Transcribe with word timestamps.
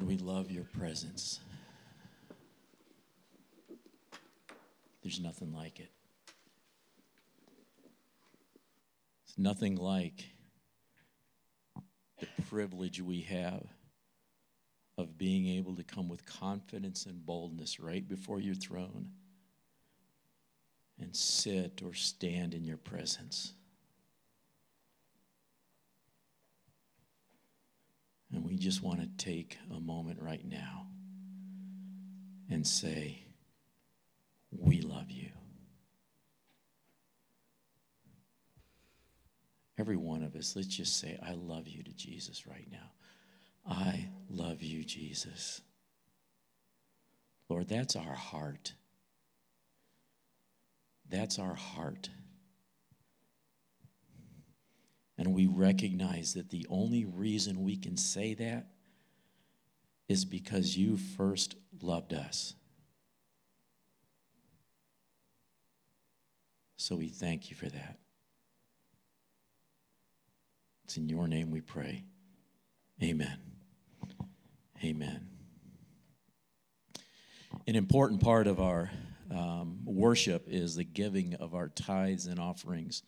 Lord, 0.00 0.08
we 0.08 0.16
love 0.16 0.50
your 0.50 0.64
presence. 0.64 1.40
There's 5.02 5.20
nothing 5.20 5.52
like 5.52 5.78
it. 5.78 5.90
It's 9.26 9.36
nothing 9.36 9.76
like 9.76 10.24
the 12.18 12.26
privilege 12.48 13.00
we 13.02 13.20
have 13.22 13.66
of 14.96 15.18
being 15.18 15.46
able 15.48 15.76
to 15.76 15.82
come 15.82 16.08
with 16.08 16.24
confidence 16.24 17.04
and 17.06 17.24
boldness 17.26 17.78
right 17.78 18.06
before 18.06 18.40
your 18.40 18.54
throne 18.54 19.10
and 20.98 21.14
sit 21.14 21.82
or 21.84 21.92
stand 21.94 22.54
in 22.54 22.64
your 22.64 22.76
presence. 22.78 23.52
And 28.32 28.44
we 28.44 28.49
just 28.60 28.82
want 28.82 29.00
to 29.00 29.24
take 29.24 29.58
a 29.74 29.80
moment 29.80 30.20
right 30.20 30.44
now 30.44 30.86
and 32.50 32.66
say, 32.66 33.24
We 34.52 34.82
love 34.82 35.10
you. 35.10 35.30
Every 39.78 39.96
one 39.96 40.22
of 40.22 40.36
us, 40.36 40.54
let's 40.54 40.68
just 40.68 41.00
say, 41.00 41.18
I 41.26 41.32
love 41.32 41.66
you 41.66 41.82
to 41.82 41.92
Jesus 41.92 42.46
right 42.46 42.68
now. 42.70 42.90
I 43.66 44.10
love 44.28 44.62
you, 44.62 44.84
Jesus. 44.84 45.62
Lord, 47.48 47.68
that's 47.68 47.96
our 47.96 48.14
heart. 48.14 48.74
That's 51.08 51.38
our 51.38 51.54
heart. 51.54 52.10
And 55.20 55.34
we 55.34 55.46
recognize 55.46 56.32
that 56.32 56.48
the 56.48 56.66
only 56.70 57.04
reason 57.04 57.62
we 57.62 57.76
can 57.76 57.98
say 57.98 58.32
that 58.32 58.68
is 60.08 60.24
because 60.24 60.78
you 60.78 60.96
first 60.96 61.56
loved 61.82 62.14
us. 62.14 62.54
So 66.78 66.96
we 66.96 67.08
thank 67.08 67.50
you 67.50 67.56
for 67.56 67.68
that. 67.68 67.98
It's 70.84 70.96
in 70.96 71.06
your 71.10 71.28
name 71.28 71.50
we 71.50 71.60
pray. 71.60 72.04
Amen. 73.02 73.36
Amen. 74.82 75.28
An 77.66 77.76
important 77.76 78.22
part 78.22 78.46
of 78.46 78.58
our 78.58 78.90
um, 79.30 79.80
worship 79.84 80.46
is 80.48 80.76
the 80.76 80.84
giving 80.84 81.34
of 81.34 81.54
our 81.54 81.68
tithes 81.68 82.24
and 82.24 82.40
offerings. 82.40 83.02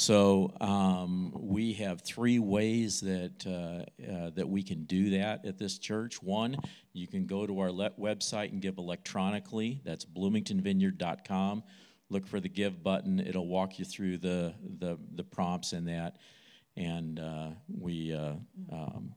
So 0.00 0.50
um, 0.62 1.30
we 1.38 1.74
have 1.74 2.00
three 2.00 2.38
ways 2.38 3.00
that 3.00 3.46
uh, 3.46 4.10
uh, 4.10 4.30
that 4.30 4.48
we 4.48 4.62
can 4.62 4.84
do 4.84 5.10
that 5.10 5.44
at 5.44 5.58
this 5.58 5.76
church. 5.76 6.22
One, 6.22 6.56
you 6.94 7.06
can 7.06 7.26
go 7.26 7.46
to 7.46 7.60
our 7.60 7.70
le- 7.70 7.90
website 7.90 8.50
and 8.50 8.62
give 8.62 8.78
electronically. 8.78 9.82
That's 9.84 10.06
bloomingtonvineyard.com. 10.06 11.62
Look 12.08 12.26
for 12.26 12.40
the 12.40 12.48
give 12.48 12.82
button. 12.82 13.20
It'll 13.20 13.46
walk 13.46 13.78
you 13.78 13.84
through 13.84 14.16
the 14.16 14.54
the, 14.78 14.98
the 15.16 15.22
prompts 15.22 15.74
in 15.74 15.84
that, 15.84 16.16
and 16.78 17.20
uh, 17.20 17.50
we. 17.68 18.14
Uh, 18.14 18.36
um, 18.72 19.14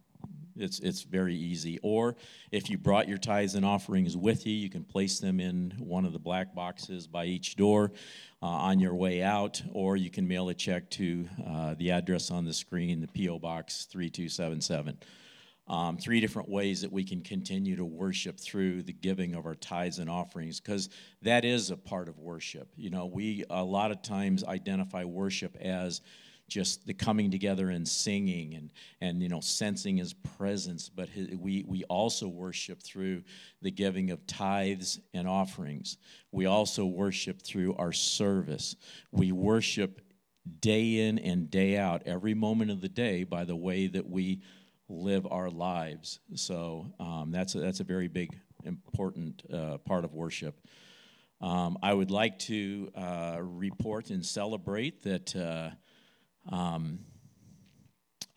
it's, 0.55 0.79
it's 0.79 1.03
very 1.03 1.35
easy. 1.35 1.79
Or 1.83 2.15
if 2.51 2.69
you 2.69 2.77
brought 2.77 3.07
your 3.07 3.17
tithes 3.17 3.55
and 3.55 3.65
offerings 3.65 4.15
with 4.15 4.45
you, 4.45 4.53
you 4.53 4.69
can 4.69 4.83
place 4.83 5.19
them 5.19 5.39
in 5.39 5.73
one 5.79 6.05
of 6.05 6.13
the 6.13 6.19
black 6.19 6.53
boxes 6.53 7.07
by 7.07 7.25
each 7.25 7.55
door 7.55 7.91
uh, 8.41 8.47
on 8.47 8.79
your 8.79 8.95
way 8.95 9.23
out, 9.23 9.61
or 9.71 9.95
you 9.95 10.09
can 10.09 10.27
mail 10.27 10.49
a 10.49 10.53
check 10.53 10.89
to 10.91 11.27
uh, 11.47 11.75
the 11.75 11.91
address 11.91 12.31
on 12.31 12.45
the 12.45 12.53
screen, 12.53 13.01
the 13.01 13.07
P.O. 13.07 13.39
Box 13.39 13.85
3277. 13.85 14.97
Um, 15.65 15.97
three 15.97 16.19
different 16.19 16.49
ways 16.49 16.81
that 16.81 16.91
we 16.91 17.05
can 17.05 17.21
continue 17.21 17.77
to 17.77 17.85
worship 17.85 18.37
through 18.37 18.83
the 18.83 18.91
giving 18.91 19.33
of 19.33 19.45
our 19.45 19.55
tithes 19.55 19.99
and 19.99 20.09
offerings 20.09 20.59
because 20.59 20.89
that 21.21 21.45
is 21.45 21.71
a 21.71 21.77
part 21.77 22.09
of 22.09 22.19
worship 22.19 22.67
you 22.75 22.89
know 22.89 23.05
we 23.05 23.45
a 23.49 23.63
lot 23.63 23.89
of 23.89 24.01
times 24.01 24.43
identify 24.43 25.05
worship 25.05 25.55
as 25.61 26.01
just 26.47 26.85
the 26.85 26.93
coming 26.93 27.31
together 27.31 27.69
and 27.69 27.87
singing 27.87 28.53
and, 28.55 28.71
and 29.01 29.21
you 29.21 29.29
know 29.29 29.39
sensing 29.39 29.97
his 29.97 30.13
presence 30.13 30.89
but 30.89 31.09
his, 31.09 31.29
we, 31.37 31.63
we 31.67 31.83
also 31.85 32.27
worship 32.27 32.81
through 32.83 33.23
the 33.61 33.71
giving 33.71 34.11
of 34.11 34.25
tithes 34.27 34.99
and 35.13 35.27
offerings. 35.27 35.97
We 36.31 36.45
also 36.45 36.85
worship 36.85 37.41
through 37.41 37.75
our 37.75 37.93
service. 37.93 38.75
We 39.11 39.31
worship 39.31 40.01
day 40.59 41.07
in 41.07 41.19
and 41.19 41.49
day 41.49 41.77
out 41.77 42.03
every 42.05 42.33
moment 42.33 42.71
of 42.71 42.81
the 42.81 42.89
day 42.89 43.23
by 43.23 43.45
the 43.45 43.55
way 43.55 43.87
that 43.87 44.09
we 44.09 44.41
live 44.89 45.25
our 45.31 45.49
lives. 45.49 46.19
So 46.35 46.93
um, 46.99 47.31
that's, 47.31 47.55
a, 47.55 47.59
that's 47.59 47.79
a 47.79 47.85
very 47.85 48.07
big 48.07 48.37
important 48.65 49.43
uh, 49.51 49.77
part 49.79 50.05
of 50.05 50.13
worship. 50.13 50.59
Um, 51.41 51.77
I 51.83 51.93
would 51.93 52.11
like 52.11 52.39
to 52.39 52.89
uh, 52.95 53.37
report 53.41 54.09
and 54.11 54.25
celebrate 54.25 55.03
that 55.03 55.35
uh, 55.35 55.71
um, 56.49 56.99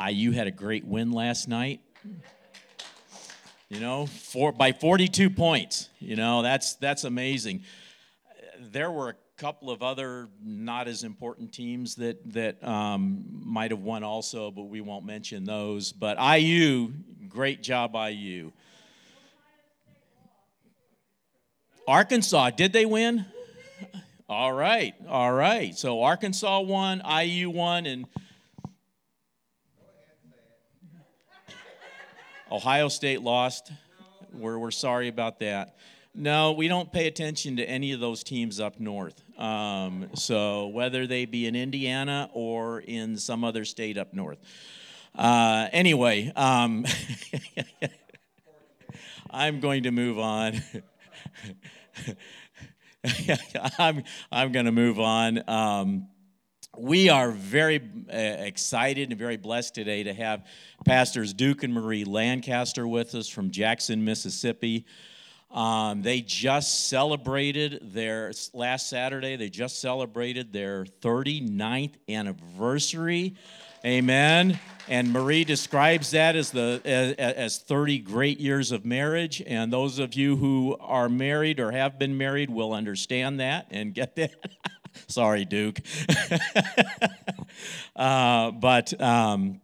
IU 0.04 0.32
had 0.32 0.46
a 0.46 0.50
great 0.50 0.84
win 0.84 1.12
last 1.12 1.48
night. 1.48 1.80
You 3.68 3.80
know, 3.80 4.06
for, 4.06 4.52
by 4.52 4.72
42 4.72 5.30
points. 5.30 5.88
You 5.98 6.14
know, 6.14 6.42
that's 6.42 6.74
that's 6.74 7.02
amazing. 7.04 7.64
There 8.60 8.90
were 8.90 9.10
a 9.10 9.14
couple 9.36 9.70
of 9.70 9.82
other 9.82 10.28
not 10.42 10.86
as 10.86 11.02
important 11.02 11.52
teams 11.52 11.96
that 11.96 12.32
that 12.32 12.62
um, 12.62 13.24
might 13.44 13.72
have 13.72 13.80
won 13.80 14.04
also, 14.04 14.50
but 14.50 14.64
we 14.64 14.80
won't 14.80 15.04
mention 15.04 15.44
those. 15.44 15.92
But 15.92 16.16
IU, 16.18 16.92
great 17.28 17.62
job, 17.62 17.94
IU. 17.94 18.52
Arkansas, 21.88 22.50
did 22.50 22.72
they 22.72 22.86
win? 22.86 23.26
All 24.28 24.52
right, 24.52 24.92
all 25.08 25.32
right. 25.32 25.72
So 25.78 26.02
Arkansas 26.02 26.60
won, 26.62 27.00
IU 27.00 27.48
won, 27.48 27.86
and 27.86 28.06
Ohio 32.50 32.88
State 32.88 33.22
lost. 33.22 33.70
We're, 34.32 34.58
we're 34.58 34.72
sorry 34.72 35.06
about 35.06 35.38
that. 35.38 35.76
No, 36.12 36.50
we 36.50 36.66
don't 36.66 36.90
pay 36.90 37.06
attention 37.06 37.58
to 37.58 37.64
any 37.64 37.92
of 37.92 38.00
those 38.00 38.24
teams 38.24 38.58
up 38.58 38.80
north. 38.80 39.22
Um, 39.38 40.08
so 40.14 40.66
whether 40.68 41.06
they 41.06 41.24
be 41.26 41.46
in 41.46 41.54
Indiana 41.54 42.28
or 42.32 42.80
in 42.80 43.18
some 43.18 43.44
other 43.44 43.64
state 43.64 43.96
up 43.96 44.12
north. 44.12 44.38
Uh, 45.14 45.68
anyway, 45.70 46.32
um, 46.34 46.84
I'm 49.30 49.60
going 49.60 49.84
to 49.84 49.92
move 49.92 50.18
on. 50.18 50.60
I'm, 53.78 54.02
I'm 54.30 54.52
going 54.52 54.66
to 54.66 54.72
move 54.72 54.98
on. 54.98 55.48
Um, 55.48 56.08
we 56.78 57.08
are 57.08 57.30
very 57.30 57.80
uh, 58.12 58.16
excited 58.16 59.10
and 59.10 59.18
very 59.18 59.36
blessed 59.36 59.74
today 59.74 60.02
to 60.02 60.12
have 60.12 60.46
Pastors 60.84 61.32
Duke 61.32 61.62
and 61.62 61.72
Marie 61.72 62.04
Lancaster 62.04 62.86
with 62.86 63.14
us 63.14 63.28
from 63.28 63.50
Jackson, 63.50 64.04
Mississippi. 64.04 64.84
Um, 65.56 66.02
they 66.02 66.20
just 66.20 66.88
celebrated 66.88 67.94
their 67.94 68.30
last 68.52 68.90
Saturday, 68.90 69.36
they 69.36 69.48
just 69.48 69.80
celebrated 69.80 70.52
their 70.52 70.84
39th 70.84 71.94
anniversary. 72.10 73.34
Amen. 73.82 74.58
And 74.88 75.12
Marie 75.12 75.44
describes 75.44 76.10
that 76.10 76.36
as 76.36 76.50
the 76.50 76.80
as, 76.84 77.14
as 77.14 77.58
30 77.58 78.00
great 78.00 78.38
years 78.38 78.70
of 78.70 78.84
marriage. 78.84 79.42
And 79.46 79.72
those 79.72 79.98
of 79.98 80.14
you 80.14 80.36
who 80.36 80.76
are 80.78 81.08
married 81.08 81.58
or 81.58 81.70
have 81.70 81.98
been 81.98 82.18
married 82.18 82.50
will 82.50 82.74
understand 82.74 83.40
that 83.40 83.66
and 83.70 83.94
get 83.94 84.14
that. 84.16 84.32
Sorry, 85.08 85.44
Duke. 85.44 85.80
uh, 87.96 88.50
but 88.50 89.00
um, 89.00 89.60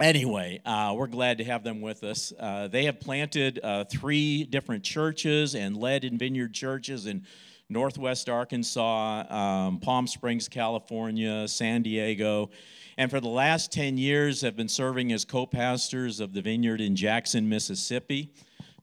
anyway, 0.00 0.60
uh, 0.64 0.94
we're 0.96 1.06
glad 1.06 1.38
to 1.38 1.44
have 1.44 1.64
them 1.64 1.80
with 1.80 2.04
us. 2.04 2.32
Uh, 2.38 2.68
they 2.68 2.84
have 2.84 3.00
planted 3.00 3.60
uh, 3.62 3.84
three 3.84 4.44
different 4.44 4.84
churches 4.84 5.54
and 5.54 5.76
led 5.76 6.04
in 6.04 6.18
vineyard 6.18 6.52
churches 6.52 7.06
in 7.06 7.26
Northwest 7.68 8.28
Arkansas, 8.28 9.24
um, 9.32 9.80
Palm 9.80 10.06
Springs, 10.06 10.48
California, 10.48 11.48
San 11.48 11.82
Diego 11.82 12.50
and 12.98 13.10
for 13.10 13.20
the 13.20 13.28
last 13.28 13.72
10 13.72 13.96
years 13.96 14.40
have 14.42 14.56
been 14.56 14.68
serving 14.68 15.12
as 15.12 15.24
co-pastors 15.24 16.20
of 16.20 16.34
the 16.34 16.42
vineyard 16.42 16.80
in 16.80 16.94
Jackson, 16.94 17.48
Mississippi. 17.48 18.32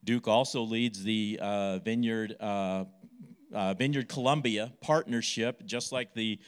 Duke 0.04 0.26
also 0.26 0.62
leads 0.62 1.02
the 1.02 1.38
uh, 1.40 1.78
vineyard 1.78 2.36
uh, 2.40 2.84
uh, 3.52 3.74
Vineyard 3.74 4.08
Colombia 4.08 4.72
partnership, 4.80 5.64
just 5.64 5.92
like 5.92 6.14
the 6.14 6.38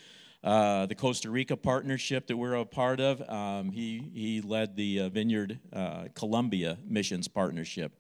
uh, 0.45 0.87
the 0.87 0.95
Costa 0.95 1.31
Rica 1.31 1.57
partnership 1.57 2.27
that 2.27 2.37
we're 2.37 2.55
a 2.55 2.65
part 2.65 3.01
of. 3.01 3.21
Um, 3.29 3.71
he 3.71 4.11
he 4.13 4.41
led 4.41 4.77
the 4.77 5.01
uh, 5.01 5.09
Vineyard 5.09 5.59
uh, 5.73 6.05
Colombia 6.15 6.79
missions 6.87 7.29
partnership 7.29 7.93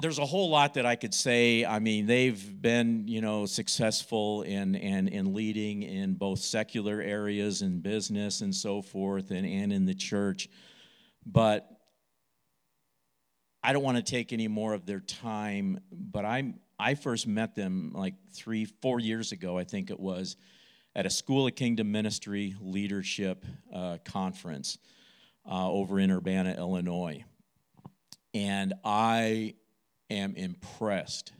there's 0.00 0.18
a 0.18 0.26
whole 0.26 0.50
lot 0.50 0.74
that 0.74 0.86
I 0.86 0.96
could 0.96 1.14
say. 1.14 1.64
I 1.64 1.78
mean, 1.78 2.06
they've 2.06 2.60
been, 2.60 3.06
you 3.06 3.20
know, 3.20 3.46
successful 3.46 4.42
in 4.42 4.74
in, 4.74 5.08
in 5.08 5.34
leading 5.34 5.82
in 5.82 6.14
both 6.14 6.40
secular 6.40 7.00
areas 7.00 7.62
and 7.62 7.82
business 7.82 8.40
and 8.40 8.54
so 8.54 8.82
forth, 8.82 9.30
and, 9.30 9.46
and 9.46 9.72
in 9.72 9.84
the 9.84 9.94
church. 9.94 10.48
But 11.26 11.68
I 13.62 13.72
don't 13.72 13.82
want 13.82 13.98
to 13.98 14.02
take 14.02 14.32
any 14.32 14.48
more 14.48 14.72
of 14.72 14.86
their 14.86 15.00
time, 15.00 15.80
but 15.92 16.24
I'm 16.24 16.60
I 16.80 16.94
first 16.94 17.26
met 17.26 17.54
them 17.54 17.92
like 17.94 18.14
three, 18.32 18.64
four 18.64 19.00
years 19.00 19.32
ago, 19.32 19.58
I 19.58 19.64
think 19.64 19.90
it 19.90 20.00
was, 20.00 20.36
at 20.94 21.04
a 21.04 21.10
School 21.10 21.46
of 21.46 21.54
Kingdom 21.54 21.92
Ministry 21.92 22.56
leadership 22.58 23.44
uh, 23.72 23.98
conference 24.02 24.78
uh, 25.44 25.70
over 25.70 26.00
in 26.00 26.10
Urbana, 26.10 26.54
Illinois. 26.56 27.22
And 28.32 28.72
I 28.82 29.56
am 30.08 30.34
impressed, 30.36 31.32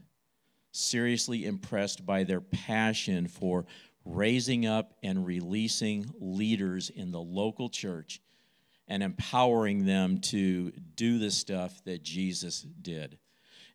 seriously 0.72 1.46
impressed 1.46 2.04
by 2.04 2.24
their 2.24 2.42
passion 2.42 3.26
for 3.26 3.64
raising 4.04 4.66
up 4.66 4.92
and 5.02 5.24
releasing 5.24 6.04
leaders 6.20 6.90
in 6.90 7.12
the 7.12 7.20
local 7.20 7.70
church 7.70 8.20
and 8.88 9.02
empowering 9.02 9.86
them 9.86 10.18
to 10.18 10.70
do 10.96 11.18
the 11.18 11.30
stuff 11.30 11.82
that 11.84 12.02
Jesus 12.02 12.60
did, 12.60 13.18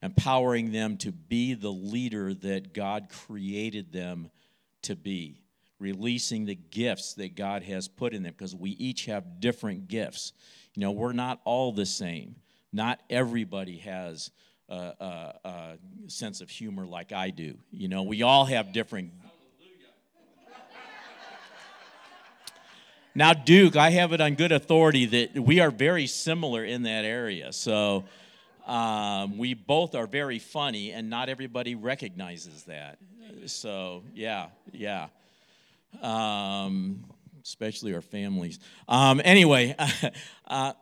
empowering 0.05 0.71
them 0.71 0.97
to 0.97 1.11
be 1.11 1.53
the 1.55 1.71
leader 1.71 2.33
that 2.33 2.73
God 2.73 3.07
created 3.09 3.91
them 3.91 4.29
to 4.83 4.95
be, 4.95 5.41
releasing 5.79 6.45
the 6.45 6.55
gifts 6.55 7.15
that 7.15 7.35
God 7.35 7.63
has 7.63 7.87
put 7.87 8.13
in 8.13 8.23
them, 8.23 8.33
because 8.37 8.55
we 8.55 8.71
each 8.71 9.05
have 9.05 9.39
different 9.39 9.87
gifts. 9.87 10.31
You 10.75 10.81
know, 10.81 10.91
we're 10.91 11.13
not 11.13 11.41
all 11.43 11.71
the 11.71 11.85
same. 11.85 12.35
Not 12.71 13.01
everybody 13.09 13.77
has 13.79 14.31
a, 14.69 14.75
a, 14.75 15.33
a 15.43 15.77
sense 16.07 16.41
of 16.41 16.49
humor 16.49 16.85
like 16.85 17.11
I 17.11 17.31
do. 17.31 17.57
You 17.71 17.87
know, 17.87 18.03
we 18.03 18.21
all 18.21 18.45
have 18.45 18.71
different 18.71 19.11
Now, 23.17 23.31
Duke, 23.31 23.77
I 23.77 23.91
have 23.91 24.11
it 24.11 24.19
on 24.19 24.35
good 24.35 24.51
authority 24.51 25.05
that 25.05 25.39
we 25.39 25.61
are 25.61 25.71
very 25.71 26.05
similar 26.05 26.65
in 26.65 26.83
that 26.83 27.05
area. 27.05 27.53
So 27.53 28.03
um, 28.65 29.37
we 29.37 29.53
both 29.53 29.95
are 29.95 30.07
very 30.07 30.39
funny, 30.39 30.91
and 30.91 31.09
not 31.09 31.29
everybody 31.29 31.75
recognizes 31.75 32.63
that. 32.63 32.97
So, 33.45 34.03
yeah, 34.13 34.47
yeah. 34.71 35.07
Um, 36.01 37.05
especially 37.43 37.93
our 37.93 38.01
families. 38.01 38.59
Um, 38.87 39.21
anyway, 39.23 39.75
uh, 40.47 40.73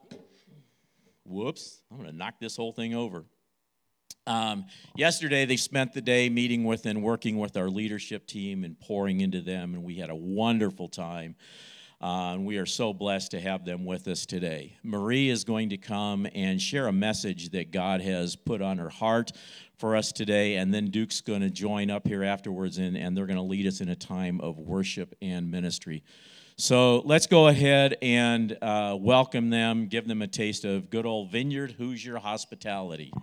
whoops, 1.26 1.82
I'm 1.92 1.98
going 1.98 2.10
to 2.10 2.16
knock 2.16 2.36
this 2.40 2.56
whole 2.56 2.72
thing 2.72 2.96
over. 2.96 3.26
Um, 4.26 4.66
yesterday, 4.96 5.46
they 5.46 5.58
spent 5.58 5.94
the 5.94 6.02
day 6.02 6.30
meeting 6.30 6.64
with 6.64 6.86
and 6.86 7.04
working 7.04 7.38
with 7.38 7.58
our 7.58 7.70
leadership 7.70 8.26
team 8.26 8.64
and 8.64 8.80
pouring 8.80 9.20
into 9.20 9.42
them, 9.42 9.74
and 9.74 9.84
we 9.84 9.96
had 9.96 10.10
a 10.10 10.16
wonderful 10.16 10.88
time. 10.88 11.36
Uh, 12.04 12.34
and 12.34 12.46
we 12.46 12.58
are 12.58 12.66
so 12.66 12.92
blessed 12.92 13.32
to 13.32 13.40
have 13.40 13.64
them 13.64 13.86
with 13.86 14.10
us 14.10 14.26
today. 14.26 14.76
Marie 14.84 15.30
is 15.30 15.46
going 15.46 15.70
to 15.70 15.78
come 15.78 16.28
and 16.36 16.62
share 16.62 16.88
a 16.88 16.92
message 16.92 17.52
that 17.52 17.72
God 17.72 18.02
has 18.02 18.36
put 18.36 18.62
on 18.62 18.78
her 18.78 18.90
heart 18.90 19.32
for 19.78 19.96
us 19.96 20.12
today, 20.12 20.56
and 20.56 20.74
then 20.74 20.88
Duke's 20.88 21.22
going 21.22 21.40
to 21.40 21.50
join 21.50 21.90
up 21.90 22.06
here 22.06 22.22
afterwards, 22.22 22.78
and, 22.78 22.98
and 22.98 23.16
they're 23.16 23.26
going 23.26 23.38
to 23.38 23.42
lead 23.42 23.66
us 23.66 23.80
in 23.80 23.88
a 23.88 23.96
time 23.96 24.42
of 24.42 24.60
worship 24.60 25.16
and 25.22 25.50
ministry. 25.50 26.04
So 26.58 27.00
let's 27.06 27.26
go 27.26 27.48
ahead 27.48 27.96
and 28.02 28.58
uh, 28.62 28.98
welcome 29.00 29.50
them, 29.50 29.88
give 29.88 30.06
them 30.06 30.22
a 30.22 30.28
taste 30.28 30.66
of 30.66 30.90
good 30.90 31.06
old 31.06 31.32
Vineyard 31.32 31.72
Hoosier 31.72 32.18
hospitality. 32.18 33.14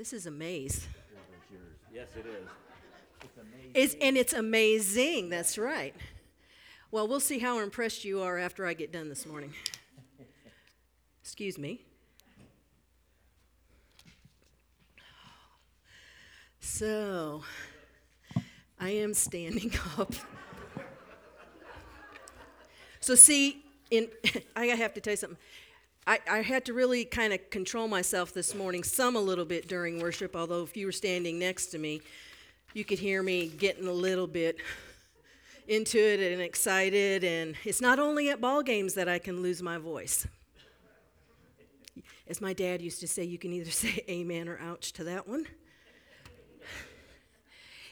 This 0.00 0.14
is 0.14 0.24
a 0.24 0.30
maze. 0.30 0.88
Yes, 1.92 2.06
it 2.16 2.24
is. 2.24 2.48
It's 3.22 3.36
amazing. 3.36 3.70
It's, 3.74 3.96
and 4.00 4.16
it's 4.16 4.32
amazing. 4.32 5.28
That's 5.28 5.58
right. 5.58 5.94
Well, 6.90 7.06
we'll 7.06 7.20
see 7.20 7.38
how 7.38 7.58
impressed 7.58 8.02
you 8.02 8.22
are 8.22 8.38
after 8.38 8.64
I 8.64 8.72
get 8.72 8.92
done 8.94 9.10
this 9.10 9.26
morning. 9.26 9.52
Excuse 11.22 11.58
me. 11.58 11.82
So, 16.60 17.42
I 18.80 18.88
am 18.88 19.12
standing 19.12 19.70
up. 19.98 20.14
So, 23.00 23.14
see, 23.14 23.62
in 23.90 24.08
I 24.56 24.64
have 24.64 24.94
to 24.94 25.02
tell 25.02 25.12
you 25.12 25.18
something. 25.18 25.38
I, 26.10 26.18
I 26.28 26.42
had 26.42 26.64
to 26.64 26.72
really 26.72 27.04
kind 27.04 27.32
of 27.32 27.50
control 27.50 27.86
myself 27.86 28.34
this 28.34 28.52
morning, 28.52 28.82
some 28.82 29.14
a 29.14 29.20
little 29.20 29.44
bit 29.44 29.68
during 29.68 30.00
worship, 30.00 30.34
although 30.34 30.64
if 30.64 30.76
you 30.76 30.86
were 30.86 30.92
standing 30.92 31.38
next 31.38 31.66
to 31.66 31.78
me, 31.78 32.02
you 32.74 32.84
could 32.84 32.98
hear 32.98 33.22
me 33.22 33.46
getting 33.46 33.86
a 33.86 33.92
little 33.92 34.26
bit 34.26 34.56
into 35.68 36.00
it 36.00 36.32
and 36.32 36.42
excited. 36.42 37.22
And 37.22 37.54
it's 37.64 37.80
not 37.80 38.00
only 38.00 38.28
at 38.28 38.40
ball 38.40 38.60
games 38.64 38.94
that 38.94 39.08
I 39.08 39.20
can 39.20 39.40
lose 39.40 39.62
my 39.62 39.78
voice. 39.78 40.26
As 42.26 42.40
my 42.40 42.54
dad 42.54 42.82
used 42.82 42.98
to 43.02 43.06
say, 43.06 43.22
you 43.22 43.38
can 43.38 43.52
either 43.52 43.70
say 43.70 44.02
amen 44.08 44.48
or 44.48 44.58
ouch 44.58 44.92
to 44.94 45.04
that 45.04 45.28
one. 45.28 45.46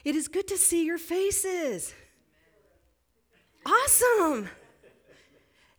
It 0.03 0.15
is 0.17 0.27
good 0.27 0.49
to 0.49 0.57
see 0.57 0.85
your 0.85 0.97
faces. 0.97 1.93
Awesome 3.65 4.49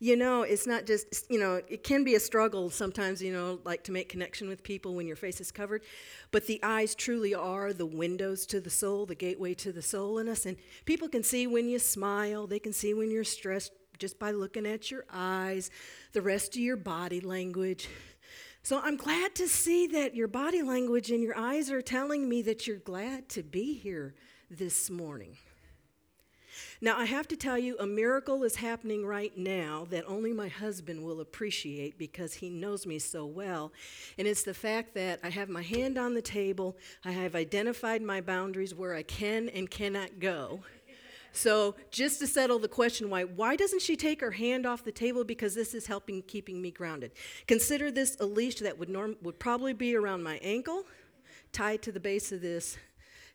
you 0.02 0.17
know, 0.17 0.43
it's 0.43 0.67
not 0.67 0.87
just, 0.87 1.31
you 1.31 1.38
know, 1.38 1.61
it 1.69 1.85
can 1.85 2.05
be 2.05 2.14
a 2.14 2.20
struggle 2.20 2.70
sometimes, 2.70 3.23
you 3.23 3.32
know, 3.32 3.61
like 3.64 3.85
to 3.85 3.93
make 3.93 4.08
connection 4.08 4.49
with 4.49 4.62
people 4.62 4.94
when 4.94 5.06
your 5.06 5.14
face 5.14 5.43
is 5.43 5.52
covered. 5.52 5.82
But 6.31 6.47
the 6.47 6.58
eyes 6.62 6.94
truly 6.94 7.35
are 7.35 7.75
the 7.75 7.85
windows 7.85 8.47
to 8.47 8.62
the 8.62 8.70
soul, 8.70 9.05
the 9.05 9.14
gateway 9.14 9.52
to 9.55 9.73
the 9.73 9.82
soul 9.82 10.19
in 10.19 10.26
us. 10.26 10.47
And 10.47 10.56
people 10.87 11.06
can 11.06 11.23
see 11.23 11.47
when 11.47 11.69
you 11.69 11.79
smile, 11.79 12.47
they 12.47 12.58
can 12.58 12.73
see 12.73 12.94
when 12.94 13.11
you're 13.11 13.25
stressed 13.25 13.73
just 13.99 14.19
by 14.19 14.31
looking 14.31 14.67
at 14.67 14.91
your 14.91 15.05
eyes, 15.12 15.70
the 16.14 16.23
rest 16.23 16.56
of 16.56 16.62
your 16.62 16.79
body 16.79 17.20
language. 17.20 17.87
So 18.62 18.81
I'm 18.82 18.97
glad 18.97 19.35
to 19.35 19.49
see 19.49 19.87
that 19.88 20.14
your 20.14 20.29
body 20.29 20.62
language 20.62 21.11
and 21.11 21.23
your 21.23 21.37
eyes 21.37 21.70
are 21.70 21.82
telling 21.82 22.26
me 22.26 22.41
that 22.43 22.67
you're 22.67 22.79
glad 22.79 23.29
to 23.31 23.43
be 23.43 23.75
here 23.75 24.14
this 24.50 24.88
morning. 24.88 25.37
Now, 26.82 26.99
I 26.99 27.05
have 27.05 27.29
to 27.29 27.37
tell 27.37 27.59
you, 27.59 27.77
a 27.79 27.87
miracle 27.87 28.43
is 28.43 28.56
happening 28.56 29.05
right 29.05 29.37
now 29.37 29.87
that 29.91 30.05
only 30.06 30.32
my 30.32 30.49
husband 30.49 31.05
will 31.05 31.21
appreciate 31.21 31.99
because 31.99 32.33
he 32.33 32.49
knows 32.49 32.87
me 32.87 32.99
so 32.99 33.26
well. 33.26 33.71
And 34.16 34.26
it's 34.26 34.45
the 34.45 34.55
fact 34.55 34.95
that 34.95 35.21
I 35.23 35.28
have 35.28 35.50
my 35.50 35.61
hand 35.61 35.99
on 35.99 36.14
the 36.14 36.23
table, 36.23 36.78
I 37.05 37.12
have 37.12 37.35
identified 37.35 38.00
my 38.00 38.23
boundaries 38.23 38.75
where 38.75 38.95
I 38.95 39.02
can 39.02 39.50
and 39.50 39.71
cannot 39.71 40.21
go. 40.21 40.61
So, 41.33 41.76
just 41.90 42.19
to 42.21 42.26
settle 42.26 42.59
the 42.59 42.66
question 42.66 43.11
why, 43.11 43.25
why 43.25 43.57
doesn't 43.57 43.83
she 43.83 43.95
take 43.95 44.21
her 44.23 44.33
hand 44.33 44.64
off 44.64 44.83
the 44.83 44.90
table? 44.90 45.23
Because 45.23 45.55
this 45.55 45.75
is 45.75 45.87
helping 45.87 46.23
keeping 46.23 46.62
me 46.62 46.71
grounded. 46.71 47.12
Consider 47.47 47.90
this 47.90 48.16
a 48.21 48.26
leash 48.26 48.57
that 48.57 48.78
would, 48.78 48.88
norm, 48.88 49.16
would 49.23 49.38
probably 49.38 49.75
be 49.75 49.95
around 49.95 50.23
my 50.23 50.38
ankle, 50.43 50.87
tied 51.52 51.83
to 51.83 51.93
the 51.93 52.00
base 52.00 52.33
of 52.33 52.40
this 52.40 52.78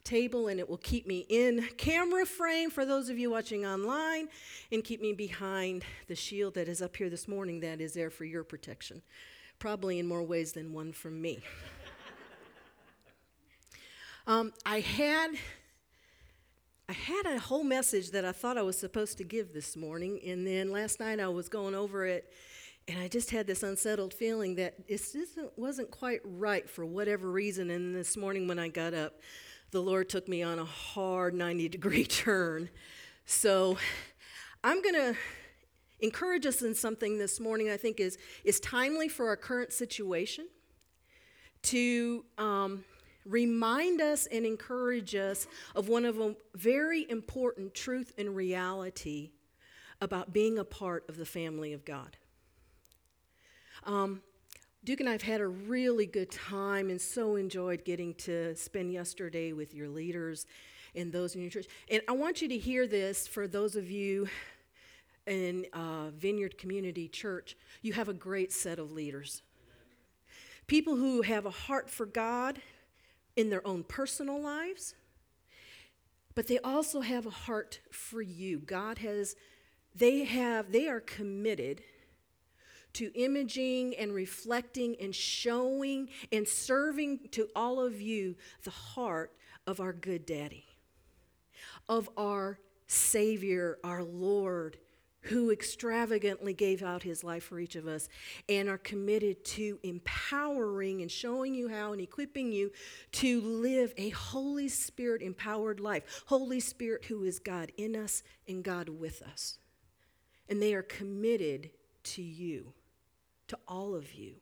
table 0.05 0.47
and 0.47 0.59
it 0.59 0.69
will 0.69 0.77
keep 0.77 1.05
me 1.05 1.25
in 1.27 1.67
camera 1.77 2.25
frame 2.25 2.69
for 2.69 2.85
those 2.85 3.09
of 3.09 3.17
you 3.17 3.29
watching 3.29 3.65
online 3.65 4.29
and 4.71 4.83
keep 4.83 5.01
me 5.01 5.12
behind 5.12 5.83
the 6.07 6.15
shield 6.15 6.53
that 6.53 6.69
is 6.69 6.81
up 6.81 6.95
here 6.95 7.09
this 7.09 7.27
morning 7.27 7.59
that 7.59 7.81
is 7.81 7.93
there 7.93 8.12
for 8.12 8.24
your 8.24 8.43
protection. 8.43 9.01
Probably 9.59 10.00
in 10.00 10.07
more 10.07 10.24
ways 10.24 10.53
than 10.53 10.71
one 10.71 10.93
from 10.93 11.21
me. 11.21 11.41
um, 14.27 14.53
I 14.65 14.79
had. 14.79 15.31
I 16.88 16.93
had 16.93 17.25
a 17.25 17.39
whole 17.39 17.63
message 17.63 18.12
that 18.12 18.25
I 18.25 18.31
thought 18.31 18.59
I 18.59 18.62
was 18.62 18.77
supposed 18.77 19.17
to 19.17 19.24
give 19.24 19.53
this 19.53 19.75
morning, 19.75 20.19
and 20.24 20.45
then 20.45 20.71
last 20.71 21.00
night 21.00 21.19
I 21.19 21.27
was 21.29 21.50
going 21.50 21.74
over 21.74 22.05
it, 22.05 22.31
and 22.88 23.00
I 23.00 23.07
just 23.07 23.31
had 23.31 23.47
this 23.47 23.63
unsettled 23.63 24.13
feeling 24.13 24.53
that 24.57 24.75
it 24.88 25.01
wasn't 25.57 25.89
quite 25.89 26.19
right 26.24 26.69
for 26.69 26.85
whatever 26.85 27.31
reason. 27.31 27.71
And 27.71 27.95
this 27.95 28.15
morning 28.15 28.47
when 28.47 28.59
I 28.59 28.67
got 28.67 28.93
up, 28.93 29.15
the 29.75 29.82
Lord 29.82 30.08
took 30.08 30.29
me 30.29 30.41
on 30.41 30.58
a 30.58 30.63
hard 30.63 31.34
90 31.34 31.67
degree 31.67 32.05
turn. 32.24 32.70
So 33.25 33.77
I'm 34.63 34.82
going 34.82 34.96
to 34.96 35.15
encourage 36.00 36.46
us 36.46 36.62
in 36.62 36.74
something 36.74 37.17
this 37.17 37.41
morning 37.41 37.70
I 37.70 37.75
think 37.75 38.00
is, 38.00 38.17
is 38.46 38.62
timely 38.62 39.10
for 39.10 39.27
our 39.27 39.36
current 39.36 39.74
situation 39.74 40.48
to 41.63 42.24
um, 42.38 42.86
remind 43.25 44.00
us 44.00 44.27
and 44.27 44.46
encourage 44.46 45.13
us 45.13 45.46
of 45.75 45.89
one 45.89 46.05
of 46.05 46.22
a 46.22 46.38
very 46.55 47.05
important 47.10 47.74
truth 47.74 48.13
and 48.17 48.34
reality 48.34 49.32
about 50.00 50.32
being 50.32 50.58
a 50.58 50.63
part 50.63 51.03
of 51.10 51.17
the 51.17 51.25
family 51.25 51.74
of 51.74 51.84
God. 51.84 52.15
Um, 53.84 54.22
Duke 54.86 55.00
and 55.00 55.10
I 55.10 55.13
have 55.13 55.24
had 55.24 55.42
a 55.42 55.48
really 55.48 56.06
good 56.06 56.30
time 56.30 56.92
and 56.92 57.01
so 57.01 57.38
enjoyed 57.38 57.84
getting 57.84 58.13
to 58.15 58.56
spend 58.56 58.94
yesterday 58.94 59.51
with 59.51 59.74
your 59.74 59.89
leaders 59.89 60.46
and 60.94 61.12
those 61.12 61.34
in 61.34 61.42
your 61.42 61.50
church. 61.50 61.65
And 61.89 62.04
I 62.08 62.12
want 62.12 62.39
you 62.39 62.48
to 62.50 62.58
hear 62.60 62.86
this 62.86 63.27
for 63.27 63.48
those 63.48 63.75
of 63.75 63.89
you 63.89 64.27
in 65.25 65.65
uh, 65.74 66.12
Vineyard 66.12 66.60
Community 66.60 67.08
Church. 67.08 67.58
You 67.82 67.94
have 67.94 68.10
a 68.10 68.13
great 68.13 68.54
set 68.54 68.77
of 68.77 68.92
leaders. 68.92 69.42
People 70.68 70.96
who 70.96 71.24
have 71.24 71.48
a 71.48 71.51
heart 71.51 71.89
for 71.89 72.06
God, 72.06 72.62
in 73.36 73.50
their 73.50 73.65
own 73.68 73.84
personal 73.84 74.39
lives, 74.39 74.94
but 76.36 76.46
they 76.48 76.60
also 76.60 77.01
have 77.01 77.25
a 77.25 77.32
heart 77.32 77.80
for 77.92 78.22
you. 78.22 78.60
God 78.60 79.00
has, 79.00 79.36
they 79.96 80.25
have, 80.25 80.72
they 80.72 80.88
are 80.88 81.00
committed 81.00 81.82
to 82.96 83.12
imaging 83.14 83.96
and 83.98 84.14
reflecting 84.14 84.96
and 85.00 85.14
showing 85.14 86.10
and 86.32 86.48
serving 86.48 87.20
to 87.32 87.48
all 87.56 87.80
of 87.80 88.02
you 88.02 88.36
the 88.64 88.72
heart 88.72 89.32
of 89.68 89.80
our 89.80 89.94
good 89.94 90.25
daddy, 90.25 90.66
of 91.90 92.10
our 92.18 92.60
Savior, 92.88 93.78
our 93.84 94.04
Lord, 94.04 94.78
who 95.22 95.50
extravagantly 95.52 96.54
gave 96.54 96.84
out 96.84 97.02
his 97.02 97.24
life 97.24 97.44
for 97.44 97.60
each 97.60 97.75
of 97.75 97.88
us 97.88 98.08
and 98.48 98.70
are 98.70 98.78
committed 98.78 99.44
to 99.44 99.80
empowering 99.82 101.02
and 101.02 101.12
showing 101.12 101.56
you 101.56 101.68
how 101.68 101.92
and 101.94 102.02
equipping 102.02 102.52
you 102.52 102.72
to 103.12 103.42
live 103.42 103.92
a 103.98 104.10
Holy 104.10 104.68
Spirit 104.68 105.24
empowered 105.24 105.80
life. 105.80 106.24
Holy 106.28 106.60
Spirit, 106.60 107.06
who 107.06 107.24
is 107.24 107.40
God 107.40 107.72
in 107.75 107.96
us 107.96 108.22
and 108.48 108.64
God 108.64 108.88
with 108.88 109.24
us. 109.24 109.58
And 110.48 110.62
they 110.62 110.75
are 110.75 110.84
committed 110.84 111.72
to 112.04 112.22
you 112.22 112.75
to 113.48 113.58
all 113.68 113.96
of 113.96 114.14
you. 114.14 114.36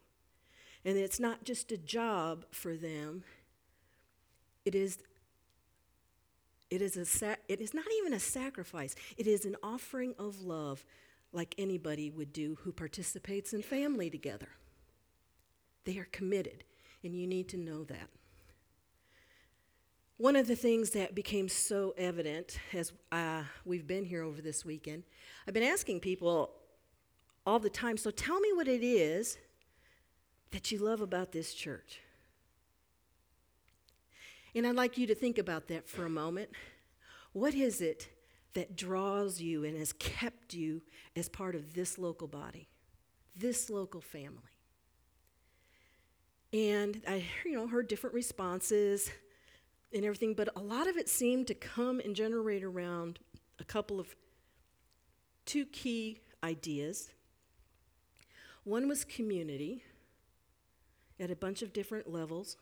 And 0.86 0.98
it's 0.98 1.20
not 1.20 1.44
just 1.44 1.72
a 1.72 1.78
job 1.78 2.46
for 2.52 2.76
them, 2.76 3.24
it 4.66 4.76
is. 4.76 5.00
It 6.70 6.82
is, 6.82 6.98
a 6.98 7.06
sa- 7.06 7.36
it 7.48 7.62
is 7.62 7.76
not 7.76 7.86
even 8.00 8.14
a 8.14 8.20
sacrifice. 8.20 8.96
It 9.16 9.28
is 9.28 9.46
an 9.46 9.56
offering 9.62 10.16
of 10.18 10.42
love 10.42 10.84
like 11.32 11.54
anybody 11.60 12.10
would 12.10 12.34
do 12.34 12.58
who 12.62 12.72
participates 12.72 13.54
in 13.54 13.62
family 13.62 14.10
together. 14.10 14.50
They 15.86 16.00
are 16.00 16.08
committed, 16.12 16.64
and 17.04 17.16
you 17.16 17.28
need 17.28 17.48
to 17.50 17.58
know 17.58 17.84
that. 17.84 18.10
One 20.18 20.36
of 20.36 20.48
the 20.48 20.56
things 20.56 20.92
that 20.92 21.14
became 21.14 21.50
so 21.50 21.94
evident 21.98 22.58
as 22.72 22.94
uh, 23.12 23.44
we've 23.66 23.86
been 23.86 24.06
here 24.06 24.24
over 24.24 24.42
this 24.42 24.64
weekend, 24.64 25.04
I've 25.48 25.54
been 25.54 25.64
asking 25.64 26.00
people 26.00 26.52
all 27.46 27.60
the 27.60 27.70
time. 27.70 27.98
So 27.98 28.12
tell 28.12 28.40
me 28.40 28.54
what 28.54 28.68
it 28.68 28.84
is 28.84 29.38
that 30.52 30.72
you 30.72 30.78
love 30.78 31.02
about 31.02 31.32
this 31.32 31.54
church. 31.54 32.00
And 34.56 34.68
I'd 34.68 34.76
like 34.76 34.98
you 34.98 35.08
to 35.08 35.16
think 35.16 35.38
about 35.38 35.68
that 35.68 35.88
for 35.88 36.06
a 36.06 36.10
moment. 36.10 36.50
What 37.34 37.56
is 37.56 37.82
it 37.82 38.10
that 38.54 38.76
draws 38.76 39.42
you 39.42 39.64
and 39.64 39.76
has 39.78 39.94
kept 39.94 40.54
you 40.54 40.84
as 41.16 41.28
part 41.28 41.56
of 41.56 41.74
this 41.74 41.98
local 41.98 42.28
body, 42.28 42.68
this 43.36 43.70
local 43.70 44.00
family? 44.00 44.38
And 46.54 47.02
I, 47.08 47.26
you 47.44 47.54
know, 47.54 47.66
heard 47.66 47.88
different 47.88 48.14
responses 48.14 49.10
and 49.92 50.06
everything, 50.06 50.36
but 50.36 50.50
a 50.56 50.60
lot 50.60 50.88
of 50.88 50.98
it 50.98 51.10
seemed 51.10 51.48
to 51.48 51.56
come 51.56 52.00
and 52.00 52.16
generate 52.16 52.64
around 52.64 53.18
a 53.60 53.64
couple 53.64 54.00
of 54.00 54.16
two 55.46 55.66
key 55.66 56.20
ideas 56.44 57.10
one 58.64 58.88
was 58.88 59.04
community 59.04 59.84
at 61.20 61.32
a 61.32 61.36
bunch 61.36 61.62
of 61.62 61.74
different 61.74 62.12
levels 62.12 62.58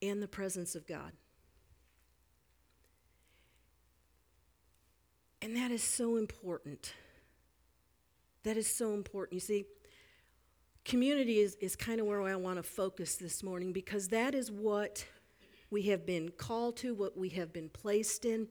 and 0.00 0.22
the 0.22 0.28
presence 0.28 0.74
of 0.74 0.86
God. 0.86 1.12
And 5.40 5.56
that 5.56 5.70
is 5.70 5.82
so 5.82 6.16
important. 6.16 6.94
That 8.42 8.56
is 8.56 8.66
so 8.66 8.94
important. 8.94 9.34
You 9.34 9.40
see, 9.40 9.64
community 10.84 11.38
is, 11.38 11.56
is 11.60 11.76
kind 11.76 12.00
of 12.00 12.06
where 12.06 12.22
I 12.22 12.34
want 12.36 12.56
to 12.56 12.62
focus 12.62 13.16
this 13.16 13.42
morning 13.42 13.72
because 13.72 14.08
that 14.08 14.34
is 14.34 14.50
what 14.50 15.04
we 15.70 15.82
have 15.82 16.06
been 16.06 16.30
called 16.30 16.76
to, 16.78 16.94
what 16.94 17.16
we 17.16 17.28
have 17.30 17.52
been 17.52 17.68
placed 17.68 18.24
in. 18.24 18.48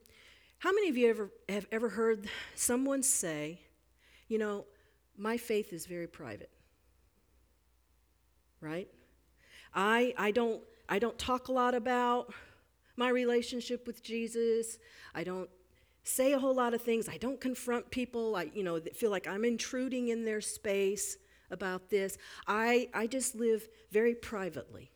How 0.59 0.71
many 0.71 0.89
of 0.89 0.97
you 0.97 1.09
ever 1.09 1.31
have 1.49 1.67
ever 1.71 1.89
heard 1.89 2.29
someone 2.55 3.03
say, 3.03 3.61
you 4.27 4.37
know, 4.37 4.65
my 5.17 5.37
faith 5.37 5.73
is 5.73 5.85
very 5.85 6.07
private. 6.07 6.51
Right? 8.61 8.87
I, 9.73 10.13
I, 10.17 10.31
don't, 10.31 10.61
I 10.87 10.99
don't 10.99 11.17
talk 11.17 11.47
a 11.47 11.51
lot 11.51 11.75
about 11.75 12.33
my 12.95 13.09
relationship 13.09 13.85
with 13.85 14.03
Jesus. 14.03 14.79
I 15.13 15.23
don't 15.23 15.49
say 16.03 16.33
a 16.33 16.39
whole 16.39 16.55
lot 16.55 16.73
of 16.73 16.81
things. 16.81 17.09
I 17.09 17.17
don't 17.17 17.39
confront 17.39 17.91
people. 17.91 18.35
I, 18.35 18.49
you 18.53 18.63
know, 18.63 18.79
feel 18.95 19.11
like 19.11 19.27
I'm 19.27 19.45
intruding 19.45 20.07
in 20.07 20.23
their 20.25 20.41
space 20.41 21.17
about 21.51 21.89
this. 21.89 22.17
I, 22.47 22.89
I 22.93 23.07
just 23.07 23.35
live 23.35 23.67
very 23.91 24.15
privately. 24.15 24.91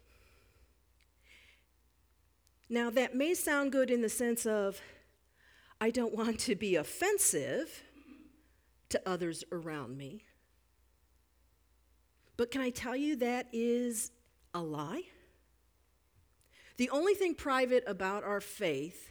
Now, 2.70 2.90
that 2.92 3.16
may 3.16 3.34
sound 3.34 3.72
good 3.72 3.92
in 3.92 4.02
the 4.02 4.10
sense 4.10 4.46
of 4.46 4.80
I 5.80 5.90
don't 5.90 6.16
want 6.16 6.40
to 6.42 6.56
be 6.56 6.76
offensive, 6.76 7.84
to 8.92 9.02
others 9.10 9.44
around 9.52 9.98
me. 9.98 10.24
But 12.38 12.52
can 12.52 12.62
I 12.62 12.70
tell 12.70 12.96
you 12.96 13.18
that 13.18 13.48
is 13.52 14.12
a 14.54 14.62
lie? 14.62 15.04
The 16.78 16.90
only 16.90 17.14
thing 17.14 17.36
private 17.36 17.84
about 17.86 18.24
our 18.24 18.42
faith 18.42 19.10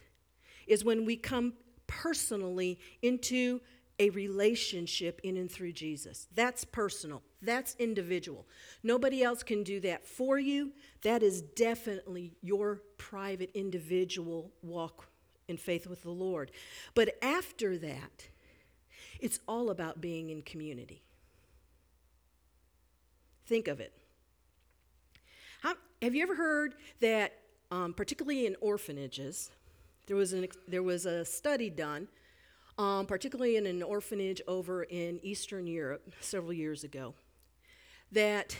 is 0.67 0.83
when 0.83 1.05
we 1.05 1.15
come 1.15 1.53
personally 1.87 2.79
into 3.01 3.61
a 3.99 4.09
relationship 4.09 5.21
in 5.23 5.37
and 5.37 5.49
through 5.49 5.73
Jesus. 5.73 6.27
That's 6.33 6.65
personal, 6.65 7.21
that's 7.41 7.75
individual. 7.77 8.47
Nobody 8.83 9.23
else 9.23 9.43
can 9.43 9.63
do 9.63 9.79
that 9.81 10.07
for 10.07 10.39
you. 10.39 10.71
That 11.03 11.21
is 11.23 11.41
definitely 11.41 12.33
your 12.41 12.81
private 12.97 13.51
individual 13.53 14.51
walk 14.61 15.07
in 15.47 15.57
faith 15.57 15.85
with 15.85 16.01
the 16.01 16.09
Lord. 16.09 16.51
But 16.95 17.15
after 17.21 17.77
that, 17.77 18.27
it's 19.21 19.39
all 19.47 19.69
about 19.69 20.01
being 20.01 20.29
in 20.29 20.41
community. 20.41 21.03
Think 23.45 23.67
of 23.67 23.79
it. 23.79 23.93
How, 25.61 25.75
have 26.01 26.15
you 26.15 26.23
ever 26.23 26.35
heard 26.35 26.75
that, 26.99 27.33
um, 27.69 27.93
particularly 27.93 28.45
in 28.47 28.55
orphanages, 28.61 29.51
there 30.07 30.17
was, 30.17 30.33
an, 30.33 30.47
there 30.67 30.83
was 30.83 31.05
a 31.05 31.23
study 31.23 31.69
done, 31.69 32.07
um, 32.77 33.05
particularly 33.05 33.57
in 33.57 33.65
an 33.67 33.83
orphanage 33.83 34.41
over 34.47 34.83
in 34.83 35.19
Eastern 35.21 35.67
Europe 35.67 36.13
several 36.19 36.53
years 36.53 36.83
ago, 36.83 37.13
that 38.11 38.57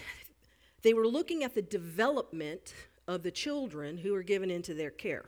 they 0.83 0.93
were 0.93 1.07
looking 1.07 1.43
at 1.43 1.55
the 1.55 1.61
development 1.61 2.73
of 3.07 3.23
the 3.23 3.31
children 3.31 3.97
who 3.97 4.13
were 4.13 4.23
given 4.23 4.51
into 4.51 4.73
their 4.73 4.91
care. 4.91 5.25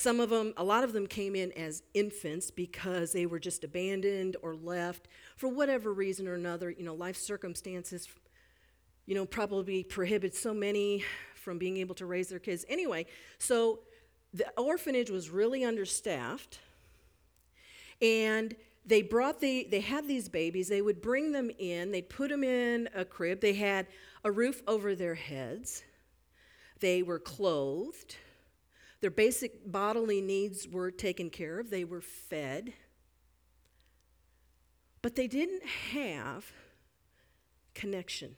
Some 0.00 0.18
of 0.18 0.30
them, 0.30 0.54
a 0.56 0.64
lot 0.64 0.82
of 0.82 0.94
them 0.94 1.06
came 1.06 1.36
in 1.36 1.52
as 1.52 1.82
infants 1.92 2.50
because 2.50 3.12
they 3.12 3.26
were 3.26 3.38
just 3.38 3.64
abandoned 3.64 4.34
or 4.40 4.54
left 4.54 5.08
for 5.36 5.50
whatever 5.50 5.92
reason 5.92 6.26
or 6.26 6.32
another. 6.36 6.70
You 6.70 6.84
know, 6.84 6.94
life 6.94 7.18
circumstances, 7.18 8.08
you 9.04 9.14
know, 9.14 9.26
probably 9.26 9.84
prohibit 9.84 10.34
so 10.34 10.54
many 10.54 11.04
from 11.34 11.58
being 11.58 11.76
able 11.76 11.94
to 11.96 12.06
raise 12.06 12.30
their 12.30 12.38
kids. 12.38 12.64
Anyway, 12.70 13.04
so 13.36 13.80
the 14.32 14.48
orphanage 14.58 15.10
was 15.10 15.28
really 15.28 15.66
understaffed. 15.66 16.60
And 18.00 18.56
they 18.86 19.02
brought 19.02 19.38
the 19.38 19.68
they 19.70 19.80
had 19.80 20.08
these 20.08 20.30
babies 20.30 20.68
they 20.68 20.80
would 20.80 21.02
bring 21.02 21.32
them 21.32 21.50
in 21.58 21.92
they'd 21.92 22.08
put 22.08 22.30
them 22.30 22.42
in 22.42 22.88
a 22.94 23.04
crib 23.04 23.38
they 23.38 23.52
had 23.52 23.86
a 24.24 24.32
roof 24.32 24.62
over 24.66 24.94
their 24.94 25.14
heads 25.14 25.82
they 26.80 27.02
were 27.02 27.18
clothed 27.18 28.16
their 29.00 29.10
basic 29.10 29.70
bodily 29.70 30.20
needs 30.20 30.68
were 30.68 30.90
taken 30.90 31.30
care 31.30 31.58
of, 31.58 31.70
they 31.70 31.84
were 31.84 32.00
fed. 32.00 32.72
But 35.02 35.16
they 35.16 35.26
didn't 35.26 35.66
have 35.92 36.52
connection. 37.74 38.36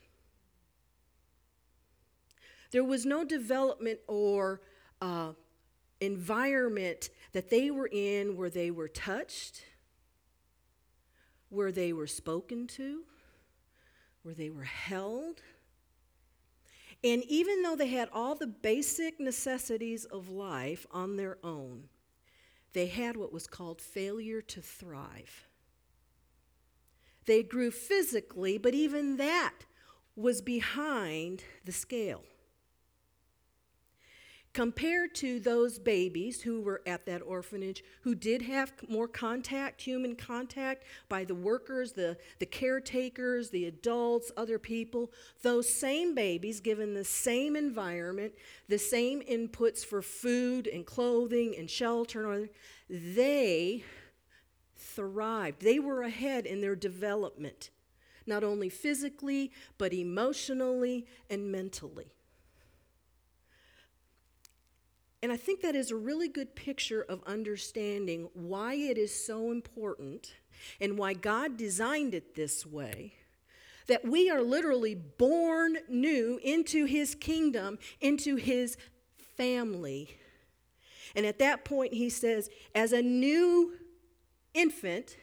There 2.71 2.85
was 2.85 3.05
no 3.05 3.25
development 3.25 3.99
or 4.07 4.61
uh, 5.01 5.33
environment 6.01 7.11
that 7.33 7.51
they 7.51 7.71
were 7.71 7.89
in 7.91 8.37
where 8.37 8.49
they 8.49 8.71
were 8.71 8.89
touched, 8.89 9.65
where 11.49 11.73
they 11.73 11.93
were 11.93 12.07
spoken 12.07 12.67
to, 12.69 13.03
where 14.23 14.35
they 14.35 14.49
were 14.49 14.63
held 14.63 15.43
and 17.05 17.25
even 17.25 17.63
though 17.63 17.77
they 17.77 17.89
had 17.89 18.09
all 18.13 18.35
the 18.35 18.47
basic 18.47 19.19
necessities 19.19 20.05
of 20.05 20.29
life 20.29 20.87
on 20.91 21.17
their 21.17 21.39
own, 21.43 21.89
they 22.73 22.87
had 22.87 23.17
what 23.17 23.33
was 23.33 23.47
called 23.47 23.81
failure 23.81 24.41
to 24.41 24.61
thrive. 24.61 25.49
They 27.27 27.43
grew 27.43 27.71
physically, 27.71 28.59
but 28.59 28.75
even 28.75 29.17
that 29.17 29.55
was 30.17 30.41
behind 30.41 31.45
the 31.65 31.73
scale. 31.73 32.23
Compared 34.53 35.15
to 35.15 35.41
those 35.41 35.79
babies 35.79 36.43
who 36.43 36.61
were 36.61 36.83
at 36.87 37.07
that 37.07 37.23
orphanage 37.23 37.83
who 38.03 38.15
did 38.15 38.43
have 38.43 38.73
more 38.89 39.09
contact, 39.09 39.81
human 39.81 40.15
contact 40.15 40.85
by 41.09 41.25
the 41.25 41.35
workers, 41.35 41.93
the, 41.93 42.17
the 42.39 42.47
caretakers, 42.47 43.49
the 43.51 43.65
adults, 43.65 44.31
other 44.37 44.59
people, 44.59 45.11
those 45.43 45.73
same 45.73 46.15
babies, 46.15 46.61
given 46.61 46.93
the 46.93 47.05
same 47.05 47.57
environment, 47.57 48.33
the 48.69 48.79
same 48.79 49.23
inputs 49.23 49.85
for 49.85 50.03
food 50.03 50.67
and 50.67 50.85
clothing 50.85 51.55
and 51.57 51.71
shelter, 51.71 52.49
they 52.89 53.83
thrived. 54.77 55.63
They 55.63 55.79
were 55.79 56.03
ahead 56.03 56.45
in 56.45 56.61
their 56.61 56.77
development, 56.77 57.71
not 58.27 58.45
only 58.45 58.69
physically, 58.69 59.51
but 59.79 59.95
emotionally 59.95 61.07
and 61.31 61.51
mentally. 61.51 62.13
And 65.23 65.31
I 65.31 65.37
think 65.37 65.61
that 65.61 65.77
is 65.77 65.93
a 65.93 65.97
really 65.97 66.29
good 66.29 66.57
picture 66.57 67.03
of 67.03 67.23
understanding 67.27 68.29
why 68.35 68.75
it 68.75 68.99
is 68.99 69.15
so 69.15 69.53
important 69.53 70.35
and 70.81 70.99
why 70.99 71.15
God 71.15 71.57
designed 71.57 72.13
it 72.13 72.35
this 72.35 72.67
way. 72.67 73.15
That 73.87 74.05
we 74.05 74.31
are 74.31 74.43
literally 74.43 74.95
born 74.95 75.79
new 75.89 76.41
into 76.43 76.87
his 76.87 77.15
kingdom, 77.15 77.79
into 78.01 78.37
his 78.37 78.77
family. 79.37 80.17
And 81.15 81.25
at 81.25 81.39
that 81.39 81.65
point, 81.65 81.95
he 81.95 82.11
says, 82.11 82.51
as 82.75 82.93
a 82.93 83.03
new 83.03 83.75
infant, 84.55 85.17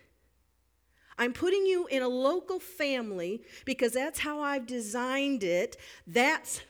I'm 1.17 1.33
putting 1.33 1.65
you 1.65 1.87
in 1.87 2.01
a 2.01 2.07
local 2.07 2.59
family 2.59 3.43
because 3.65 3.91
that's 3.91 4.19
how 4.19 4.39
I've 4.39 4.65
designed 4.65 5.43
it. 5.43 5.75
That's 6.07 6.61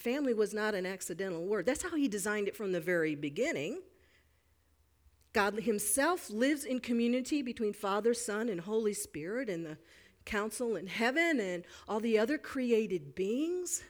family 0.00 0.34
was 0.34 0.54
not 0.54 0.74
an 0.74 0.86
accidental 0.86 1.44
word. 1.44 1.66
That's 1.66 1.82
how 1.82 1.94
he 1.94 2.08
designed 2.08 2.48
it 2.48 2.56
from 2.56 2.72
the 2.72 2.80
very 2.80 3.14
beginning. 3.14 3.80
God 5.32 5.60
Himself 5.60 6.30
lives 6.30 6.64
in 6.64 6.80
community 6.80 7.42
between 7.42 7.72
Father, 7.72 8.14
Son, 8.14 8.48
and 8.48 8.60
Holy 8.60 8.94
Spirit, 8.94 9.48
and 9.48 9.64
the 9.64 9.78
council 10.24 10.76
in 10.76 10.86
heaven, 10.86 11.40
and 11.40 11.64
all 11.88 12.00
the 12.00 12.18
other 12.18 12.36
created 12.36 13.14
beings. 13.14 13.82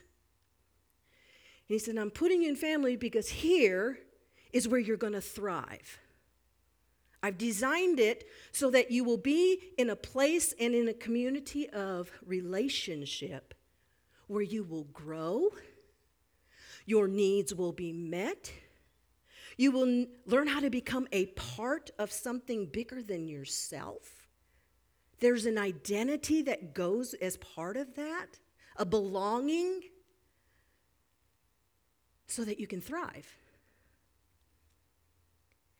And 1.67 1.75
He 1.75 1.79
said, 1.79 1.97
I'm 1.97 2.11
putting 2.11 2.43
you 2.43 2.49
in 2.49 2.55
family 2.55 2.95
because 2.95 3.29
here 3.29 3.99
is 4.53 4.67
where 4.67 4.79
you're 4.79 4.97
going 4.97 5.13
to 5.13 5.21
thrive. 5.21 5.99
I've 7.23 7.37
designed 7.37 7.99
it 7.99 8.27
so 8.51 8.69
that 8.71 8.91
you 8.91 9.03
will 9.03 9.17
be 9.17 9.59
in 9.77 9.89
a 9.89 9.95
place 9.95 10.53
and 10.59 10.73
in 10.73 10.87
a 10.87 10.93
community 10.93 11.69
of 11.69 12.11
relationship 12.25 13.53
where 14.27 14.41
you 14.41 14.63
will 14.63 14.85
grow 14.85 15.49
your 16.91 17.07
needs 17.07 17.55
will 17.55 17.71
be 17.71 17.93
met. 17.93 18.51
You 19.55 19.71
will 19.71 19.83
n- 19.85 20.07
learn 20.25 20.47
how 20.47 20.59
to 20.59 20.69
become 20.69 21.07
a 21.13 21.27
part 21.27 21.89
of 21.97 22.11
something 22.11 22.65
bigger 22.65 23.01
than 23.01 23.29
yourself. 23.29 24.27
There's 25.21 25.45
an 25.45 25.57
identity 25.57 26.41
that 26.41 26.73
goes 26.73 27.13
as 27.13 27.37
part 27.37 27.77
of 27.77 27.95
that, 27.95 28.39
a 28.75 28.85
belonging, 28.85 29.83
so 32.27 32.43
that 32.43 32.59
you 32.59 32.67
can 32.67 32.81
thrive. 32.81 33.37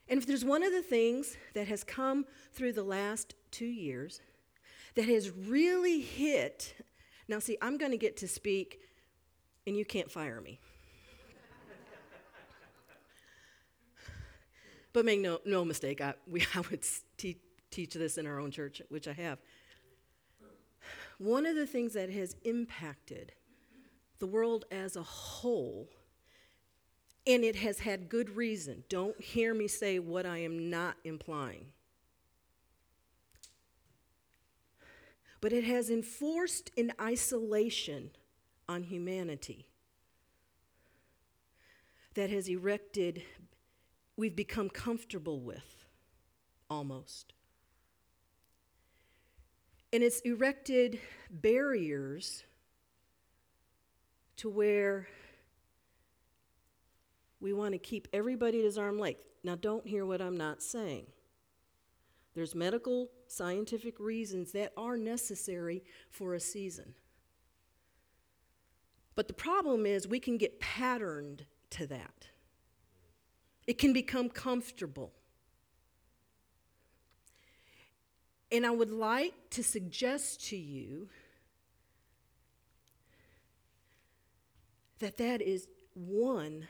And 0.08 0.18
if 0.18 0.26
there's 0.26 0.46
one 0.46 0.64
of 0.64 0.72
the 0.72 0.82
things 0.82 1.36
that 1.56 1.68
has 1.68 1.84
come 1.84 2.26
through 2.54 2.72
the 2.72 2.84
last 2.84 3.36
two 3.52 3.66
years 3.66 4.22
that 4.96 5.10
has 5.10 5.30
really 5.30 6.00
hit, 6.00 6.74
now 7.28 7.40
see, 7.40 7.58
I'm 7.62 7.78
going 7.78 7.92
to 7.92 7.98
get 7.98 8.16
to 8.18 8.30
speak, 8.30 8.80
and 9.68 9.76
you 9.76 9.84
can't 9.84 10.10
fire 10.10 10.40
me. 10.40 10.62
But 14.94 15.06
make 15.06 15.22
no, 15.22 15.40
no 15.46 15.64
mistake, 15.64 16.02
I, 16.02 16.14
we, 16.28 16.42
I 16.56 16.62
would 16.70 16.86
te- 17.18 17.42
teach 17.70 17.94
this 17.94 18.18
in 18.18 18.28
our 18.28 18.40
own 18.40 18.52
church, 18.52 18.82
which 18.90 19.08
I 19.08 19.14
have. 19.14 19.40
One 21.18 21.46
of 21.46 21.56
the 21.56 21.68
things 21.68 21.94
that 21.94 22.10
has 22.10 22.36
impacted 22.44 23.34
the 24.20 24.28
world 24.28 24.66
as 24.72 24.96
a 24.96 25.04
whole, 25.04 25.90
and 27.28 27.44
it 27.44 27.56
has 27.58 27.80
had 27.80 28.10
good 28.10 28.36
reason, 28.36 28.84
don't 28.90 29.20
hear 29.22 29.54
me 29.54 29.68
say 29.68 30.00
what 30.00 30.26
I 30.26 30.40
am 30.40 30.70
not 30.70 30.96
implying. 31.04 31.68
But 35.42 35.54
it 35.54 35.64
has 35.64 35.90
enforced 35.90 36.72
an 36.78 36.94
isolation 37.02 38.12
on 38.70 38.84
humanity 38.84 39.66
that 42.14 42.30
has 42.30 42.48
erected 42.48 43.24
we've 44.22 44.36
become 44.36 44.70
comfortable 44.70 45.40
with, 45.40 45.88
almost. 46.70 47.34
And 49.92 50.04
it's 50.04 50.20
erected 50.20 51.00
barriers 51.32 52.44
to 54.38 54.48
where 54.48 55.08
we 57.40 57.52
want 57.52 57.72
to 57.72 57.80
keep 57.80 58.08
everybody 58.14 58.60
at 58.60 58.66
his 58.66 58.78
arm 58.78 59.00
length. 59.00 59.22
Now, 59.44 59.56
don't 59.56 59.88
hear 59.88 60.06
what 60.06 60.22
I'm 60.22 60.38
not 60.38 60.62
saying. 60.62 61.08
There's 62.36 62.54
medical, 62.54 63.10
scientific 63.28 64.00
reasons 64.00 64.52
that 64.52 64.72
are 64.78 64.98
necessary 64.98 65.84
for 66.12 66.36
a 66.36 66.40
season. 66.40 66.94
But 69.16 69.28
the 69.28 69.34
problem 69.34 69.88
is 69.88 70.08
we 70.08 70.20
can 70.20 70.38
get 70.38 70.60
patterned 70.60 71.46
to 71.72 71.88
that. 71.88 72.28
It 73.68 73.78
can 73.78 73.94
become 73.94 74.30
comfortable. 74.30 75.12
And 78.52 78.66
I 78.66 78.72
would 78.72 78.92
like 78.92 79.34
to 79.52 79.64
suggest 79.64 80.46
to 80.50 80.58
you 80.58 81.08
that 85.00 85.18
that 85.18 85.42
is 85.42 85.68
one 85.94 86.68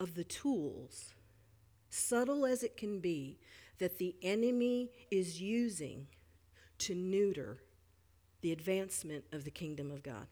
of 0.00 0.14
the 0.14 0.24
tools, 0.24 1.14
subtle 1.90 2.46
as 2.46 2.62
it 2.62 2.76
can 2.76 3.00
be, 3.00 3.38
that 3.78 3.98
the 3.98 4.14
enemy 4.22 4.90
is 5.10 5.40
using 5.40 6.06
to 6.78 6.94
neuter 6.94 7.58
the 8.40 8.52
advancement 8.52 9.24
of 9.32 9.44
the 9.44 9.50
kingdom 9.50 9.90
of 9.90 10.02
God. 10.02 10.26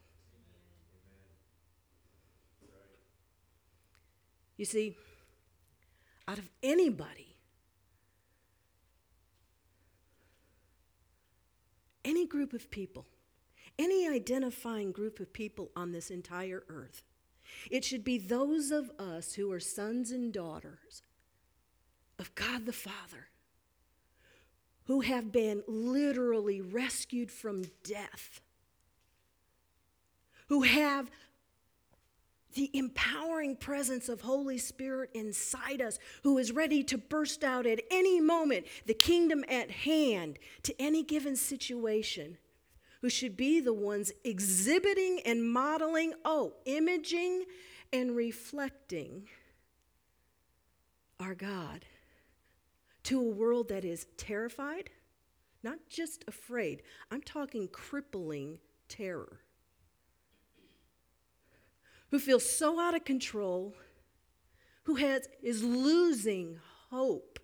You 4.57 4.65
see, 4.65 4.97
out 6.27 6.37
of 6.37 6.49
anybody. 6.61 7.35
Any 12.03 12.25
group 12.25 12.53
of 12.53 12.69
people, 12.69 13.05
any 13.77 14.07
identifying 14.07 14.91
group 14.91 15.19
of 15.19 15.33
people 15.33 15.71
on 15.75 15.91
this 15.91 16.09
entire 16.09 16.63
earth. 16.69 17.03
It 17.69 17.83
should 17.83 18.03
be 18.03 18.17
those 18.17 18.71
of 18.71 18.91
us 18.99 19.33
who 19.33 19.51
are 19.51 19.59
sons 19.59 20.11
and 20.11 20.33
daughters 20.33 21.01
of 22.19 22.33
God 22.35 22.65
the 22.65 22.73
Father, 22.73 23.27
who 24.85 25.01
have 25.01 25.31
been 25.31 25.63
literally 25.67 26.61
rescued 26.61 27.31
from 27.31 27.65
death, 27.83 28.41
who 30.47 30.63
have 30.63 31.11
the 32.57 32.71
empowering 32.73 33.55
presence 33.55 34.09
of 34.09 34.21
Holy 34.21 34.57
Spirit 34.57 35.11
inside 35.13 35.79
us 35.79 35.99
who 36.23 36.39
is 36.39 36.51
ready 36.51 36.83
to 36.85 36.97
burst 36.97 37.43
out 37.43 37.67
at 37.67 37.79
any 37.91 38.19
moment, 38.19 38.65
the 38.87 38.95
kingdom 38.95 39.45
at 39.47 39.69
hand 39.69 40.39
to 40.63 40.73
any 40.81 41.03
given 41.03 41.35
situation, 41.35 42.35
who 43.01 43.09
should 43.09 43.37
be 43.37 43.59
the 43.59 43.73
ones 43.73 44.11
exhibiting 44.23 45.21
and 45.23 45.47
modeling, 45.47 46.13
oh, 46.25 46.55
imaging 46.65 47.45
and 47.93 48.15
reflecting 48.15 49.27
our 51.19 51.35
God 51.35 51.85
to 53.03 53.19
a 53.19 53.23
world 53.23 53.69
that 53.69 53.85
is 53.85 54.07
terrified, 54.17 54.89
not 55.61 55.77
just 55.89 56.25
afraid, 56.27 56.81
I'm 57.11 57.21
talking 57.21 57.67
crippling 57.67 58.57
terror 58.89 59.41
who 62.11 62.19
feels 62.19 62.49
so 62.49 62.79
out 62.79 62.95
of 62.95 63.03
control, 63.03 63.73
who 64.83 64.95
has, 64.95 65.27
is 65.41 65.63
losing 65.63 66.59
hope, 66.89 67.39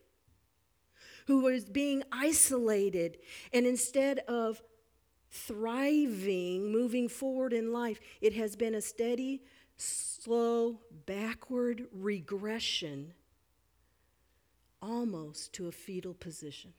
who 1.28 1.48
is 1.48 1.66
being 1.66 2.04
isolated, 2.12 3.18
and 3.52 3.66
instead 3.66 4.20
of 4.20 4.62
thriving, 5.32 6.72
moving 6.72 7.10
forward 7.10 7.54
in 7.54 7.74
life, 7.74 8.00
it 8.22 8.34
has 8.34 8.56
been 8.56 8.76
a 8.76 8.82
steady, 8.82 9.42
slow, 9.78 10.80
backward 11.06 11.86
regression 11.92 13.14
almost 14.82 15.54
to 15.54 15.68
a 15.68 15.72
fetal 15.72 16.14
position. 16.14 16.74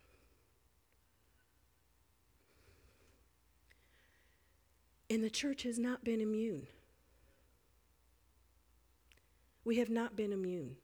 And 5.10 5.22
the 5.22 5.30
church 5.30 5.62
has 5.64 5.78
not 5.78 6.04
been 6.04 6.20
immune. 6.20 6.66
We 9.64 9.76
have 9.76 9.90
not 9.90 10.16
been 10.16 10.32
immune. 10.32 10.76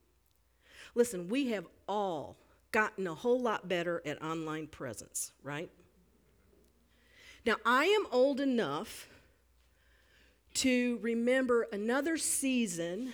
Listen, 0.94 1.28
we 1.28 1.48
have 1.48 1.66
all 1.88 2.36
gotten 2.72 3.06
a 3.06 3.14
whole 3.14 3.40
lot 3.40 3.68
better 3.68 4.02
at 4.04 4.22
online 4.22 4.66
presence, 4.66 5.32
right? 5.42 5.70
Now, 7.44 7.56
I 7.64 7.84
am 7.86 8.06
old 8.12 8.40
enough 8.40 9.08
to 10.54 10.98
remember 11.00 11.66
another 11.72 12.16
season 12.16 13.12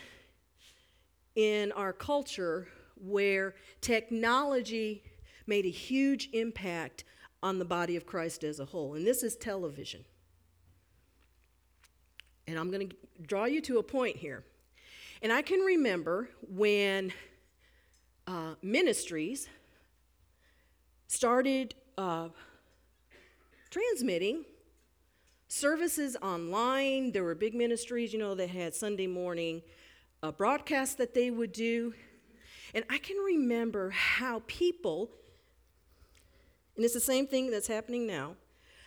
in 1.34 1.70
our 1.72 1.92
culture 1.92 2.66
where 2.96 3.54
technology 3.80 5.02
made 5.46 5.66
a 5.66 5.70
huge 5.70 6.30
impact 6.32 7.04
on 7.42 7.58
the 7.58 7.64
body 7.64 7.94
of 7.96 8.06
Christ 8.06 8.42
as 8.42 8.58
a 8.58 8.64
whole, 8.64 8.94
and 8.94 9.06
this 9.06 9.22
is 9.22 9.36
television. 9.36 10.04
And 12.48 12.58
I'm 12.58 12.70
going 12.70 12.88
to 12.88 12.96
draw 13.22 13.44
you 13.44 13.60
to 13.62 13.78
a 13.78 13.82
point 13.82 14.16
here. 14.16 14.44
And 15.22 15.32
I 15.32 15.42
can 15.42 15.60
remember 15.60 16.28
when 16.48 17.12
uh, 18.26 18.54
ministries 18.62 19.48
started 21.06 21.74
uh, 21.96 22.28
transmitting 23.70 24.44
services 25.48 26.16
online. 26.20 27.12
There 27.12 27.24
were 27.24 27.34
big 27.34 27.54
ministries, 27.54 28.12
you 28.12 28.18
know, 28.18 28.34
that 28.34 28.50
had 28.50 28.74
Sunday 28.74 29.06
morning 29.06 29.62
uh, 30.22 30.32
broadcasts 30.32 30.96
that 30.96 31.14
they 31.14 31.30
would 31.30 31.52
do. 31.52 31.94
And 32.74 32.84
I 32.90 32.98
can 32.98 33.16
remember 33.16 33.90
how 33.90 34.42
people, 34.46 35.10
and 36.74 36.84
it's 36.84 36.94
the 36.94 37.00
same 37.00 37.26
thing 37.26 37.50
that's 37.50 37.68
happening 37.68 38.06
now, 38.06 38.34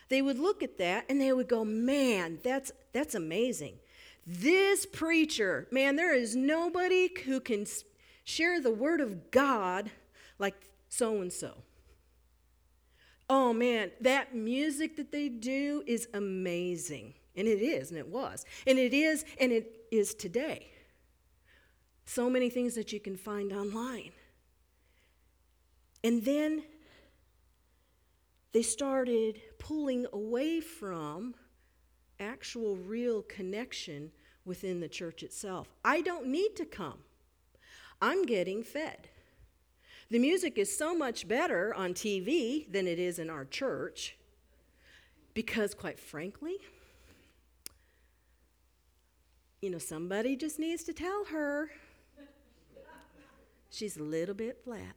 they 0.10 0.22
would 0.22 0.38
look 0.38 0.62
at 0.62 0.78
that 0.78 1.06
and 1.10 1.20
they 1.20 1.32
would 1.34 1.48
go, 1.48 1.64
man, 1.64 2.40
that's, 2.44 2.72
that's 2.94 3.16
amazing. 3.16 3.80
This 4.32 4.86
preacher, 4.86 5.68
man, 5.72 5.96
there 5.96 6.14
is 6.14 6.36
nobody 6.36 7.10
who 7.26 7.40
can 7.40 7.66
share 8.24 8.62
the 8.62 8.72
word 8.72 9.02
of 9.02 9.32
God 9.32 9.90
like 10.38 10.70
so 10.88 11.20
and 11.20 11.34
so. 11.34 11.64
Oh 13.28 13.54
man, 13.54 13.90
that 14.02 14.36
music 14.36 14.98
that 14.98 15.12
they 15.12 15.30
do 15.30 15.84
is 15.88 16.08
amazing. 16.14 17.16
And 17.36 17.48
it 17.48 17.60
is, 17.60 17.90
and 17.90 17.98
it 17.98 18.08
was. 18.08 18.46
And 18.68 18.78
it 18.78 18.94
is, 18.94 19.26
and 19.40 19.52
it 19.52 19.88
is 19.92 20.14
today. 20.14 20.70
So 22.06 22.30
many 22.30 22.52
things 22.52 22.76
that 22.76 22.94
you 22.94 23.00
can 23.00 23.18
find 23.18 23.52
online. 23.52 24.12
And 26.04 26.24
then 26.24 26.62
they 28.52 28.62
started 28.62 29.42
pulling 29.58 30.06
away 30.14 30.62
from 30.62 31.34
actual, 32.20 32.76
real 32.76 33.24
connection 33.24 34.12
within 34.50 34.82
the 34.82 34.90
church 34.90 35.24
itself. 35.24 35.70
I 35.86 36.02
don't 36.02 36.28
need 36.28 36.58
to 36.58 36.66
come, 36.66 36.98
I'm 38.02 38.26
getting 38.26 38.64
fed. 38.64 39.08
The 40.12 40.20
music 40.20 40.58
is 40.58 40.76
so 40.76 40.96
much 40.96 41.28
better 41.28 41.72
on 41.76 41.94
TV 41.94 42.70
than 42.72 42.88
it 42.88 42.98
is 42.98 43.20
in 43.20 43.30
our 43.30 43.46
church 43.46 44.18
because, 45.36 45.76
quite 45.76 46.00
frankly, 46.00 46.58
you 49.62 49.70
know, 49.70 49.78
somebody 49.78 50.36
just 50.36 50.58
needs 50.58 50.84
to 50.86 50.94
tell 50.94 51.26
her 51.26 51.70
she's 53.70 53.98
a 53.98 54.04
little 54.04 54.34
bit 54.34 54.58
flat. 54.64 54.96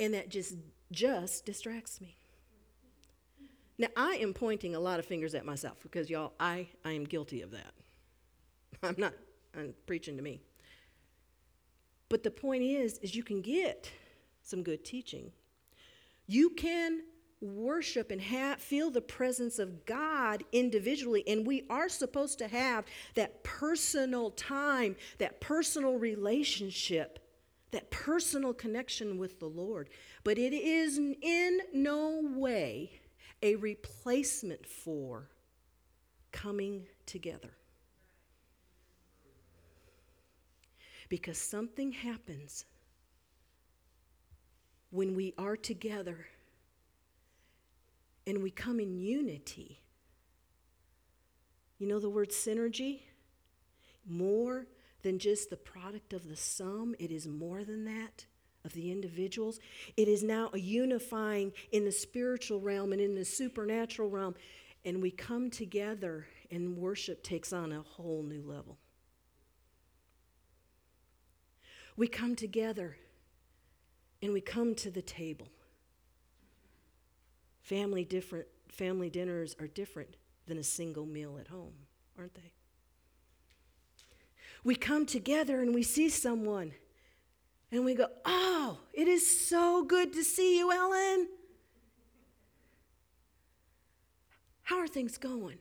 And 0.00 0.12
that 0.12 0.28
just 0.28 0.56
just 0.90 1.46
distracts 1.46 2.00
me. 2.00 2.16
Now, 3.76 3.88
I 3.96 4.14
am 4.16 4.32
pointing 4.32 4.74
a 4.74 4.80
lot 4.80 5.00
of 5.00 5.06
fingers 5.06 5.34
at 5.34 5.44
myself 5.44 5.78
because, 5.82 6.08
y'all, 6.08 6.32
I, 6.38 6.68
I 6.84 6.92
am 6.92 7.04
guilty 7.04 7.42
of 7.42 7.50
that. 7.50 7.74
I'm 8.82 8.94
not 8.98 9.14
I'm 9.56 9.74
preaching 9.86 10.16
to 10.16 10.22
me. 10.22 10.40
But 12.08 12.22
the 12.22 12.30
point 12.30 12.62
is, 12.62 12.98
is 12.98 13.14
you 13.14 13.22
can 13.22 13.40
get 13.40 13.90
some 14.42 14.62
good 14.62 14.84
teaching. 14.84 15.32
You 16.26 16.50
can 16.50 17.02
worship 17.40 18.10
and 18.10 18.20
have, 18.20 18.60
feel 18.60 18.90
the 18.90 19.00
presence 19.00 19.58
of 19.58 19.84
God 19.84 20.44
individually. 20.52 21.24
And 21.26 21.46
we 21.46 21.64
are 21.68 21.88
supposed 21.88 22.38
to 22.38 22.48
have 22.48 22.84
that 23.14 23.42
personal 23.44 24.30
time, 24.30 24.96
that 25.18 25.40
personal 25.40 25.98
relationship, 25.98 27.18
that 27.70 27.90
personal 27.90 28.54
connection 28.54 29.18
with 29.18 29.40
the 29.40 29.46
Lord. 29.46 29.90
But 30.22 30.38
it 30.38 30.54
is 30.54 30.98
in 30.98 31.60
no 31.72 32.22
way 32.34 33.00
a 33.44 33.56
replacement 33.56 34.66
for 34.66 35.28
coming 36.32 36.86
together. 37.04 37.50
Because 41.10 41.36
something 41.36 41.92
happens 41.92 42.64
when 44.90 45.14
we 45.14 45.34
are 45.36 45.58
together 45.58 46.26
and 48.26 48.42
we 48.42 48.50
come 48.50 48.80
in 48.80 48.96
unity. 48.96 49.82
You 51.78 51.86
know 51.86 52.00
the 52.00 52.08
word 52.08 52.30
synergy? 52.30 53.00
More 54.06 54.66
than 55.02 55.18
just 55.18 55.50
the 55.50 55.56
product 55.58 56.14
of 56.14 56.30
the 56.30 56.36
sum, 56.36 56.94
it 56.98 57.10
is 57.10 57.26
more 57.26 57.62
than 57.62 57.84
that 57.84 58.24
of 58.64 58.72
the 58.72 58.90
individuals. 58.90 59.60
It 59.96 60.08
is 60.08 60.22
now 60.22 60.50
a 60.52 60.58
unifying 60.58 61.52
in 61.72 61.84
the 61.84 61.92
spiritual 61.92 62.60
realm 62.60 62.92
and 62.92 63.00
in 63.00 63.14
the 63.14 63.24
supernatural 63.24 64.08
realm. 64.08 64.34
And 64.84 65.00
we 65.00 65.10
come 65.10 65.50
together, 65.50 66.26
and 66.50 66.76
worship 66.76 67.22
takes 67.22 67.52
on 67.52 67.72
a 67.72 67.82
whole 67.82 68.22
new 68.22 68.42
level. 68.42 68.78
We 71.96 72.08
come 72.08 72.34
together 72.34 72.96
and 74.20 74.32
we 74.32 74.40
come 74.40 74.74
to 74.76 74.90
the 74.90 75.02
table. 75.02 75.48
Family 77.62 78.04
different 78.04 78.46
family 78.68 79.08
dinners 79.08 79.54
are 79.60 79.68
different 79.68 80.16
than 80.46 80.58
a 80.58 80.64
single 80.64 81.06
meal 81.06 81.38
at 81.38 81.46
home, 81.46 81.74
aren't 82.18 82.34
they? 82.34 82.52
We 84.64 84.74
come 84.74 85.06
together 85.06 85.60
and 85.60 85.74
we 85.74 85.82
see 85.82 86.08
someone 86.08 86.72
and 87.74 87.84
we 87.84 87.94
go, 87.94 88.08
Oh, 88.24 88.78
it 88.92 89.08
is 89.08 89.48
so 89.48 89.84
good 89.84 90.12
to 90.12 90.24
see 90.24 90.58
you, 90.58 90.72
Ellen. 90.72 91.28
How 94.62 94.78
are 94.78 94.88
things 94.88 95.18
going? 95.18 95.58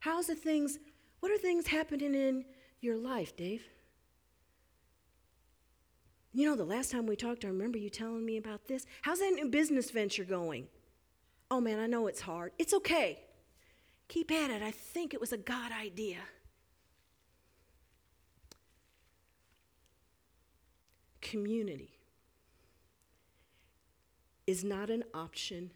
How's 0.00 0.28
the 0.28 0.34
things, 0.34 0.78
what 1.20 1.32
are 1.32 1.38
things 1.38 1.66
happening 1.66 2.14
in 2.14 2.44
your 2.80 2.96
life, 2.96 3.36
Dave? 3.36 3.64
You 6.32 6.48
know, 6.48 6.54
the 6.54 6.64
last 6.64 6.92
time 6.92 7.06
we 7.06 7.16
talked, 7.16 7.44
I 7.44 7.48
remember 7.48 7.78
you 7.78 7.90
telling 7.90 8.24
me 8.24 8.36
about 8.36 8.68
this. 8.68 8.86
How's 9.02 9.18
that 9.18 9.32
new 9.32 9.48
business 9.48 9.90
venture 9.90 10.24
going? 10.24 10.68
Oh 11.50 11.60
man, 11.60 11.80
I 11.80 11.86
know 11.86 12.06
it's 12.06 12.20
hard. 12.20 12.52
It's 12.58 12.74
okay. 12.74 13.24
Keep 14.08 14.30
at 14.30 14.50
it. 14.50 14.62
I 14.62 14.70
think 14.70 15.14
it 15.14 15.20
was 15.20 15.32
a 15.32 15.38
God 15.38 15.72
idea. 15.72 16.18
Community 21.30 21.98
is 24.46 24.64
not 24.64 24.88
an 24.88 25.04
option, 25.12 25.70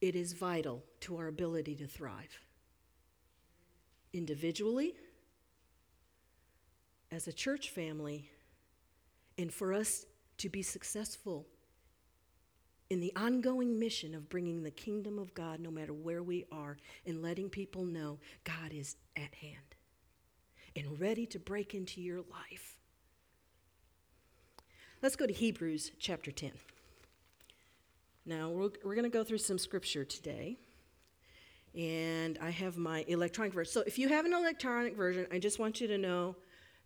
it 0.00 0.14
is 0.14 0.34
vital 0.34 0.84
to 1.00 1.16
our 1.16 1.28
ability 1.28 1.74
to 1.74 1.86
thrive. 1.86 2.40
Individually, 4.12 4.94
as 7.10 7.26
a 7.26 7.32
church 7.32 7.70
family, 7.70 8.30
and 9.38 9.52
for 9.52 9.72
us 9.72 10.04
to 10.38 10.48
be 10.48 10.62
successful 10.62 11.46
in 12.90 13.00
the 13.00 13.12
ongoing 13.16 13.78
mission 13.78 14.14
of 14.14 14.28
bringing 14.28 14.62
the 14.62 14.70
kingdom 14.70 15.18
of 15.18 15.34
God 15.34 15.60
no 15.60 15.70
matter 15.70 15.92
where 15.92 16.22
we 16.22 16.44
are 16.52 16.76
and 17.06 17.22
letting 17.22 17.48
people 17.48 17.84
know 17.84 18.18
God 18.44 18.72
is 18.72 18.96
at 19.16 19.34
hand 19.34 19.74
and 20.76 21.00
ready 21.00 21.26
to 21.26 21.38
break 21.38 21.74
into 21.74 22.00
your 22.00 22.18
life 22.18 22.76
Let's 25.06 25.14
go 25.14 25.24
to 25.24 25.32
Hebrews 25.32 25.92
chapter 26.00 26.32
10. 26.32 26.50
Now, 28.26 28.48
we're, 28.48 28.70
we're 28.82 28.96
going 28.96 29.04
to 29.04 29.08
go 29.08 29.22
through 29.22 29.38
some 29.38 29.56
scripture 29.56 30.04
today. 30.04 30.56
And 31.76 32.36
I 32.42 32.50
have 32.50 32.76
my 32.76 33.04
electronic 33.06 33.54
version. 33.54 33.72
So 33.72 33.84
if 33.86 34.00
you 34.00 34.08
have 34.08 34.24
an 34.24 34.32
electronic 34.32 34.96
version, 34.96 35.28
I 35.30 35.38
just 35.38 35.60
want 35.60 35.80
you 35.80 35.86
to 35.86 35.96
know 35.96 36.34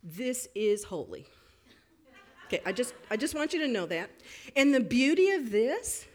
this 0.03 0.47
is 0.53 0.83
holy. 0.83 1.25
Okay, 2.45 2.61
I 2.63 2.73
just, 2.73 2.93
I 3.09 3.17
just 3.17 3.33
want 3.33 3.53
you 3.53 3.59
to 3.61 3.67
know 3.67 3.87
that. 3.87 4.11
And 4.55 4.71
the 4.71 4.81
beauty 4.81 5.31
of 5.31 5.49
this 5.49 6.05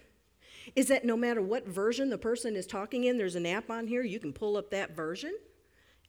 is 0.76 0.86
that 0.86 1.04
no 1.04 1.16
matter 1.16 1.42
what 1.42 1.66
version 1.66 2.08
the 2.08 2.18
person 2.18 2.54
is 2.54 2.68
talking 2.68 3.02
in, 3.02 3.18
there's 3.18 3.34
an 3.34 3.46
app 3.46 3.68
on 3.68 3.88
here. 3.88 4.04
You 4.04 4.20
can 4.20 4.32
pull 4.32 4.56
up 4.56 4.70
that 4.70 4.94
version 4.94 5.36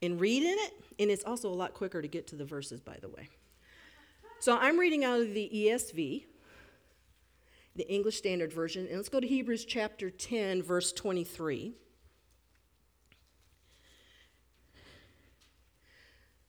and 0.03 0.21
read 0.21 0.43
in 0.43 0.60
it. 0.60 0.73
And 0.99 1.10
it's 1.10 1.23
also 1.23 1.49
a 1.49 1.57
lot 1.57 1.73
quicker 1.73 2.03
to 2.03 2.07
get 2.07 2.27
to 2.27 2.36
the 2.36 2.45
verses, 2.45 2.81
by 2.81 2.99
the 3.01 3.10
way. 3.10 3.29
So 4.39 4.56
I'm 4.56 4.78
reading 4.78 5.04
out 5.04 5.19
of 5.19 5.34
the 5.34 5.50
ESV, 5.52 6.26
the 7.76 7.91
English 7.91 8.17
Standard 8.17 8.54
Version, 8.54 8.86
and 8.86 8.97
let's 8.97 9.10
go 9.10 9.19
to 9.19 9.26
Hebrews 9.26 9.65
chapter 9.65 10.12
10, 10.12 10.62
verse 10.62 10.93
23. 10.93 11.73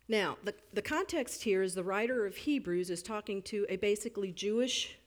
Now, 0.07 0.37
the, 0.44 0.55
the 0.74 0.83
context 0.83 1.42
here 1.42 1.62
is 1.62 1.74
the 1.74 1.83
writer 1.83 2.27
of 2.27 2.37
Hebrews 2.37 2.90
is 2.90 3.03
talking 3.03 3.40
to 3.42 3.64
a 3.70 3.77
basically 3.77 4.33
Jewish 4.33 4.98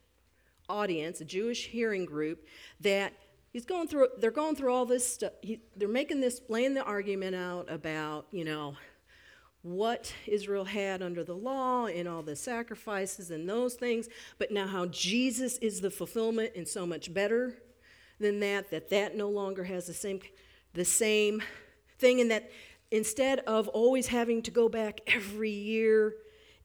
audience, 0.67 1.21
a 1.21 1.25
Jewish 1.25 1.67
hearing 1.67 2.05
group 2.05 2.47
that 2.79 3.13
he's 3.51 3.65
going 3.65 3.87
through 3.87 4.07
they're 4.17 4.31
going 4.31 4.55
through 4.55 4.73
all 4.73 4.85
this 4.85 5.05
stuff 5.05 5.33
he, 5.41 5.59
they're 5.75 5.87
making 5.87 6.21
this 6.21 6.41
laying 6.47 6.73
the 6.73 6.83
argument 6.83 7.35
out 7.35 7.69
about 7.69 8.25
you 8.31 8.45
know 8.45 8.75
what 9.63 10.13
israel 10.27 10.65
had 10.65 11.01
under 11.01 11.23
the 11.23 11.35
law 11.35 11.85
and 11.85 12.07
all 12.07 12.23
the 12.23 12.35
sacrifices 12.35 13.29
and 13.29 13.47
those 13.47 13.75
things 13.75 14.09
but 14.39 14.51
now 14.51 14.65
how 14.65 14.85
jesus 14.87 15.57
is 15.57 15.81
the 15.81 15.91
fulfillment 15.91 16.51
and 16.55 16.67
so 16.67 16.85
much 16.85 17.13
better 17.13 17.55
than 18.19 18.39
that 18.39 18.71
that 18.71 18.89
that 18.89 19.15
no 19.15 19.29
longer 19.29 19.63
has 19.63 19.85
the 19.85 19.93
same 19.93 20.19
the 20.73 20.85
same 20.85 21.41
thing 21.99 22.19
and 22.21 22.31
that 22.31 22.49
instead 22.91 23.39
of 23.39 23.67
always 23.69 24.07
having 24.07 24.41
to 24.41 24.51
go 24.51 24.67
back 24.69 25.01
every 25.07 25.49
year 25.49 26.15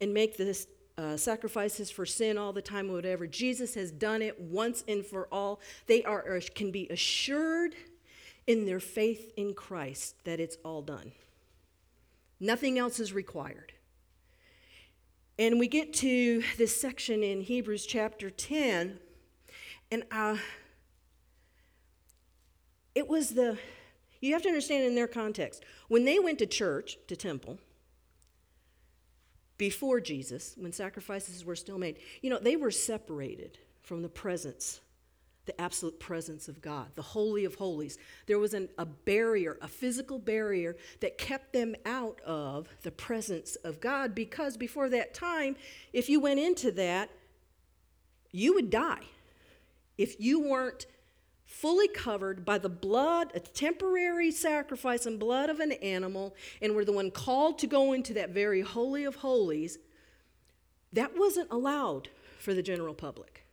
and 0.01 0.13
make 0.13 0.37
this 0.37 0.67
uh, 0.99 1.17
sacrifices 1.17 1.91
for 1.91 2.07
sin 2.07 2.39
all 2.39 2.53
the 2.53 2.63
time, 2.63 2.91
whatever, 2.91 3.27
Jesus 3.27 3.75
has 3.75 3.91
done 3.91 4.23
it 4.23 4.41
once 4.41 4.85
and 4.89 5.05
for 5.05 5.29
all. 5.31 5.61
They 5.87 6.03
are 6.05 6.41
can 6.55 6.71
be 6.71 6.89
assured 6.89 7.75
in 8.47 8.65
their 8.65 8.81
faith 8.81 9.33
in 9.37 9.55
Christ 9.55 10.17
that 10.25 10.41
it's 10.41 10.57
all 10.65 10.83
done. 10.83 11.13
Nothing 12.39 12.79
else 12.79 13.01
is 13.01 13.13
required. 13.13 13.73
And 15.39 15.59
we 15.59 15.69
get 15.69 15.93
to 15.95 16.43
this 16.57 16.79
section 16.79 17.23
in 17.23 17.43
Hebrews 17.43 17.85
chapter 17.87 18.31
10, 18.31 18.99
and 19.91 20.05
uh, 20.11 20.37
it 22.95 23.09
was 23.09 23.31
the 23.31 23.59
you 24.21 24.33
have 24.33 24.43
to 24.43 24.49
understand 24.49 24.85
in 24.85 24.95
their 24.95 25.07
context. 25.07 25.63
When 25.89 26.05
they 26.05 26.19
went 26.19 26.39
to 26.39 26.47
church, 26.47 26.99
to 27.09 27.17
temple, 27.17 27.59
before 29.59 30.01
Jesus, 30.01 30.55
when 30.57 30.73
sacrifices 30.73 31.45
were 31.45 31.57
still 31.57 31.79
made, 31.79 31.99
you 32.23 32.31
know, 32.31 32.39
they 32.39 32.57
were 32.57 32.71
separated 32.71 33.59
from 33.83 34.03
the 34.03 34.09
presence, 34.09 34.81
the 35.47 35.59
absolute 35.61 35.99
presence 35.99 36.49
of 36.49 36.61
God, 36.61 36.89
the 36.95 37.03
Holy 37.03 37.45
of 37.45 37.55
Holies. 37.55 37.99
There 38.27 38.39
was 38.39 38.53
an, 38.53 38.69
a 38.79 38.85
barrier, 38.85 39.57
a 39.63 39.69
physical 39.69 40.19
barrier 40.19 40.77
that 41.01 41.19
kept 41.19 41.53
them 41.53 41.75
out 41.87 42.21
of 42.23 42.69
the 42.83 42.91
presence 42.91 43.57
of 43.57 43.81
God 43.81 44.15
because 44.15 44.57
before 44.57 44.89
that 44.91 45.15
time, 45.15 45.57
if 45.93 46.09
you 46.09 46.21
went 46.21 46.41
into 46.41 46.71
that, 46.73 47.11
you 48.33 48.55
would 48.55 48.71
die. 48.71 49.05
If 49.97 50.21
you 50.21 50.41
weren't 50.41 50.87
fully 51.47 51.89
covered 51.89 52.45
by 52.45 52.59
the 52.59 52.69
blood, 52.69 53.31
a 53.35 53.41
temporary 53.41 54.33
sacrifice 54.33 55.07
and 55.07 55.19
blood 55.19 55.49
of 55.49 55.61
an 55.61 55.73
animal, 55.73 56.35
and 56.61 56.75
were 56.75 56.85
the 56.85 56.93
one 56.93 57.11
called 57.11 57.59
to 57.61 57.67
go 57.67 57.93
into 57.93 58.13
that 58.15 58.31
very 58.31 58.61
holy 58.61 59.05
of 59.05 59.17
holies, 59.17 59.79
that 60.93 61.17
wasn't 61.17 61.51
allowed 61.51 62.09
for 62.39 62.53
the 62.53 62.63
general 62.63 62.95
public. 62.95 63.46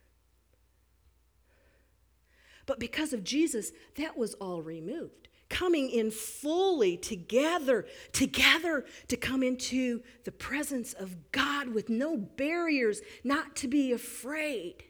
But 2.65 2.79
because 2.79 3.13
of 3.13 3.23
Jesus, 3.23 3.71
that 3.95 4.17
was 4.17 4.33
all 4.35 4.61
removed. 4.61 5.27
Coming 5.49 5.89
in 5.89 6.09
fully 6.09 6.97
together, 6.97 7.85
together 8.11 8.85
to 9.07 9.17
come 9.17 9.43
into 9.43 10.01
the 10.23 10.31
presence 10.31 10.93
of 10.93 11.31
God 11.31 11.69
with 11.69 11.89
no 11.89 12.17
barriers, 12.17 13.01
not 13.23 13.55
to 13.57 13.67
be 13.67 13.91
afraid 13.91 14.85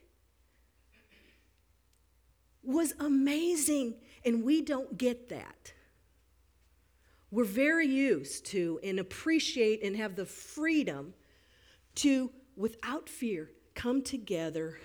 was 2.64 2.94
amazing, 3.00 3.96
and 4.26 4.44
we 4.44 4.62
don't 4.62 4.98
get 4.98 5.30
that. 5.30 5.74
We're 7.30 7.44
very 7.44 7.88
used 7.88 8.46
to 8.48 8.80
and 8.84 9.00
appreciate 9.00 9.84
and 9.84 9.96
have 9.98 10.16
the 10.16 10.26
freedom 10.26 11.14
to, 11.96 12.32
without 12.56 13.10
fear, 13.10 13.52
come 13.76 14.02
together 14.02 14.80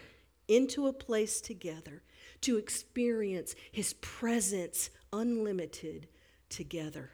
into 0.49 0.87
a 0.87 0.93
place 0.93 1.41
together 1.41 2.03
to 2.43 2.57
experience 2.57 3.55
His 3.73 3.95
presence 3.95 4.91
unlimited 5.13 6.09
together. 6.49 7.11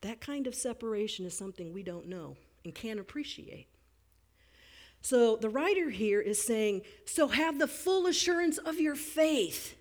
That 0.00 0.20
kind 0.20 0.46
of 0.46 0.54
separation 0.54 1.26
is 1.26 1.36
something 1.36 1.72
we 1.72 1.82
don't 1.82 2.08
know 2.08 2.36
and 2.64 2.74
can't 2.74 3.00
appreciate. 3.00 3.68
So 5.00 5.36
the 5.36 5.50
writer 5.50 5.90
here 5.90 6.20
is 6.20 6.42
saying, 6.42 6.82
So 7.04 7.28
have 7.28 7.58
the 7.58 7.68
full 7.68 8.06
assurance 8.06 8.58
of 8.58 8.80
your 8.80 8.96
faith 8.96 9.76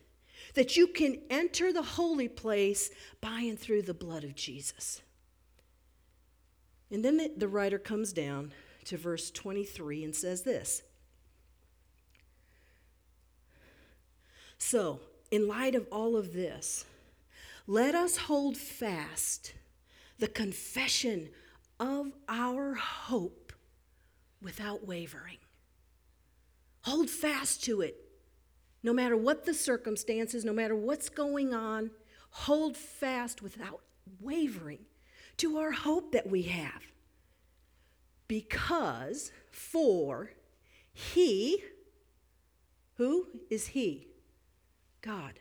that 0.53 0.75
you 0.75 0.87
can 0.87 1.19
enter 1.29 1.71
the 1.73 1.83
holy 1.83 2.27
place 2.27 2.89
by 3.21 3.41
and 3.41 3.59
through 3.59 3.83
the 3.83 3.93
blood 3.93 4.23
of 4.23 4.35
Jesus. 4.35 5.01
And 6.89 7.03
then 7.03 7.17
the, 7.17 7.31
the 7.35 7.47
writer 7.47 7.77
comes 7.77 8.13
down 8.13 8.53
to 8.85 8.97
verse 8.97 9.29
23 9.31 10.03
and 10.03 10.15
says 10.15 10.43
this 10.43 10.83
So, 14.57 14.99
in 15.31 15.47
light 15.47 15.75
of 15.75 15.87
all 15.91 16.15
of 16.15 16.33
this, 16.33 16.85
let 17.67 17.95
us 17.95 18.17
hold 18.17 18.57
fast 18.57 19.53
the 20.19 20.27
confession 20.27 21.29
of 21.79 22.13
our 22.27 22.73
hope 22.73 23.53
without 24.41 24.87
wavering. 24.87 25.37
Hold 26.81 27.09
fast 27.09 27.63
to 27.65 27.81
it. 27.81 27.97
No 28.83 28.93
matter 28.93 29.17
what 29.17 29.45
the 29.45 29.53
circumstances, 29.53 30.45
no 30.45 30.53
matter 30.53 30.75
what's 30.75 31.09
going 31.09 31.53
on, 31.53 31.91
hold 32.29 32.77
fast 32.77 33.41
without 33.41 33.81
wavering 34.21 34.79
to 35.37 35.57
our 35.57 35.71
hope 35.71 36.11
that 36.13 36.29
we 36.29 36.43
have. 36.43 36.83
Because 38.27 39.31
for 39.51 40.31
He, 40.93 41.63
who 42.95 43.27
is 43.49 43.67
He? 43.67 44.07
God. 45.01 45.39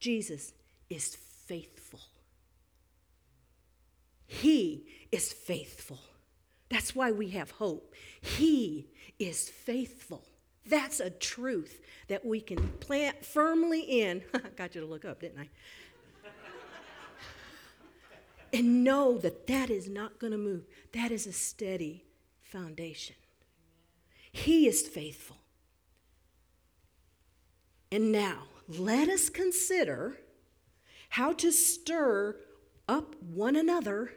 Jesus 0.00 0.52
is 0.88 1.16
faithful. 1.16 2.00
He 4.26 4.86
is 5.10 5.32
faithful. 5.32 5.98
That's 6.68 6.94
why 6.94 7.12
we 7.12 7.30
have 7.30 7.52
hope. 7.52 7.94
He 8.20 8.88
is 9.18 9.48
faithful. 9.48 10.22
That's 10.66 11.00
a 11.00 11.08
truth 11.08 11.80
that 12.08 12.24
we 12.24 12.40
can 12.40 12.68
plant 12.80 13.24
firmly 13.24 13.80
in. 13.80 14.22
Got 14.56 14.74
you 14.74 14.82
to 14.82 14.86
look 14.86 15.04
up, 15.04 15.20
didn't 15.20 15.40
I? 15.40 15.48
and 18.52 18.84
know 18.84 19.18
that 19.18 19.46
that 19.46 19.70
is 19.70 19.88
not 19.88 20.18
going 20.18 20.32
to 20.32 20.38
move. 20.38 20.64
That 20.92 21.10
is 21.10 21.26
a 21.26 21.32
steady 21.32 22.04
foundation. 22.40 23.16
He 24.30 24.66
is 24.66 24.86
faithful. 24.86 25.36
And 27.90 28.12
now, 28.12 28.44
let 28.68 29.08
us 29.08 29.30
consider 29.30 30.16
how 31.08 31.32
to 31.32 31.50
stir 31.50 32.36
up 32.86 33.14
one 33.22 33.56
another 33.56 34.12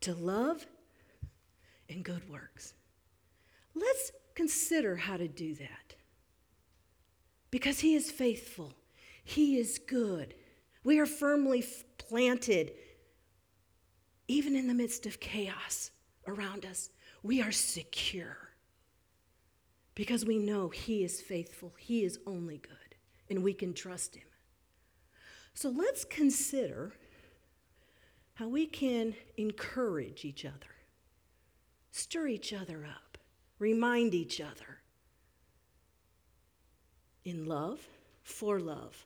to 0.00 0.14
love 0.14 0.66
and 1.88 2.04
good 2.04 2.28
works. 2.28 2.74
Let's 3.74 4.12
consider 4.34 4.96
how 4.96 5.16
to 5.16 5.26
do 5.26 5.54
that. 5.56 5.94
Because 7.50 7.80
He 7.80 7.94
is 7.94 8.10
faithful, 8.10 8.74
He 9.24 9.58
is 9.58 9.78
good. 9.78 10.34
We 10.84 10.98
are 11.00 11.06
firmly 11.06 11.64
planted, 11.98 12.72
even 14.28 14.54
in 14.54 14.68
the 14.68 14.74
midst 14.74 15.06
of 15.06 15.20
chaos 15.20 15.90
around 16.26 16.64
us. 16.64 16.90
We 17.22 17.42
are 17.42 17.52
secure 17.52 18.36
because 19.94 20.24
we 20.24 20.38
know 20.38 20.68
He 20.68 21.02
is 21.02 21.20
faithful, 21.20 21.74
He 21.78 22.04
is 22.04 22.20
only 22.26 22.58
good, 22.58 22.87
and 23.30 23.42
we 23.42 23.52
can 23.52 23.74
trust 23.74 24.16
Him. 24.16 24.26
So 25.54 25.70
let's 25.70 26.04
consider 26.04 26.92
how 28.34 28.48
we 28.48 28.66
can 28.66 29.14
encourage 29.36 30.24
each 30.24 30.44
other 30.44 30.78
Stir 31.98 32.28
each 32.28 32.52
other 32.52 32.84
up, 32.84 33.18
remind 33.58 34.14
each 34.14 34.40
other 34.40 34.78
in 37.24 37.46
love, 37.46 37.80
for 38.22 38.60
love, 38.60 39.04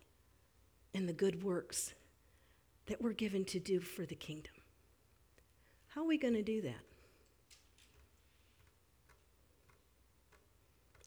and 0.93 1.09
the 1.09 1.13
good 1.13 1.43
works 1.43 1.95
that 2.87 3.01
we're 3.01 3.13
given 3.13 3.45
to 3.47 3.59
do 3.59 3.81
for 3.81 4.05
the 4.05 4.15
kingdom. 4.15 4.53
How 5.89 6.03
are 6.03 6.07
we 6.07 6.19
going 6.19 6.35
to 6.35 6.43
do 6.43 6.61
that? 6.63 6.85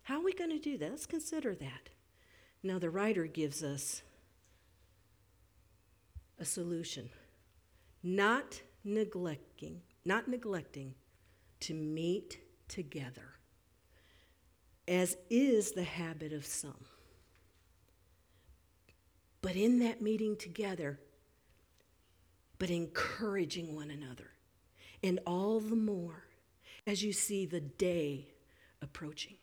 How 0.03 0.17
are 0.17 0.23
we 0.23 0.33
going 0.33 0.49
to 0.51 0.59
do 0.59 0.77
that? 0.77 0.89
Let's 0.89 1.05
consider 1.05 1.53
that. 1.55 1.89
Now, 2.65 2.79
the 2.79 2.89
writer 2.89 3.27
gives 3.27 3.63
us 3.63 4.01
a 6.39 6.45
solution. 6.45 7.11
Not 8.01 8.59
neglecting, 8.83 9.83
not 10.03 10.27
neglecting 10.27 10.95
to 11.59 11.75
meet 11.75 12.39
together, 12.67 13.35
as 14.87 15.15
is 15.29 15.73
the 15.73 15.83
habit 15.83 16.33
of 16.33 16.43
some. 16.43 16.85
But 19.43 19.55
in 19.55 19.77
that 19.79 20.01
meeting 20.01 20.35
together, 20.35 20.99
but 22.57 22.71
encouraging 22.71 23.75
one 23.75 23.91
another, 23.91 24.31
and 25.03 25.19
all 25.27 25.59
the 25.59 25.75
more 25.75 26.25
as 26.87 27.03
you 27.03 27.13
see 27.13 27.45
the 27.45 27.61
day 27.61 28.29
approaching. 28.81 29.37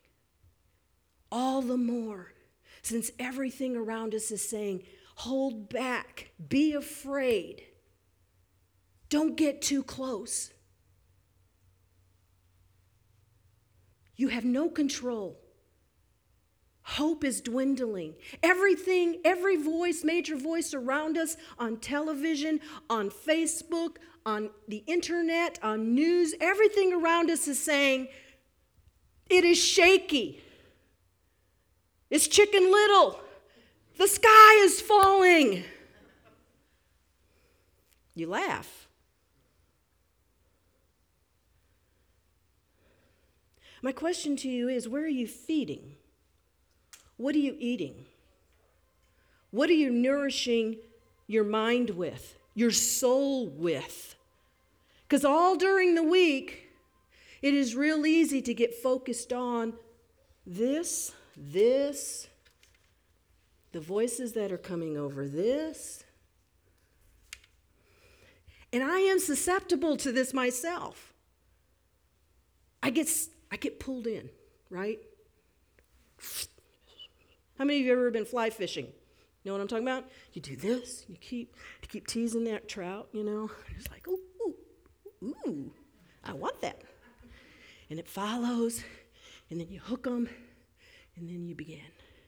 All 1.31 1.63
the 1.63 1.77
more 1.77 2.33
since 2.83 3.11
everything 3.19 3.77
around 3.77 4.15
us 4.15 4.31
is 4.31 4.49
saying, 4.49 4.83
hold 5.15 5.69
back, 5.69 6.33
be 6.49 6.75
afraid, 6.75 7.63
don't 9.09 9.37
get 9.37 9.63
too 9.63 9.83
close. 9.83 10.53
You 14.17 14.29
have 14.29 14.45
no 14.45 14.69
control. 14.69 15.39
Hope 16.83 17.25
is 17.25 17.41
dwindling. 17.41 18.15
Everything, 18.43 19.21
every 19.25 19.57
voice, 19.57 20.03
major 20.03 20.37
voice 20.37 20.75
around 20.75 21.17
us 21.17 21.37
on 21.59 21.79
television, 21.79 22.61
on 22.91 23.09
Facebook, 23.09 23.97
on 24.27 24.51
the 24.69 24.85
internet, 24.87 25.59
on 25.63 25.95
news, 25.95 26.35
everything 26.41 26.93
around 26.93 27.31
us 27.31 27.47
is 27.49 27.63
saying 27.63 28.09
it 29.31 29.45
is 29.45 29.59
shaky. 29.59 30.42
It's 32.13 32.29
chicken 32.29 32.71
little. 32.71 33.19
The 33.97 34.07
sky 34.07 34.55
is 34.65 34.83
falling. 34.83 35.65
You 38.15 38.27
laugh. 38.27 38.87
My 43.81 43.93
question 43.93 44.37
to 44.37 44.49
you 44.51 44.69
is 44.69 44.87
where 44.87 45.05
are 45.05 45.09
you 45.09 45.27
feeding? 45.27 45.95
What 47.17 47.35
are 47.35 47.39
you 47.39 47.57
eating? 47.59 48.05
What 49.51 49.71
are 49.71 49.73
you 49.73 49.89
nourishing 49.89 50.77
your 51.27 51.45
mind 51.45 51.91
with, 51.91 52.37
your 52.55 52.73
soul 52.73 53.49
with? 53.49 54.17
Because 55.09 55.25
all 55.25 55.57
during 55.57 55.95
the 55.95 56.03
week, 56.03 56.73
it 57.41 57.55
is 57.55 57.75
real 57.75 58.05
easy 58.05 58.43
to 58.43 58.53
get 58.53 58.75
focused 58.75 59.33
on 59.33 59.73
this, 60.47 61.13
this, 61.37 62.29
the 63.73 63.81
voices 63.81 64.33
that 64.33 64.53
are 64.53 64.59
coming 64.59 64.97
over 64.97 65.27
this. 65.27 66.05
And 68.73 68.83
I 68.83 69.01
am 69.01 69.19
susceptible 69.19 69.97
to 69.99 70.13
this 70.13 70.33
myself. 70.33 71.13
I 72.83 72.91
get, 72.91 73.09
I 73.51 73.57
get 73.57 73.79
pulled 73.79 74.07
in, 74.07 74.31
right? 74.71 74.99
How 77.59 77.65
many 77.65 77.81
of 77.81 77.87
you 77.87 77.93
ever 77.93 78.11
been 78.11 78.25
fly 78.25 78.51
fishing? 78.51 78.87
You 78.87 79.51
know 79.51 79.53
what 79.53 79.61
I'm 79.61 79.69
talking 79.69 79.87
about? 79.87 80.09
You 80.33 80.41
do 80.41 80.57
this, 80.57 81.05
you 81.09 81.17
keep 81.17 81.57
you 81.83 81.89
keep 81.89 82.07
teasing 82.07 82.45
that 82.45 82.69
trout, 82.69 83.09
you 83.13 83.25
know. 83.25 83.51
It's 83.77 83.91
like, 83.91 84.07
ooh, 84.07 84.19
ooh, 85.23 85.35
ooh, 85.47 85.73
I 86.25 86.33
want 86.33 86.61
that. 86.61 86.81
And 87.91 87.99
it 87.99 88.09
follows, 88.09 88.83
and 89.51 89.61
then 89.61 89.69
you 89.69 89.81
hook 89.81 90.05
them, 90.05 90.29
and 91.17 91.29
then 91.29 91.45
you 91.45 91.55
begin, 91.55 91.81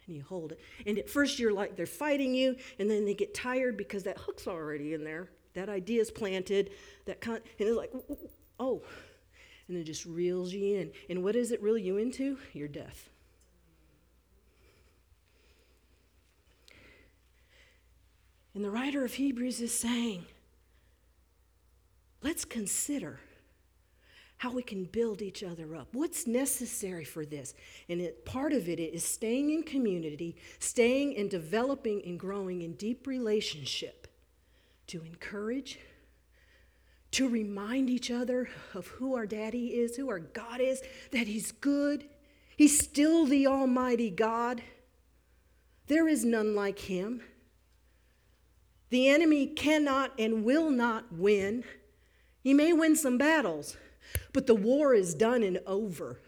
and 0.07 0.17
you 0.17 0.23
hold 0.23 0.53
it. 0.53 0.61
And 0.87 0.99
at 0.99 1.09
first 1.09 1.39
you're 1.39 1.53
like 1.53 1.77
they're 1.77 1.87
fighting 1.87 2.35
you, 2.35 2.57
and 2.79 2.91
then 2.91 3.05
they 3.05 3.15
get 3.15 3.35
tired 3.35 3.77
because 3.77 4.03
that 4.05 4.19
hook's 4.19 4.47
already 4.47 4.95
in 4.95 5.05
there. 5.05 5.29
That 5.55 5.69
idea 5.69 6.01
is 6.01 6.11
planted. 6.11 6.71
That 7.07 7.21
con- 7.21 7.41
and 7.59 7.69
it's 7.69 7.77
like, 7.77 7.93
oh, 8.59 8.83
and 9.69 9.77
it 9.77 9.85
just 9.85 10.05
reels 10.05 10.53
you 10.53 10.77
in. 10.77 10.93
And 11.09 11.23
what 11.23 11.33
does 11.35 11.53
it 11.53 11.63
reel 11.63 11.79
you 11.79 11.97
into? 11.97 12.39
Your 12.53 12.69
death. 12.69 13.09
And 18.55 18.65
the 18.65 18.71
writer 18.71 19.05
of 19.05 19.15
Hebrews 19.15 19.61
is 19.61 19.73
saying, 19.77 20.27
let's 22.23 22.45
consider 22.45 23.19
how 24.45 24.51
we 24.51 24.63
can 24.63 24.85
build 24.85 25.23
each 25.23 25.43
other 25.43 25.75
up. 25.75 25.89
What's 25.93 26.27
necessary 26.27 27.05
for 27.05 27.25
this? 27.25 27.55
And 27.89 27.99
it, 27.99 28.27
part 28.27 28.53
of 28.53 28.69
it 28.69 28.79
is 28.79 29.03
staying 29.03 29.49
in 29.49 29.63
community, 29.63 30.37
staying 30.59 31.17
and 31.17 31.31
developing 31.31 32.03
and 32.05 32.21
growing 32.21 32.61
in 32.61 32.75
deep 32.75 33.07
relationship 33.07 34.07
to 34.89 35.03
encourage, 35.03 35.81
to 37.13 37.27
remind 37.27 37.89
each 37.89 38.11
other 38.11 38.51
of 38.75 38.87
who 38.87 39.15
our 39.15 39.25
daddy 39.25 39.69
is, 39.69 39.97
who 39.97 40.11
our 40.11 40.19
God 40.19 40.61
is, 40.61 40.83
that 41.11 41.27
he's 41.27 41.51
good. 41.51 42.05
He's 42.59 42.79
still 42.79 43.25
the 43.25 43.47
Almighty 43.47 44.11
God. 44.11 44.63
There 45.87 46.07
is 46.07 46.23
none 46.23 46.55
like 46.55 46.81
him. 46.81 47.23
The 48.91 49.09
enemy 49.09 49.47
cannot 49.47 50.13
and 50.19 50.45
will 50.45 50.69
not 50.69 51.11
win. 51.11 51.65
He 52.43 52.53
may 52.53 52.75
win 52.75 52.95
some 52.95 53.17
battles, 53.17 53.79
but 54.33 54.47
the 54.47 54.55
war 54.55 54.95
is 54.95 55.15
done 55.15 55.43
and 55.43 55.61
over. 55.67 56.21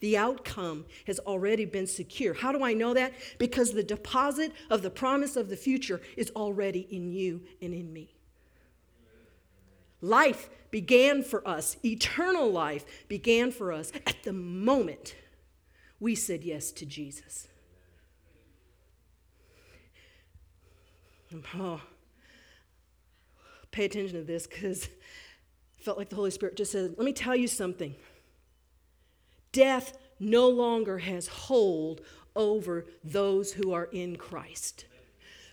The 0.00 0.16
outcome 0.18 0.84
has 1.06 1.18
already 1.20 1.64
been 1.64 1.86
secure. 1.86 2.34
How 2.34 2.52
do 2.52 2.62
I 2.62 2.74
know 2.74 2.92
that? 2.94 3.12
Because 3.38 3.72
the 3.72 3.82
deposit 3.82 4.52
of 4.68 4.82
the 4.82 4.90
promise 4.90 5.36
of 5.36 5.48
the 5.48 5.56
future 5.56 6.00
is 6.16 6.30
already 6.36 6.86
in 6.90 7.10
you 7.10 7.42
and 7.62 7.72
in 7.72 7.92
me. 7.92 8.14
Life 10.00 10.50
began 10.70 11.22
for 11.22 11.46
us, 11.48 11.78
eternal 11.84 12.50
life 12.50 12.84
began 13.08 13.50
for 13.50 13.72
us 13.72 13.92
at 14.06 14.16
the 14.24 14.32
moment 14.32 15.14
we 16.00 16.14
said 16.14 16.44
yes 16.44 16.70
to 16.72 16.84
Jesus. 16.84 17.48
Oh, 21.54 21.80
pay 23.70 23.86
attention 23.86 24.18
to 24.18 24.24
this 24.24 24.46
because 24.46 24.88
felt 25.84 25.98
like 25.98 26.08
the 26.08 26.16
Holy 26.16 26.30
Spirit 26.30 26.56
just 26.56 26.72
said, 26.72 26.94
Let 26.96 27.04
me 27.04 27.12
tell 27.12 27.36
you 27.36 27.46
something. 27.46 27.94
Death 29.52 29.96
no 30.18 30.48
longer 30.48 30.98
has 30.98 31.28
hold 31.28 32.00
over 32.34 32.86
those 33.04 33.52
who 33.52 33.72
are 33.72 33.88
in 33.92 34.16
Christ. 34.16 34.86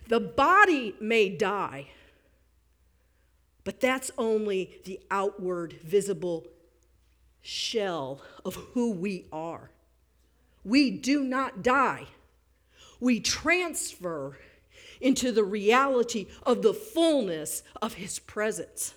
The 0.08 0.18
body 0.18 0.94
may 1.00 1.28
die, 1.28 1.88
but 3.62 3.78
that's 3.78 4.10
only 4.16 4.80
the 4.84 5.00
outward, 5.10 5.74
visible 5.84 6.46
shell 7.42 8.20
of 8.44 8.54
who 8.54 8.90
we 8.90 9.26
are. 9.32 9.70
We 10.64 10.90
do 10.90 11.22
not 11.22 11.62
die, 11.62 12.06
we 13.00 13.20
transfer 13.20 14.38
into 15.00 15.30
the 15.30 15.44
reality 15.44 16.26
of 16.44 16.62
the 16.62 16.72
fullness 16.72 17.62
of 17.82 17.94
His 17.94 18.18
presence 18.18 18.94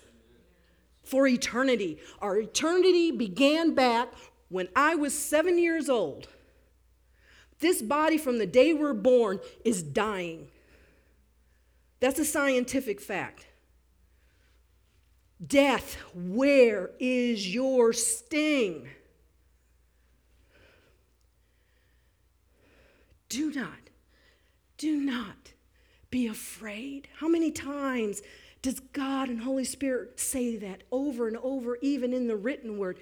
for 1.06 1.26
eternity. 1.28 1.98
Our 2.20 2.38
eternity 2.38 3.12
began 3.12 3.74
back 3.74 4.12
when 4.48 4.68
I 4.74 4.96
was 4.96 5.16
seven 5.16 5.56
years 5.56 5.88
old. 5.88 6.26
This 7.60 7.80
body, 7.80 8.18
from 8.18 8.38
the 8.38 8.46
day 8.46 8.74
we're 8.74 8.92
born, 8.92 9.40
is 9.64 9.82
dying. 9.82 10.48
That's 12.00 12.18
a 12.18 12.24
scientific 12.24 13.00
fact. 13.00 13.46
Death, 15.44 15.96
where 16.14 16.90
is 16.98 17.54
your 17.54 17.92
sting? 17.92 18.88
Do 23.28 23.52
not, 23.52 23.90
do 24.76 25.00
not 25.00 25.52
be 26.10 26.26
afraid. 26.26 27.08
How 27.18 27.28
many 27.28 27.50
times 27.50 28.22
does 28.62 28.80
God 28.80 29.28
and 29.28 29.42
Holy 29.42 29.64
Spirit 29.64 30.18
say 30.18 30.56
that 30.56 30.82
over 30.90 31.28
and 31.28 31.36
over, 31.36 31.78
even 31.82 32.12
in 32.12 32.26
the 32.26 32.36
written 32.36 32.78
word? 32.78 32.98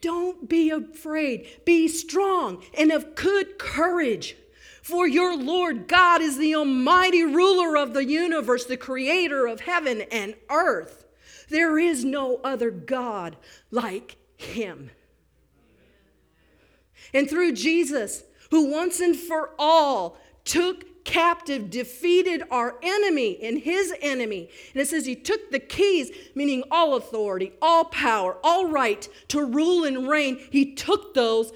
Don't 0.00 0.48
be 0.48 0.70
afraid. 0.70 1.46
Be 1.64 1.88
strong 1.88 2.62
and 2.76 2.92
of 2.92 3.14
good 3.14 3.58
courage. 3.58 4.36
For 4.82 5.06
your 5.06 5.36
Lord 5.36 5.88
God 5.88 6.22
is 6.22 6.38
the 6.38 6.54
almighty 6.54 7.22
ruler 7.22 7.76
of 7.76 7.94
the 7.94 8.04
universe, 8.04 8.64
the 8.64 8.76
creator 8.76 9.46
of 9.46 9.60
heaven 9.60 10.02
and 10.12 10.34
earth. 10.48 11.04
There 11.48 11.78
is 11.78 12.04
no 12.04 12.40
other 12.44 12.70
God 12.70 13.36
like 13.70 14.16
him. 14.36 14.90
And 17.12 17.28
through 17.28 17.52
Jesus, 17.52 18.22
who 18.50 18.70
once 18.70 19.00
and 19.00 19.16
for 19.16 19.50
all 19.58 20.18
took 20.44 20.87
captive, 21.08 21.70
defeated 21.70 22.42
our 22.50 22.76
enemy 22.82 23.38
and 23.42 23.58
his 23.58 23.94
enemy. 24.02 24.50
And 24.74 24.82
it 24.82 24.88
says 24.88 25.06
he 25.06 25.16
took 25.16 25.50
the 25.50 25.58
keys, 25.58 26.10
meaning 26.34 26.62
all 26.70 26.96
authority, 26.96 27.54
all 27.62 27.86
power, 27.86 28.36
all 28.44 28.68
right 28.68 29.08
to 29.28 29.42
rule 29.42 29.84
and 29.84 30.06
reign. 30.06 30.38
He 30.50 30.74
took 30.74 31.14
those 31.14 31.50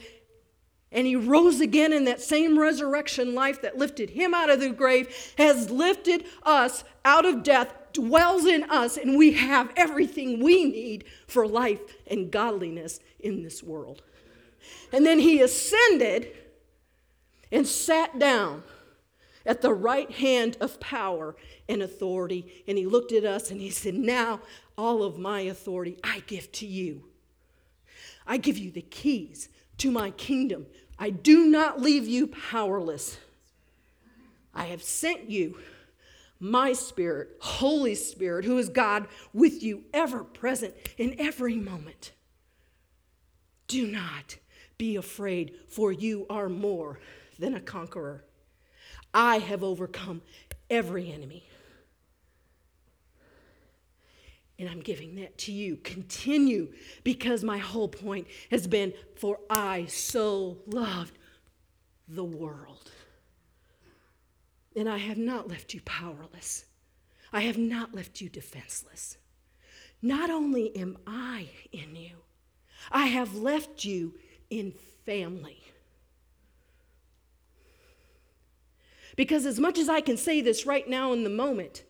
and 0.90 1.07
he 1.07 1.16
rose 1.16 1.61
again 1.61 1.92
in 1.92 2.07
that 2.07 2.22
same 2.22 2.59
resurrection 2.59 3.34
life 3.34 3.61
that 3.61 3.76
lifted 3.76 4.11
him 4.11 4.32
out 4.32 4.48
of 4.48 4.61
the 4.61 4.70
grave, 4.70 5.34
has 5.36 5.70
lifted 5.70 6.24
us 6.44 6.82
out 7.05 7.26
of 7.26 7.42
death, 7.42 7.74
dwells 7.92 8.46
in 8.46 8.62
us, 8.70 8.96
and 8.96 9.18
we 9.18 9.32
have 9.32 9.70
everything 9.76 10.42
we 10.42 10.64
need 10.64 11.05
for 11.26 11.46
life 11.46 11.80
and 12.07 12.30
godliness 12.30 13.00
in 13.20 13.42
this 13.42 13.62
world. 13.62 14.00
And 14.92 15.05
then 15.05 15.18
he 15.18 15.42
ascended 15.42 16.36
and 17.50 17.66
sat 17.66 18.18
down 18.18 18.62
at 19.45 19.62
the 19.62 19.72
right 19.72 20.11
hand 20.11 20.57
of 20.61 20.80
power 20.80 21.36
and 21.68 21.82
authority. 21.82 22.64
And 22.66 22.78
he 22.78 22.86
looked 22.86 23.12
at 23.12 23.24
us 23.24 23.51
and 23.51 23.61
he 23.61 23.70
said, 23.70 23.95
Now 23.95 24.40
all 24.76 25.03
of 25.03 25.18
my 25.18 25.40
authority 25.43 25.99
I 26.03 26.22
give 26.26 26.51
to 26.53 26.66
you. 26.66 27.05
I 28.26 28.36
give 28.36 28.59
you 28.59 28.70
the 28.70 28.82
keys 28.82 29.49
to 29.78 29.90
my 29.90 30.11
kingdom. 30.12 30.66
I 30.99 31.11
do 31.11 31.47
not 31.47 31.80
leave 31.80 32.07
you 32.07 32.28
powerless. 32.28 33.18
I 34.55 34.66
have 34.66 34.82
sent 34.82 35.30
you 35.30 35.59
my 36.38 36.72
Spirit, 36.72 37.36
Holy 37.40 37.95
Spirit, 37.95 38.45
who 38.45 38.59
is 38.59 38.68
God 38.68 39.07
with 39.32 39.62
you, 39.62 39.84
ever 39.95 40.24
present 40.24 40.74
in 40.99 41.14
every 41.18 41.57
moment. 41.57 42.12
Do 43.68 43.86
not 43.86 44.38
be 44.76 44.97
afraid, 44.97 45.55
for 45.68 45.93
you 45.93 46.26
are 46.28 46.49
more 46.49 46.99
than 47.38 47.55
a 47.55 47.61
conqueror. 47.61 48.24
I 49.15 49.39
have 49.39 49.63
overcome 49.63 50.23
every 50.71 51.13
enemy. 51.13 51.49
And 54.59 54.69
I'm 54.69 54.81
giving 54.81 55.17
that 55.17 55.39
to 55.39 55.53
you. 55.53 55.77
Continue 55.77 56.73
because 57.03 57.43
my 57.43 57.59
whole 57.59 57.89
point 57.89 58.29
has 58.51 58.67
been 58.67 58.93
for 59.17 59.41
I 59.51 59.87
so 59.87 60.59
loved 60.67 61.19
the 62.09 62.25
world. 62.25 62.91
And 64.77 64.89
I 64.89 64.99
have 64.99 65.19
not 65.19 65.49
left 65.49 65.75
you 65.75 65.81
powerless. 65.85 66.67
I 67.33 67.41
have 67.43 67.59
not 67.59 67.95
left 67.95 68.21
you 68.21 68.29
defenseless. 68.29 69.17
Not 70.01 70.31
only 70.31 70.75
am 70.77 70.99
I 71.07 71.49
in 71.73 71.97
you, 71.97 72.17
I 72.91 73.07
have 73.07 73.37
left 73.37 73.85
you 73.85 74.15
in 74.51 74.75
family. 75.07 75.63
Because 79.17 79.47
as 79.47 79.61
much 79.61 79.79
as 79.79 79.89
I 79.89 80.01
can 80.01 80.17
say 80.17 80.41
this 80.41 80.67
right 80.67 80.89
now 80.89 81.13
in 81.13 81.25
the 81.25 81.31
moment, 81.31 81.85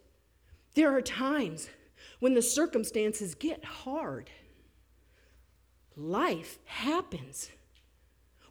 there 0.74 0.94
are 0.96 1.02
times 1.02 1.68
when 2.18 2.34
the 2.34 2.42
circumstances 2.42 3.34
get 3.34 3.64
hard. 3.64 4.30
Life 5.96 6.58
happens. 6.64 7.50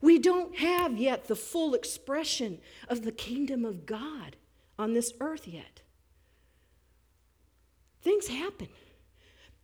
We 0.01 0.19
don't 0.19 0.57
have 0.57 0.97
yet 0.97 1.27
the 1.27 1.35
full 1.35 1.73
expression 1.73 2.59
of 2.87 3.03
the 3.03 3.11
kingdom 3.11 3.65
of 3.65 3.85
God 3.85 4.35
on 4.79 4.93
this 4.93 5.13
earth 5.19 5.47
yet. 5.47 5.81
Things 8.01 8.27
happen. 8.27 8.69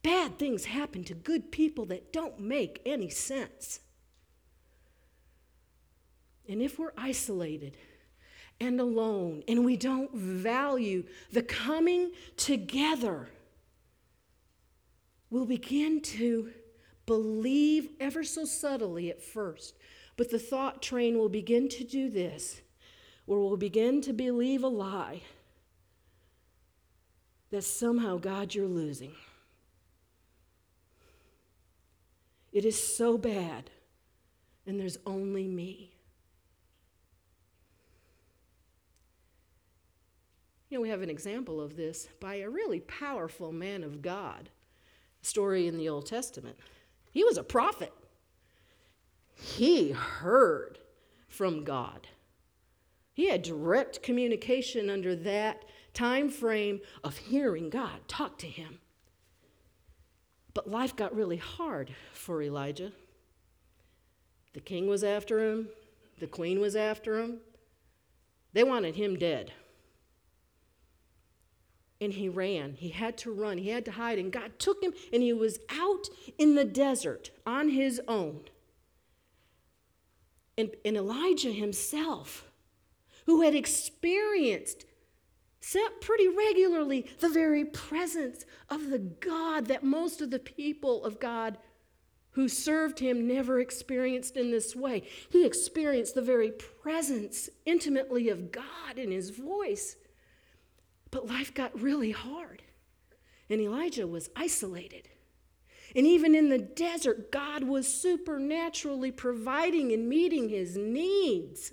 Bad 0.03 0.38
things 0.38 0.66
happen 0.66 1.03
to 1.05 1.14
good 1.14 1.51
people 1.51 1.86
that 1.88 2.14
don't 2.14 2.39
make 2.39 2.82
any 2.86 3.10
sense. 3.10 3.80
And 6.47 6.62
if 6.62 6.78
we're 6.80 6.93
isolated 6.95 7.76
and 8.60 8.80
alone 8.80 9.43
and 9.47 9.64
we 9.64 9.78
don't 9.78 10.14
value 10.14 11.03
the 11.32 11.43
coming 11.43 12.12
together, 12.36 13.30
we'll 15.30 15.45
begin 15.45 16.01
to 16.01 16.51
believe 17.05 17.89
ever 17.99 18.24
so 18.24 18.45
subtly 18.45 19.10
at 19.10 19.22
first 19.22 19.76
but 20.18 20.32
the 20.32 20.39
thought 20.39 20.82
train 20.82 21.18
will 21.18 21.30
begin 21.30 21.70
to 21.70 21.84
do 21.84 22.10
this, 22.10 22.60
where 23.26 23.39
we'll 23.39 23.55
begin 23.55 24.01
to 24.01 24.12
believe 24.12 24.64
a 24.64 24.68
lie 24.68 25.22
that 27.51 27.64
somehow, 27.64 28.18
God, 28.18 28.53
you're 28.53 28.68
losing. 28.68 29.14
It 32.51 32.66
is 32.66 32.82
so 32.82 33.18
bad, 33.18 33.70
and 34.66 34.80
there's 34.80 34.97
only 35.05 35.47
me. 35.47 35.91
You 40.70 40.78
know, 40.78 40.82
we 40.82 40.89
have 40.89 41.01
an 41.01 41.09
example 41.09 41.61
of 41.61 41.78
this 41.78 42.09
by 42.20 42.36
a 42.36 42.49
really 42.49 42.82
powerful 42.82 43.51
man 43.51 43.84
of 43.84 44.01
God, 44.01 44.49
story 45.22 45.68
in 45.68 45.78
the 45.78 45.89
Old 45.89 46.05
Testament. 46.05 46.57
He 47.11 47.24
was 47.24 47.38
a 47.38 47.43
prophet 47.43 47.93
he 49.38 49.91
heard 49.91 50.80
from 51.28 51.63
God. 51.63 52.07
He 53.13 53.30
had 53.30 53.43
direct 53.43 54.01
communication 54.01 54.89
under 54.89 55.15
that 55.15 55.65
time 55.93 56.30
frame 56.30 56.82
of 57.03 57.18
hearing 57.18 57.70
God 57.70 58.07
talk 58.07 58.38
to 58.39 58.47
him. 58.47 58.80
But 60.53 60.70
life 60.70 60.95
got 60.95 61.15
really 61.15 61.38
hard 61.38 61.93
for 62.13 62.41
Elijah. 62.41 62.91
The 64.53 64.59
king 64.59 64.88
was 64.88 65.03
after 65.03 65.39
him, 65.39 65.70
the 66.20 66.28
queen 66.28 66.59
was 66.59 66.76
after 66.76 67.20
him. 67.20 67.39
They 68.53 68.63
wanted 68.63 68.95
him 68.95 69.18
dead. 69.18 69.51
And 71.99 72.13
he 72.13 72.29
ran. 72.29 72.75
He 72.75 72.89
had 72.89 73.17
to 73.19 73.31
run. 73.31 73.57
He 73.57 73.69
had 73.69 73.85
to 73.85 73.91
hide. 73.91 74.19
And 74.19 74.31
God 74.31 74.59
took 74.59 74.83
him, 74.83 74.93
and 75.11 75.23
he 75.23 75.33
was 75.33 75.59
out 75.69 76.07
in 76.37 76.55
the 76.55 76.65
desert 76.65 77.31
on 77.45 77.69
his 77.69 77.99
own. 78.07 78.41
And, 80.57 80.71
and 80.85 80.95
Elijah 80.97 81.51
himself, 81.51 82.49
who 83.25 83.41
had 83.41 83.55
experienced 83.55 84.85
pretty 86.01 86.27
regularly 86.27 87.07
the 87.19 87.29
very 87.29 87.65
presence 87.65 88.45
of 88.69 88.89
the 88.89 88.99
God 88.99 89.65
that 89.67 89.83
most 89.83 90.21
of 90.21 90.31
the 90.31 90.39
people 90.39 91.03
of 91.03 91.19
God 91.19 91.57
who 92.31 92.47
served 92.47 92.99
him 92.99 93.27
never 93.27 93.59
experienced 93.59 94.37
in 94.37 94.51
this 94.51 94.75
way. 94.75 95.01
He 95.29 95.45
experienced 95.45 96.13
the 96.13 96.21
very 96.21 96.51
presence 96.51 97.49
intimately 97.65 98.29
of 98.29 98.51
God 98.51 98.97
in 98.97 99.09
his 99.09 99.31
voice. 99.31 99.95
But 101.12 101.28
life 101.28 101.53
got 101.53 101.80
really 101.80 102.12
hard, 102.12 102.62
and 103.49 103.62
Elijah 103.62 104.08
was 104.08 104.30
isolated. 104.36 105.08
And 105.95 106.05
even 106.05 106.36
in 106.36 106.49
the 106.49 106.58
desert, 106.58 107.32
God 107.32 107.64
was 107.64 107.88
supernaturally 107.88 109.12
providing 109.12 109.93
and 109.93 110.10
meeting 110.10 110.49
his 110.49 110.76
needs. 110.76 111.72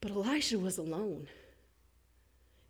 But 0.00 0.10
Elisha 0.10 0.58
was 0.58 0.78
alone. 0.78 1.28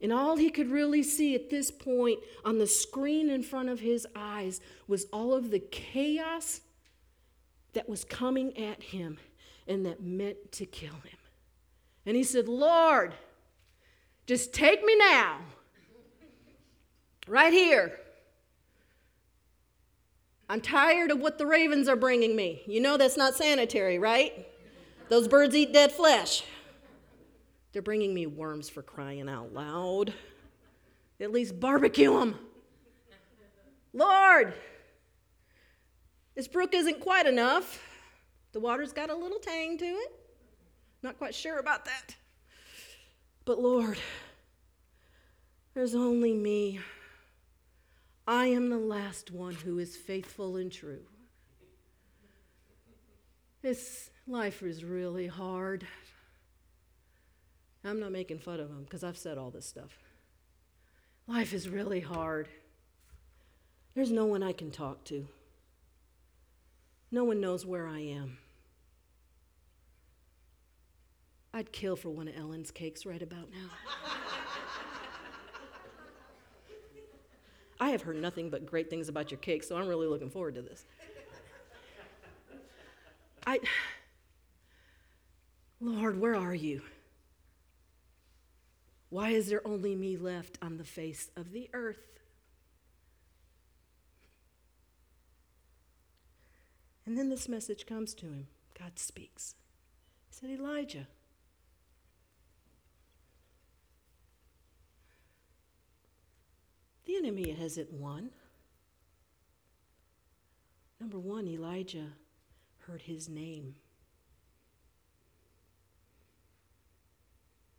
And 0.01 0.13
all 0.13 0.37
he 0.37 0.51
could 0.51 0.71
really 0.71 1.03
see 1.03 1.35
at 1.35 1.51
this 1.51 1.71
point 1.71 2.21
on 2.45 2.59
the 2.59 2.67
screen 2.67 3.31
in 3.31 3.43
front 3.43 3.69
of 3.69 3.81
his 3.81 4.07
eyes 4.15 4.61
was 4.87 5.07
all 5.13 5.33
of 5.33 5.51
the 5.51 5.59
chaos 5.59 6.61
that 7.73 7.89
was 7.89 8.05
coming 8.05 8.57
at 8.59 8.83
him 8.83 9.19
and 9.67 9.87
that 9.87 10.03
meant 10.03 10.53
to 10.53 10.67
kill 10.67 10.95
him. 10.95 11.19
And 12.05 12.17
he 12.17 12.25
said, 12.25 12.49
Lord, 12.49 13.15
just 14.27 14.53
take 14.53 14.85
me 14.85 14.97
now, 14.97 15.39
right 17.27 17.53
here. 17.53 17.99
I'm 20.49 20.61
tired 20.61 21.11
of 21.11 21.21
what 21.21 21.39
the 21.39 21.47
ravens 21.47 21.89
are 21.89 21.97
bringing 21.97 22.37
me. 22.37 22.63
You 22.67 22.81
know 22.81 22.97
that's 22.97 23.17
not 23.17 23.35
sanitary, 23.35 23.99
right? 23.99 24.47
Those 25.09 25.27
birds 25.27 25.55
eat 25.57 25.73
dead 25.73 25.91
flesh. 25.93 26.45
They're 27.73 27.83
bringing 27.83 28.15
me 28.15 28.27
worms 28.27 28.69
for 28.69 28.83
crying 28.83 29.29
out 29.29 29.53
loud. 29.53 30.15
At 31.21 31.33
least 31.33 31.59
barbecue 31.59 32.19
them. 32.19 32.39
Lord, 33.93 34.55
this 36.35 36.47
brook 36.47 36.75
isn't 36.75 37.01
quite 37.01 37.27
enough. 37.27 37.83
The 38.53 38.61
water's 38.61 38.93
got 38.93 39.11
a 39.11 39.15
little 39.15 39.39
tang 39.39 39.79
to 39.79 39.85
it. 39.85 40.13
Not 41.03 41.19
quite 41.19 41.35
sure 41.35 41.59
about 41.59 41.85
that. 41.87 42.17
But 43.47 43.61
Lord, 43.61 43.97
there's 45.73 45.95
only 45.95 46.35
me. 46.35 46.81
I 48.27 48.47
am 48.47 48.71
the 48.71 48.77
last 48.77 49.31
one 49.31 49.55
who 49.55 49.79
is 49.79 49.97
faithful 49.97 50.57
and 50.57 50.71
true. 50.71 51.07
This 53.63 54.11
life 54.27 54.65
is 54.65 54.85
really 54.85 55.29
hard. 55.29 55.87
I'm 57.85 58.01
not 58.01 58.11
making 58.11 58.41
fun 58.41 58.59
of 58.59 58.69
him 58.69 58.83
because 58.83 59.05
I've 59.05 59.17
said 59.17 59.39
all 59.39 59.53
this 59.53 59.67
stuff. 59.67 59.97
Life 61.29 61.53
is 61.53 61.69
really 61.69 62.01
hard. 62.01 62.49
There's 63.95 64.11
no 64.11 64.27
one 64.27 64.43
I 64.43 64.53
can 64.53 64.73
talk 64.73 65.05
to. 65.05 65.29
No 67.13 67.23
one 67.23 67.41
knows 67.41 67.65
where 67.65 67.87
I 67.87 68.01
am. 68.01 68.39
I'd 71.57 71.73
kill 71.73 71.97
for 71.97 72.11
one 72.11 72.29
of 72.29 72.37
Ellen's 72.37 72.71
cakes 72.71 73.07
right 73.07 73.23
about 73.23 73.49
now. 73.51 73.71
I 77.81 77.89
have 77.89 78.03
heard 78.03 78.21
nothing 78.21 78.51
but 78.51 78.67
great 78.67 78.91
things 78.91 79.09
about 79.09 79.31
your 79.31 79.39
cake, 79.39 79.65
so 79.65 79.75
I'm 79.75 79.89
really 79.89 80.07
looking 80.07 80.29
forward 80.29 80.57
to 80.57 80.63
this. 80.63 80.85
I, 83.47 83.61
Lord, 85.81 86.21
where 86.21 86.35
are 86.35 86.55
you? 86.55 86.83
Why 89.09 89.31
is 89.31 89.49
there 89.49 89.67
only 89.67 89.95
me 89.95 90.19
left 90.19 90.59
on 90.61 90.77
the 90.77 90.85
face 90.85 91.31
of 91.39 91.53
the 91.53 91.71
earth? 91.73 92.21
And 97.07 97.17
then 97.17 97.31
this 97.31 97.49
message 97.49 97.87
comes 97.87 98.13
to 98.17 98.27
him. 98.27 98.49
God 98.79 98.99
speaks. 98.99 99.55
He 100.29 100.35
said, 100.35 100.51
Elijah, 100.51 101.07
The 107.17 107.29
enemy 107.29 107.51
hasn't 107.53 107.93
won. 107.93 108.31
Number 111.01 111.19
one, 111.19 111.47
Elijah 111.47 112.09
heard 112.81 113.01
his 113.01 113.29
name. 113.29 113.75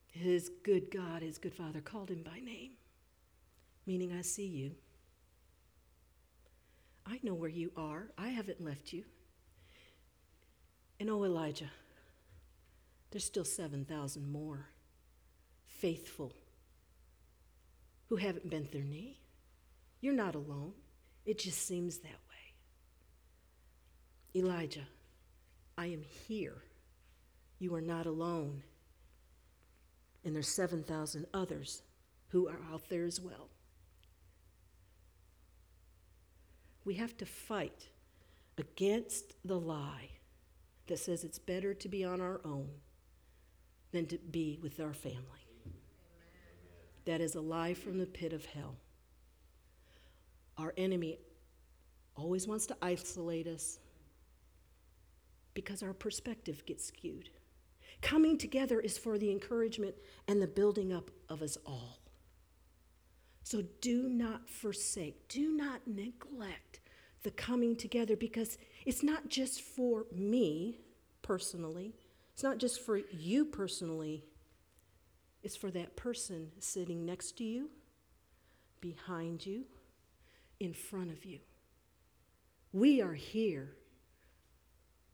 His 0.08 0.50
good 0.64 0.90
God, 0.90 1.22
his 1.22 1.38
good 1.38 1.54
Father, 1.54 1.82
called 1.82 2.10
him 2.10 2.24
by 2.24 2.40
name, 2.40 2.72
meaning, 3.86 4.12
I 4.12 4.22
see 4.22 4.48
you. 4.48 4.72
I 7.06 7.20
know 7.22 7.36
where 7.36 7.50
you 7.50 7.72
are. 7.78 8.08
I 8.18 8.30
haven't 8.30 8.64
left 8.64 8.92
you. 8.92 9.04
And 11.00 11.12
oh, 11.12 11.24
Elijah, 11.24 11.70
there's 13.12 13.26
still 13.26 13.46
7,000 13.46 14.32
more 14.32 14.70
faithful 15.68 16.34
who 18.08 18.16
haven't 18.16 18.50
bent 18.50 18.72
their 18.72 18.84
knee. 18.84 19.20
You're 20.02 20.14
not 20.14 20.36
alone. 20.36 20.74
It 21.26 21.40
just 21.40 21.66
seems 21.68 21.98
that 22.00 22.10
way. 22.10 22.54
Elijah, 24.36 24.88
I 25.78 25.88
am 25.88 26.04
here. 26.28 26.64
You 27.60 27.74
are 27.76 27.82
not 27.82 28.06
alone. 28.06 28.64
And 30.24 30.36
there's 30.36 30.48
7,000 30.50 31.26
others 31.34 31.82
who 32.30 32.48
are 32.48 32.60
out 32.72 32.90
there 32.90 33.06
as 33.06 33.20
well. 33.20 33.50
We 36.86 36.96
have 36.96 37.18
to 37.18 37.26
fight 37.26 37.88
against 38.58 39.34
the 39.44 39.60
lie 39.60 40.10
that 40.88 41.00
says 41.00 41.24
it's 41.24 41.40
better 41.40 41.74
to 41.74 41.90
be 41.90 42.04
on 42.04 42.22
our 42.22 42.40
own 42.46 42.70
than 43.92 44.06
to 44.08 44.18
be 44.18 44.60
with 44.62 44.80
our 44.80 44.94
family. 44.94 45.48
That 47.06 47.22
is 47.22 47.36
a 47.36 47.42
lie 47.42 47.74
from 47.74 47.98
the 47.98 48.06
pit 48.06 48.34
of 48.34 48.46
hell. 48.46 48.76
Our 50.58 50.74
enemy 50.78 51.20
always 52.16 52.48
wants 52.48 52.66
to 52.68 52.78
isolate 52.82 53.48
us 53.48 53.80
because 55.54 55.84
our 55.84 55.94
perspective 55.94 56.66
gets 56.66 56.86
skewed. 56.86 57.30
Coming 58.02 58.38
together 58.38 58.80
is 58.80 58.98
for 58.98 59.18
the 59.18 59.32
encouragement 59.32 59.96
and 60.28 60.42
the 60.42 60.48
building 60.48 60.94
up 60.94 61.10
of 61.30 61.42
us 61.42 61.58
all. 61.66 62.00
So 63.44 63.64
do 63.82 64.10
not 64.10 64.50
forsake, 64.50 65.28
do 65.30 65.56
not 65.56 65.88
neglect 65.88 66.80
the 67.24 67.32
coming 67.32 67.76
together 67.76 68.16
because 68.16 68.58
it's 68.86 69.04
not 69.04 69.30
just 69.30 69.62
for 69.62 70.06
me 70.12 70.80
personally, 71.22 71.94
it's 72.34 72.44
not 72.44 72.58
just 72.58 72.82
for 72.82 72.98
you 72.98 73.46
personally, 73.46 74.26
it's 75.44 75.56
for 75.56 75.72
that 75.72 75.96
person 75.96 76.52
sitting 76.60 77.06
next 77.06 77.38
to 77.38 77.44
you, 77.44 77.70
behind 78.82 79.46
you, 79.46 79.66
in 80.60 80.74
front 80.74 81.12
of 81.12 81.26
you. 81.26 81.40
We 82.74 83.02
are 83.02 83.14
here 83.14 83.74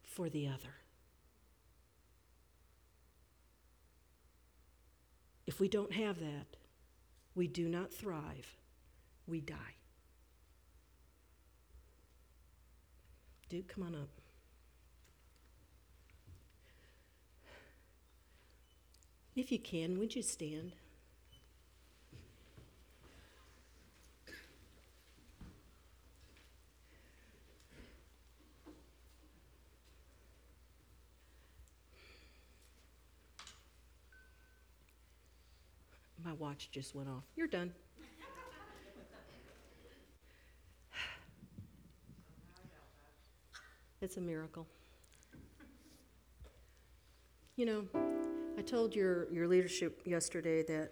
for 0.04 0.30
the 0.30 0.48
other. 0.48 0.76
If 5.46 5.60
we 5.60 5.68
don't 5.68 5.94
have 5.94 6.20
that, 6.20 6.58
we 7.36 7.48
do 7.48 7.68
not 7.68 7.94
thrive, 7.94 8.58
we 9.28 9.42
die. 9.42 9.56
Duke, 13.50 13.68
come 13.68 13.84
on 13.84 13.96
up. 13.96 14.10
If 19.36 19.52
you 19.52 19.60
can, 19.60 20.00
would 20.00 20.16
you 20.16 20.22
stand? 20.22 20.74
My 36.24 36.32
watch 36.54 36.70
just 36.72 36.94
went 36.94 37.10
off. 37.10 37.24
You're 37.36 37.48
done. 37.48 37.74
It's 44.02 44.18
a 44.18 44.22
miracle. 44.22 44.68
You 47.56 47.66
know, 47.66 47.84
I 48.56 48.62
told 48.62 48.96
your, 48.96 49.32
your 49.32 49.48
leadership 49.48 50.02
yesterday 50.06 50.62
that 50.64 50.92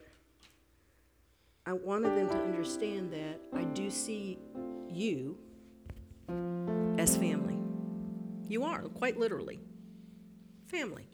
I 1.67 1.73
wanted 1.73 2.15
them 2.17 2.29
to 2.29 2.37
understand 2.37 3.13
that 3.13 3.39
I 3.53 3.65
do 3.65 3.91
see 3.91 4.39
you 4.89 5.37
as 6.97 7.15
family. 7.17 7.59
You 8.47 8.63
are, 8.63 8.81
quite 8.81 9.19
literally. 9.19 9.59
Family. 10.65 11.07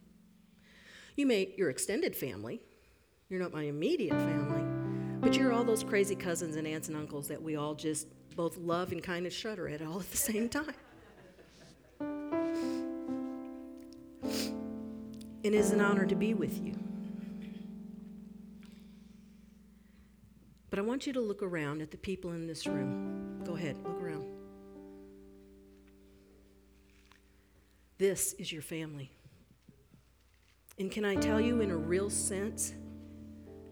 You 1.17 1.25
may, 1.25 1.53
your 1.57 1.69
extended 1.69 2.15
family. 2.15 2.61
You're 3.29 3.41
not 3.41 3.51
my 3.51 3.63
immediate 3.63 4.13
family, 4.13 4.63
but 5.19 5.35
you're 5.35 5.51
all 5.51 5.65
those 5.65 5.83
crazy 5.83 6.15
cousins 6.15 6.55
and 6.55 6.65
aunts 6.65 6.87
and 6.87 6.95
uncles 6.95 7.27
that 7.27 7.41
we 7.41 7.57
all 7.57 7.75
just 7.75 8.07
both 8.37 8.55
love 8.57 8.93
and 8.93 9.03
kind 9.03 9.25
of 9.25 9.33
shudder 9.33 9.67
at 9.67 9.81
all 9.81 9.99
at 9.99 10.09
the 10.09 10.17
same 10.17 10.47
time. 10.47 10.73
It 15.43 15.53
is 15.53 15.71
an 15.71 15.81
honor 15.81 16.05
to 16.05 16.15
be 16.15 16.33
with 16.33 16.63
you. 16.63 16.73
But 20.69 20.79
I 20.79 20.81
want 20.81 21.05
you 21.07 21.13
to 21.13 21.21
look 21.21 21.43
around 21.43 21.81
at 21.81 21.91
the 21.91 21.97
people 21.97 22.31
in 22.31 22.47
this 22.47 22.65
room. 22.65 23.41
Go 23.45 23.55
ahead, 23.55 23.75
look 23.83 24.01
around. 24.01 24.25
This 27.97 28.33
is 28.33 28.51
your 28.51 28.61
family. 28.61 29.11
And 30.79 30.91
can 30.91 31.03
I 31.03 31.15
tell 31.15 31.41
you, 31.41 31.61
in 31.61 31.71
a 31.71 31.77
real 31.77 32.09
sense, 32.09 32.73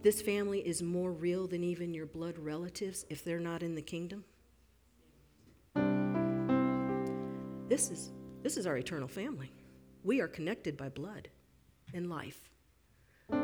this 0.05 0.21
family 0.21 0.59
is 0.59 0.81
more 0.83 1.11
real 1.11 1.47
than 1.47 1.63
even 1.63 1.91
your 1.91 2.05
blood 2.05 2.37
relatives 2.37 3.07
if 3.09 3.23
they're 3.23 3.39
not 3.39 3.63
in 3.63 3.73
the 3.73 3.81
kingdom? 3.81 4.23
This 7.67 7.89
is, 7.89 8.11
this 8.43 8.55
is 8.55 8.67
our 8.67 8.77
eternal 8.77 9.07
family. 9.07 9.51
We 10.03 10.21
are 10.21 10.27
connected 10.27 10.77
by 10.77 10.89
blood 10.89 11.29
and 11.95 12.07
life. 12.07 12.51
And 13.31 13.41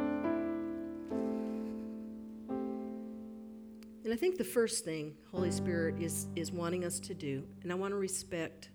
I 4.13 4.15
think 4.15 4.37
the 4.37 4.43
first 4.43 4.85
thing 4.85 5.15
Holy 5.31 5.49
Spirit 5.49 5.99
is, 5.99 6.27
is 6.35 6.51
wanting 6.51 6.85
us 6.85 6.99
to 6.99 7.15
do, 7.15 7.43
and 7.63 7.71
I 7.71 7.75
want 7.75 7.91
to 7.91 7.97
respect, 7.97 8.69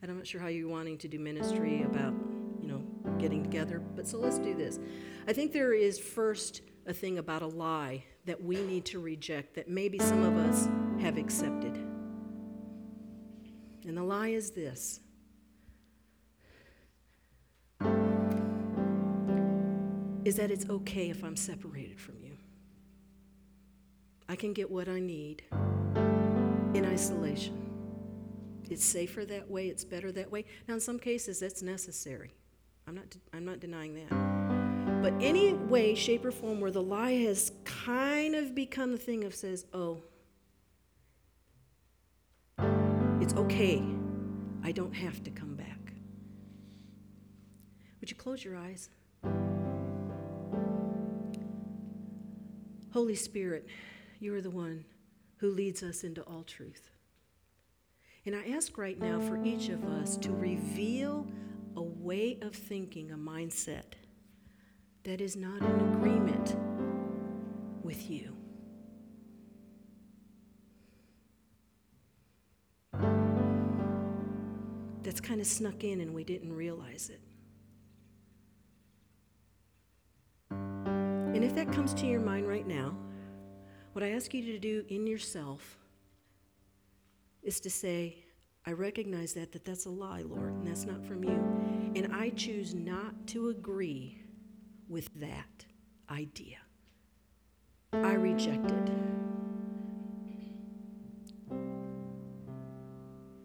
and 0.00 0.12
I'm 0.12 0.16
not 0.16 0.28
sure 0.28 0.40
how 0.40 0.46
you're 0.46 0.68
wanting 0.68 0.96
to 0.98 1.08
do 1.08 1.18
ministry 1.18 1.82
about, 1.82 2.14
getting 3.18 3.42
together, 3.42 3.80
but 3.94 4.06
so 4.06 4.18
let's 4.18 4.38
do 4.38 4.54
this. 4.54 4.78
I 5.26 5.32
think 5.32 5.52
there 5.52 5.72
is 5.72 5.98
first 5.98 6.62
a 6.86 6.92
thing 6.92 7.18
about 7.18 7.42
a 7.42 7.46
lie 7.46 8.04
that 8.24 8.42
we 8.42 8.56
need 8.62 8.84
to 8.86 8.98
reject 8.98 9.54
that 9.54 9.68
maybe 9.68 9.98
some 9.98 10.24
of 10.24 10.36
us 10.36 10.68
have 11.00 11.16
accepted. 11.18 11.74
And 13.84 13.96
the 13.96 14.02
lie 14.02 14.28
is 14.28 14.50
this 14.52 15.00
is 20.24 20.36
that 20.36 20.52
it's 20.52 20.68
okay 20.70 21.10
if 21.10 21.24
I'm 21.24 21.34
separated 21.36 21.98
from 21.98 22.14
you. 22.22 22.36
I 24.28 24.36
can 24.36 24.52
get 24.52 24.70
what 24.70 24.88
I 24.88 25.00
need 25.00 25.42
in 26.74 26.86
isolation. 26.86 27.58
It's 28.70 28.84
safer 28.84 29.24
that 29.26 29.50
way, 29.50 29.66
it's 29.66 29.84
better 29.84 30.12
that 30.12 30.30
way. 30.30 30.44
Now, 30.68 30.74
in 30.74 30.80
some 30.80 30.98
cases, 30.98 31.40
that's 31.40 31.62
necessary. 31.62 32.32
I'm 32.92 32.96
not, 32.96 33.16
I'm 33.32 33.44
not 33.46 33.58
denying 33.58 33.94
that. 33.94 35.02
But 35.02 35.14
any 35.24 35.54
way, 35.54 35.94
shape, 35.94 36.26
or 36.26 36.30
form 36.30 36.60
where 36.60 36.70
the 36.70 36.82
lie 36.82 37.12
has 37.24 37.50
kind 37.64 38.34
of 38.34 38.54
become 38.54 38.92
the 38.92 38.98
thing 38.98 39.24
of 39.24 39.34
says, 39.34 39.64
oh, 39.72 40.02
it's 43.22 43.32
okay. 43.32 43.82
I 44.62 44.72
don't 44.72 44.92
have 44.92 45.22
to 45.22 45.30
come 45.30 45.54
back. 45.54 45.94
Would 48.02 48.10
you 48.10 48.16
close 48.16 48.44
your 48.44 48.58
eyes? 48.58 48.90
Holy 52.92 53.14
Spirit, 53.14 53.68
you 54.20 54.34
are 54.34 54.42
the 54.42 54.50
one 54.50 54.84
who 55.36 55.48
leads 55.50 55.82
us 55.82 56.04
into 56.04 56.20
all 56.24 56.42
truth. 56.42 56.90
And 58.26 58.36
I 58.36 58.50
ask 58.50 58.76
right 58.76 59.00
now 59.00 59.18
for 59.18 59.42
each 59.42 59.70
of 59.70 59.82
us 59.82 60.18
to 60.18 60.30
reveal 60.30 61.26
a 61.76 61.82
way 61.82 62.38
of 62.42 62.54
thinking, 62.54 63.10
a 63.10 63.16
mindset 63.16 63.94
that 65.04 65.20
is 65.20 65.36
not 65.36 65.60
in 65.62 65.80
agreement 65.94 66.56
with 67.82 68.10
you. 68.10 68.36
That's 75.02 75.20
kind 75.20 75.40
of 75.40 75.46
snuck 75.46 75.84
in 75.84 76.00
and 76.00 76.14
we 76.14 76.24
didn't 76.24 76.52
realize 76.52 77.10
it. 77.10 77.20
And 80.50 81.42
if 81.42 81.54
that 81.54 81.72
comes 81.72 81.92
to 81.94 82.06
your 82.06 82.20
mind 82.20 82.46
right 82.46 82.66
now, 82.66 82.96
What 83.92 84.02
I 84.02 84.12
ask 84.12 84.32
you 84.32 84.42
to 84.52 84.58
do 84.58 84.84
in 84.88 85.06
yourself 85.06 85.76
is 87.42 87.60
to 87.60 87.68
say, 87.68 88.21
I 88.64 88.72
recognize 88.72 89.32
that 89.34 89.52
that 89.52 89.64
that's 89.64 89.86
a 89.86 89.90
lie, 89.90 90.22
Lord, 90.22 90.54
and 90.54 90.66
that's 90.66 90.84
not 90.84 91.04
from 91.04 91.24
you. 91.24 91.92
And 91.96 92.14
I 92.14 92.30
choose 92.30 92.74
not 92.74 93.26
to 93.28 93.48
agree 93.48 94.18
with 94.88 95.08
that 95.20 95.66
idea. 96.08 96.58
I 97.92 98.14
reject 98.14 98.70
it. 98.70 98.90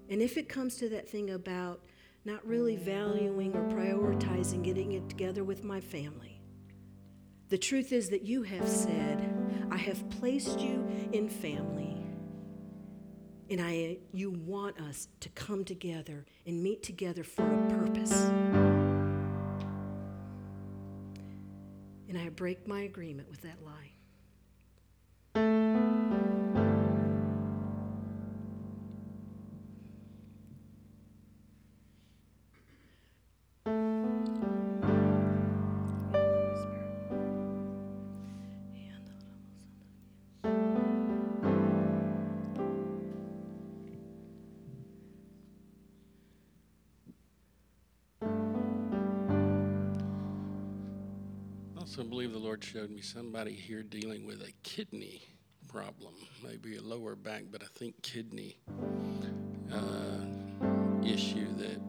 And 0.10 0.22
if 0.22 0.38
it 0.38 0.48
comes 0.48 0.76
to 0.78 0.90
that 0.90 1.10
thing 1.10 1.32
about 1.32 1.84
not 2.24 2.46
really 2.48 2.76
valuing 2.76 3.54
or 3.56 3.64
prioritizing 3.70 4.64
getting 4.64 4.94
it 4.94 5.10
together 5.10 5.44
with 5.44 5.64
my 5.64 5.82
family, 5.82 6.42
the 7.50 7.58
truth 7.58 7.92
is 7.92 8.10
that 8.10 8.24
you 8.24 8.44
have 8.44 8.68
said, 8.68 9.34
I 9.72 9.78
have 9.78 10.10
placed 10.10 10.60
you 10.60 10.88
in 11.12 11.28
family. 11.30 11.97
And 13.50 13.62
I, 13.62 13.98
you 14.12 14.32
want 14.32 14.80
us 14.82 15.08
to 15.22 15.30
come 15.30 15.64
together 15.64 16.26
and 16.46 16.62
meet 16.62 16.84
together 16.84 17.24
for 17.24 17.44
a 17.44 17.70
purpose. 17.70 18.12
And 22.10 22.18
I 22.18 22.30
break 22.30 22.68
my 22.68 22.82
agreement 22.82 23.30
with 23.30 23.42
that 23.42 23.64
lie. 23.64 23.97
Also 51.98 52.10
believe 52.10 52.32
the 52.32 52.38
Lord 52.38 52.64
showed 52.64 52.92
me 52.92 53.02
somebody 53.02 53.54
here 53.54 53.82
dealing 53.82 54.28
with 54.28 54.44
a 54.44 54.52
kidney 54.62 55.24
problem, 55.68 56.14
maybe 56.44 56.78
a 56.78 56.82
lower 56.82 57.16
back, 57.16 57.46
but 57.52 57.64
I 57.64 57.66
think 57.74 58.00
kidney 58.04 58.60
uh, 59.74 61.04
issue 61.04 61.48
that 61.56 61.82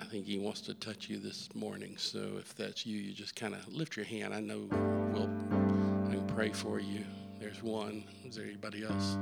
I 0.00 0.04
think 0.06 0.26
He 0.26 0.40
wants 0.40 0.60
to 0.62 0.74
touch 0.74 1.08
you 1.08 1.18
this 1.18 1.48
morning. 1.54 1.94
So 1.98 2.18
if 2.38 2.56
that's 2.56 2.84
you, 2.84 2.98
you 2.98 3.12
just 3.12 3.36
kind 3.36 3.54
of 3.54 3.68
lift 3.68 3.96
your 3.96 4.06
hand. 4.06 4.34
I 4.34 4.40
know 4.40 4.66
we'll 5.12 5.30
I 6.10 6.14
can 6.16 6.26
pray 6.26 6.50
for 6.50 6.80
you. 6.80 7.04
There's 7.38 7.62
one. 7.62 8.02
Is 8.24 8.34
there 8.34 8.44
anybody 8.44 8.82
else? 8.82 9.16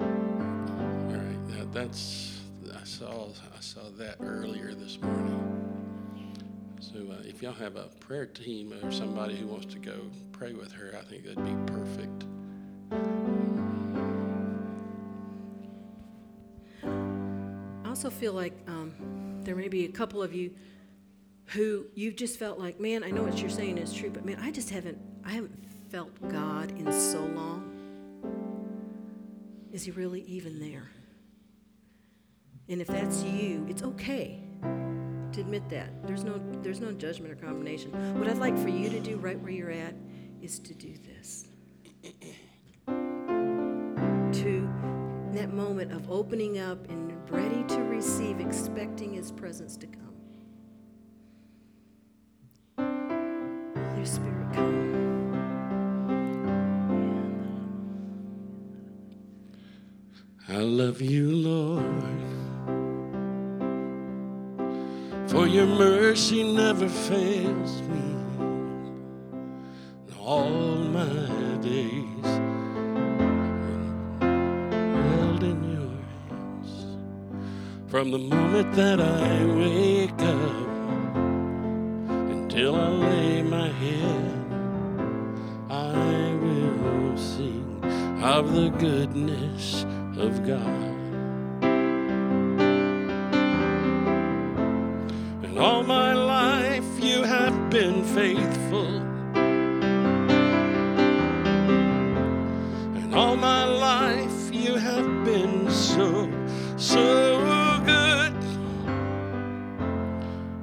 All 0.00 0.06
right. 0.06 1.48
Now 1.48 1.66
that's 1.72 2.40
I 2.74 2.84
saw 2.84 3.28
I 3.54 3.60
saw 3.60 3.90
that 3.98 4.16
earlier 4.20 4.72
this 4.72 4.98
morning. 4.98 5.77
Uh, 6.98 7.22
if 7.24 7.42
y'all 7.42 7.52
have 7.52 7.76
a 7.76 7.84
prayer 8.00 8.26
team 8.26 8.72
or 8.82 8.90
somebody 8.90 9.36
who 9.36 9.46
wants 9.46 9.72
to 9.72 9.78
go 9.78 9.94
pray 10.32 10.52
with 10.52 10.72
her, 10.72 10.96
I 10.98 11.04
think 11.04 11.24
that'd 11.24 11.44
be 11.44 11.72
perfect. 11.72 12.24
I 17.84 17.88
also 17.88 18.10
feel 18.10 18.32
like 18.32 18.52
um, 18.66 18.92
there 19.44 19.54
may 19.54 19.68
be 19.68 19.84
a 19.84 19.92
couple 19.92 20.20
of 20.20 20.34
you 20.34 20.50
who 21.46 21.86
you've 21.94 22.16
just 22.16 22.36
felt 22.36 22.58
like, 22.58 22.80
man, 22.80 23.04
I 23.04 23.10
know 23.10 23.22
what 23.22 23.38
you're 23.38 23.48
saying 23.48 23.78
is 23.78 23.92
true, 23.94 24.10
but 24.10 24.24
man, 24.24 24.38
I 24.40 24.50
just 24.50 24.70
haven't, 24.70 24.98
I 25.24 25.30
haven't 25.30 25.56
felt 25.90 26.10
God 26.28 26.72
in 26.72 26.92
so 26.92 27.20
long. 27.20 27.64
Is 29.72 29.84
He 29.84 29.92
really 29.92 30.22
even 30.22 30.58
there? 30.58 30.90
And 32.68 32.80
if 32.80 32.88
that's 32.88 33.22
you, 33.22 33.64
it's 33.68 33.84
okay 33.84 34.47
to 35.38 35.42
admit 35.44 35.68
that. 35.68 35.88
There's 36.04 36.24
no, 36.24 36.40
there's 36.62 36.80
no 36.80 36.90
judgment 36.92 37.32
or 37.32 37.36
condemnation. 37.36 37.92
What 38.18 38.28
I'd 38.28 38.38
like 38.38 38.58
for 38.58 38.68
you 38.68 38.90
to 38.90 38.98
do 38.98 39.16
right 39.18 39.38
where 39.38 39.52
you're 39.52 39.70
at 39.70 39.94
is 40.42 40.58
to 40.60 40.74
do 40.74 40.94
this. 41.06 41.46
to 42.86 44.68
that 45.32 45.52
moment 45.52 45.92
of 45.92 46.10
opening 46.10 46.58
up 46.58 46.88
and 46.90 47.12
ready 47.30 47.62
to 47.68 47.82
receive, 47.84 48.40
expecting 48.40 49.14
His 49.14 49.30
presence 49.30 49.76
to 49.76 49.86
come. 49.86 50.16
Holy 53.92 54.04
Spirit, 54.04 54.52
come. 54.52 54.88
I 60.48 60.56
love 60.56 61.00
you, 61.00 61.30
Lord 61.30 62.17
for 65.38 65.46
your 65.46 65.66
mercy 65.66 66.42
never 66.42 66.88
fails 66.88 67.80
me. 67.82 68.08
All 70.18 70.78
my 70.98 71.56
days 71.62 72.30
held 74.20 75.42
in 75.44 75.58
your 75.74 75.94
hands. 76.28 76.72
From 77.86 78.10
the 78.10 78.18
moment 78.18 78.74
that 78.74 79.00
I 79.00 79.44
wake 79.62 80.22
up 80.22 81.16
until 82.34 82.74
I 82.74 82.88
lay 82.88 83.42
my 83.42 83.68
head, 83.68 84.44
I 85.70 86.34
will 86.42 87.16
sing 87.16 87.80
of 88.20 88.54
the 88.54 88.70
goodness 88.70 89.84
of 90.16 90.44
God. 90.44 90.97
Faithful. 98.18 98.96
And 102.98 103.14
all 103.14 103.36
my 103.36 103.64
life 103.64 104.52
you 104.52 104.74
have 104.74 105.24
been 105.24 105.70
so, 105.70 106.28
so 106.76 107.80
good. 107.86 108.34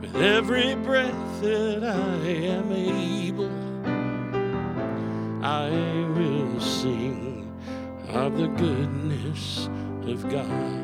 With 0.01 0.17
every 0.17 0.75
breath 0.75 1.41
that 1.43 1.81
I 1.85 2.27
am 2.55 2.73
able, 2.73 3.57
I 5.41 5.69
will 6.17 6.59
sing 6.59 7.49
of 8.09 8.37
the 8.37 8.47
goodness 8.47 9.69
of 10.11 10.27
God. 10.29 10.83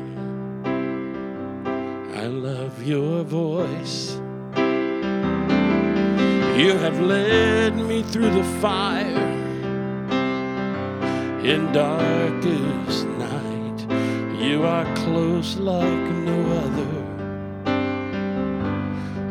I 2.16 2.26
love 2.28 2.82
your 2.82 3.24
voice. 3.24 4.21
You 6.62 6.76
have 6.78 7.00
led 7.00 7.74
me 7.74 8.04
through 8.04 8.30
the 8.30 8.44
fire 8.60 9.26
in 11.44 11.72
darkest 11.72 13.04
night. 13.18 13.80
You 14.40 14.62
are 14.62 14.84
close 14.94 15.56
like 15.56 16.06
no 16.22 16.40
other. 16.62 16.94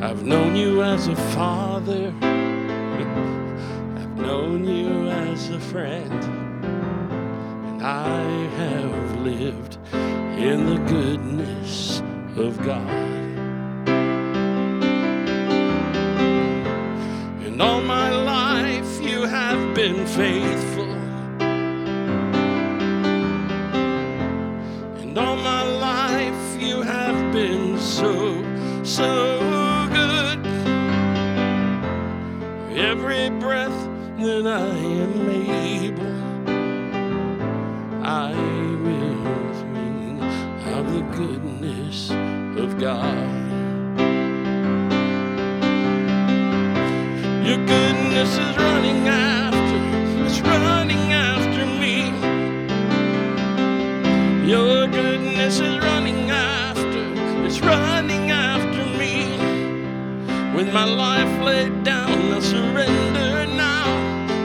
I've 0.05 0.23
known 0.23 0.57
you 0.57 0.83
as 0.83 1.07
a 1.07 1.15
father. 1.15 2.13
I've 3.95 4.17
known 4.17 4.65
you 4.65 5.07
as 5.07 5.51
a 5.51 5.59
friend. 5.61 6.21
And 7.69 7.81
I 7.81 8.23
have 8.57 9.21
lived 9.21 9.77
in 10.37 10.65
the 10.65 10.79
goodness 10.85 12.01
of 12.35 12.61
God. 12.61 13.10
Faithful. 20.15 20.91
And 24.99 25.17
all 25.17 25.37
my 25.37 25.63
life 25.63 26.61
you 26.61 26.81
have 26.81 27.31
been 27.31 27.79
so, 27.79 28.43
so 28.83 29.87
good. 29.93 30.45
Every 32.77 33.29
breath 33.39 33.79
that 34.19 34.47
I 34.47 34.75
am 35.05 35.29
able, 35.29 36.17
I 38.03 38.33
will 38.83 39.53
sing 39.61 40.21
of 40.73 40.93
the 40.93 41.03
goodness 41.15 42.11
of 42.59 42.77
God. 42.77 43.29
Your 47.47 47.65
goodness 47.65 48.37
is 48.37 48.57
running 48.57 48.70
With 60.61 60.73
my 60.75 60.85
life 60.85 61.43
laid 61.43 61.83
down, 61.83 62.33
I 62.33 62.39
surrender 62.39 63.47
now. 63.47 63.87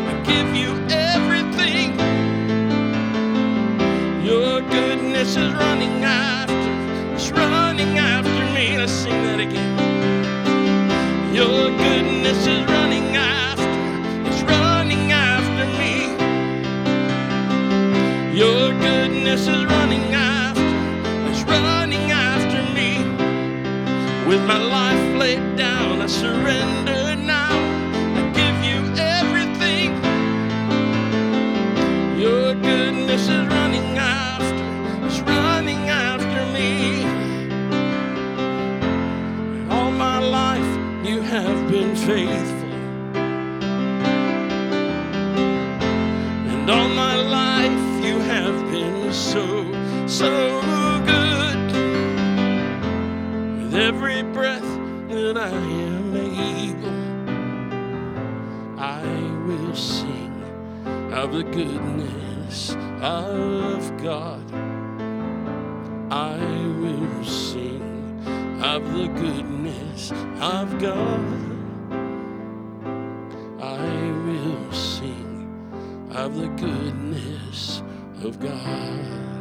I 0.08 0.14
give 0.24 0.56
you 0.56 0.72
everything. 0.88 1.92
Your 4.24 4.62
goodness 4.62 5.36
is 5.36 5.52
running 5.52 6.02
after, 6.04 6.54
it's 7.14 7.30
running 7.30 7.98
after 7.98 8.44
me. 8.54 8.78
Let's 8.78 8.92
sing 8.92 9.22
that 9.24 9.40
again. 9.40 9.76
Your 11.34 11.68
goodness 11.84 12.46
is 12.46 12.64
running 12.64 13.14
after, 13.14 13.68
it's 14.26 14.40
running 14.40 15.12
after 15.12 15.66
me. 15.80 16.16
Your 18.34 18.72
goodness 18.72 19.42
is 19.48 19.66
running 19.66 20.14
after, 20.14 20.64
it's 21.30 21.42
running 21.42 22.10
after 22.10 22.62
me. 22.72 23.04
With 24.26 24.42
my 24.46 24.56
life 24.56 25.20
laid 25.20 25.56
down. 25.58 25.75
Surrender 26.08 26.85
the 61.36 61.42
goodness 61.42 62.74
of 63.02 64.02
God. 64.02 64.50
I 66.10 66.38
will 66.80 67.24
sing 67.24 68.62
of 68.62 68.82
the 68.94 69.08
goodness 69.08 70.12
of 70.40 70.78
God. 70.78 71.20
I 73.60 74.12
will 74.24 74.72
sing 74.72 76.08
of 76.10 76.36
the 76.38 76.48
goodness 76.56 77.82
of 78.24 78.40
God. 78.40 79.35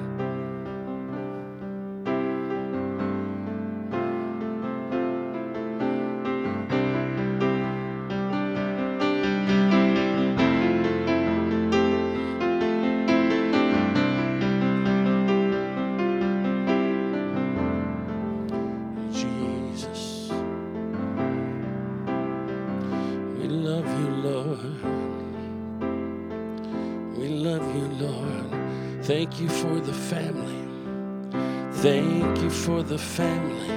For 32.65 32.81
the 32.81 32.97
family. 32.97 33.69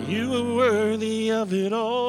You 0.07 0.25
are 0.35 0.55
worthy 0.55 1.31
of 1.31 1.53
it 1.53 1.73
all. 1.73 2.00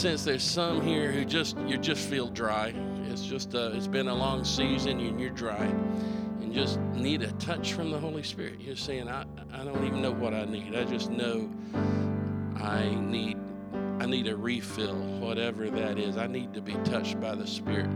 Sense 0.00 0.24
there's 0.24 0.42
some 0.42 0.80
here 0.80 1.12
who 1.12 1.26
just 1.26 1.58
you 1.66 1.76
just 1.76 2.08
feel 2.08 2.28
dry. 2.28 2.72
It's 3.10 3.22
just 3.22 3.54
uh, 3.54 3.72
it's 3.74 3.86
been 3.86 4.08
a 4.08 4.14
long 4.14 4.44
season 4.44 4.98
and 4.98 5.20
you're 5.20 5.28
dry, 5.28 5.66
and 5.66 6.54
just 6.54 6.80
need 6.94 7.20
a 7.20 7.30
touch 7.32 7.74
from 7.74 7.90
the 7.90 7.98
Holy 7.98 8.22
Spirit. 8.22 8.62
You're 8.62 8.76
saying 8.76 9.10
I 9.10 9.26
I 9.52 9.62
don't 9.62 9.84
even 9.84 10.00
know 10.00 10.12
what 10.12 10.32
I 10.32 10.46
need. 10.46 10.74
I 10.74 10.84
just 10.84 11.10
know 11.10 11.50
I 12.56 12.94
need 12.94 13.36
I 14.00 14.06
need 14.06 14.26
a 14.28 14.34
refill, 14.34 14.96
whatever 15.18 15.68
that 15.68 15.98
is. 15.98 16.16
I 16.16 16.26
need 16.26 16.54
to 16.54 16.62
be 16.62 16.72
touched 16.84 17.20
by 17.20 17.34
the 17.34 17.46
Spirit. 17.46 17.90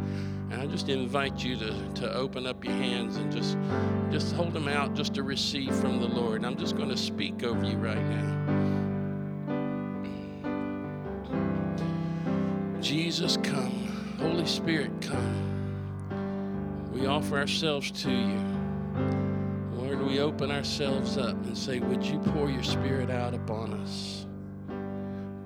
And 0.51 0.61
I 0.61 0.67
just 0.67 0.91
invite 0.91 1.43
you 1.43 1.57
to, 1.57 1.89
to 1.95 2.15
open 2.15 2.47
up 2.47 2.63
your 2.63 2.75
hands 2.75 3.17
and 3.17 3.33
just 3.33 3.57
just 4.11 4.35
hold 4.35 4.53
them 4.53 4.69
out 4.69 4.95
just 4.95 5.15
to 5.15 5.23
receive 5.23 5.75
from 5.77 6.01
the 6.01 6.09
Lord. 6.09 6.37
And 6.37 6.47
I'm 6.47 6.59
just 6.59 6.77
going 6.77 6.91
to 6.91 6.99
speak 6.99 7.43
over 7.45 7.65
you 7.65 7.79
right 7.79 8.05
now. 8.11 8.54
Jesus, 12.85 13.39
come. 13.39 13.89
Holy 14.19 14.45
Spirit, 14.45 14.91
come. 15.01 16.91
We 16.93 17.07
offer 17.07 17.39
ourselves 17.39 17.91
to 18.03 18.11
you. 18.11 18.39
Lord, 19.73 20.03
we 20.03 20.21
open 20.21 20.51
ourselves 20.51 21.17
up 21.17 21.35
and 21.47 21.57
say, 21.57 21.81
Would 21.81 22.05
you 22.05 22.19
pour 22.19 22.51
your 22.51 22.63
Spirit 22.63 23.09
out 23.09 23.33
upon 23.33 23.73
us? 23.73 24.27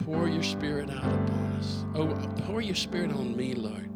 Pour 0.00 0.26
your 0.26 0.42
Spirit 0.42 0.90
out 0.90 1.04
upon 1.04 1.56
us. 1.60 1.84
Oh, 1.94 2.08
pour 2.44 2.60
your 2.60 2.74
Spirit 2.74 3.12
on 3.12 3.36
me, 3.36 3.54
Lord. 3.54 3.88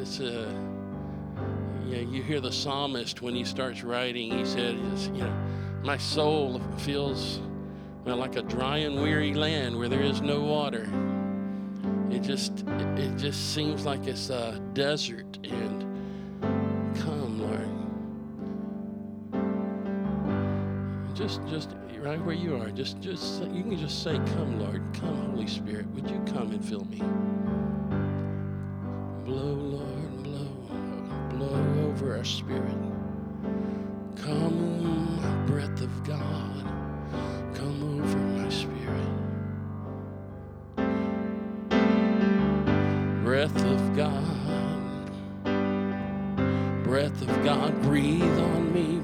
It's 0.00 0.20
a. 0.20 0.54
Yeah, 1.88 2.02
you 2.02 2.22
hear 2.22 2.40
the 2.40 2.52
psalmist 2.52 3.20
when 3.20 3.34
he 3.34 3.44
starts 3.44 3.82
writing, 3.82 4.30
he 4.30 4.44
said, 4.44 4.76
you 4.76 5.24
know, 5.24 5.34
my 5.82 5.96
soul 5.96 6.60
feels 6.76 7.40
well, 8.04 8.16
like 8.16 8.36
a 8.36 8.42
dry 8.42 8.78
and 8.78 9.00
weary 9.00 9.34
land 9.34 9.76
where 9.78 9.88
there 9.88 10.00
is 10.00 10.20
no 10.20 10.40
water. 10.40 10.88
It 12.10 12.20
just 12.20 12.64
it 12.96 13.16
just 13.16 13.54
seems 13.54 13.84
like 13.84 14.06
it's 14.06 14.30
a 14.30 14.60
desert 14.72 15.38
and 15.44 15.82
come, 16.96 17.38
Lord. 17.38 17.68
Just 21.14 21.40
just 21.48 21.70
right 21.98 22.24
where 22.24 22.34
you 22.34 22.56
are, 22.56 22.70
just 22.70 23.00
just 23.00 23.42
you 23.44 23.62
can 23.62 23.76
just 23.76 24.02
say, 24.02 24.16
Come, 24.34 24.58
Lord, 24.60 24.82
come, 24.94 25.32
Holy 25.32 25.46
Spirit, 25.46 25.86
would 25.88 26.08
you 26.08 26.22
come 26.32 26.50
and 26.52 26.64
fill 26.64 26.84
me? 26.86 26.98
Blow, 29.24 29.52
Lord, 29.52 30.22
blow, 30.22 30.48
blow 31.30 31.88
over 31.88 32.16
our 32.16 32.24
spirit. 32.24 32.78
Come, 34.16 35.44
breath 35.46 35.80
of 35.82 36.04
God 36.04 36.77
come 37.78 38.00
over 38.00 38.18
my 38.18 38.48
spirit. 38.48 39.08
Breath 43.24 43.64
of 43.64 43.96
God, 43.96 45.12
breath 46.84 47.22
of 47.22 47.44
God, 47.44 47.80
breathe 47.82 48.22
on 48.22 48.72
me. 48.72 48.97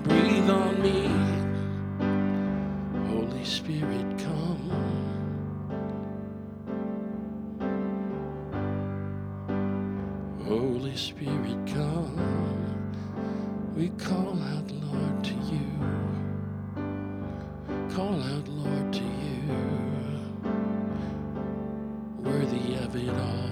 It 22.96 23.08
all. 23.08 23.50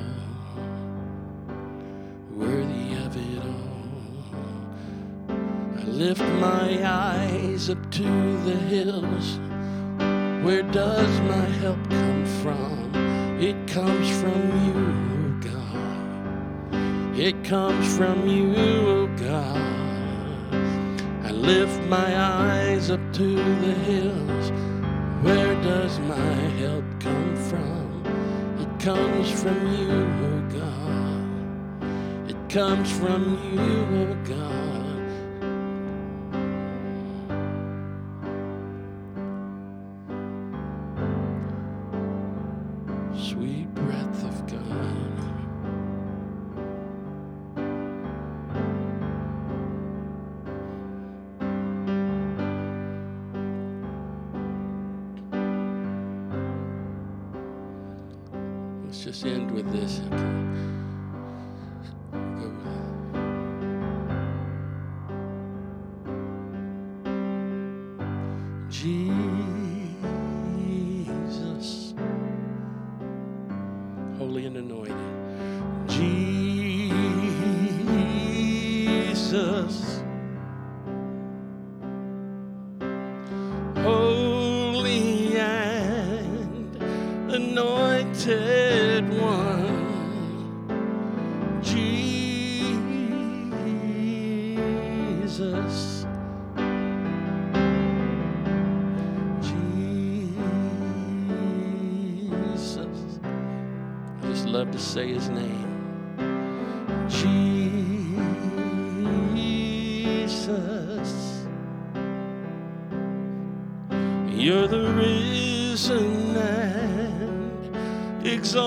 Worthy 2.36 2.94
of 3.04 3.16
it 3.16 3.42
all. 3.44 4.32
I 5.78 5.84
lift 5.84 6.22
my 6.40 6.80
eyes 6.84 7.70
up 7.70 7.90
to 7.92 8.02
the 8.44 8.56
hills. 8.72 9.38
Where 10.44 10.62
does 10.62 11.20
my 11.20 11.46
help 11.62 11.78
come 11.90 12.26
from? 12.42 12.92
It 13.40 13.56
comes 13.66 14.08
from 14.20 14.42
you, 14.66 15.50
God. 15.50 17.18
It 17.18 17.44
comes 17.44 17.96
from 17.96 18.26
you, 18.28 18.54
oh 18.56 19.06
God. 19.16 19.72
I 21.24 21.30
lift 21.30 21.80
my 21.84 22.18
eyes 22.18 22.90
up 22.90 23.00
to 23.14 23.36
the 23.36 23.74
hills. 23.90 24.52
Where 25.22 25.54
does 25.62 25.98
my 26.00 26.34
help 26.58 26.84
come 26.98 27.21
comes 28.82 29.30
from 29.40 29.60
you, 29.76 29.92
oh 30.26 30.40
God. 30.58 32.28
It 32.28 32.48
comes 32.48 32.90
from 32.90 33.38
you, 33.54 33.60
oh 34.00 34.16
God. 34.28 34.61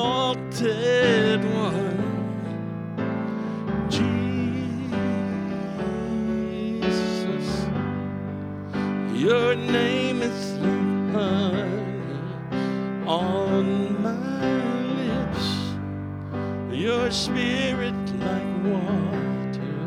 Exalted 0.06 1.42
one. 1.54 2.04
Jesus. 3.90 4.28
Your 9.14 9.56
name 9.56 10.22
is 10.22 10.58
honey 11.12 12.04
on 13.08 14.02
my 14.02 14.52
lips. 15.02 15.48
Your 16.72 17.12
spirit 17.12 17.96
like 18.20 18.64
water 18.64 19.80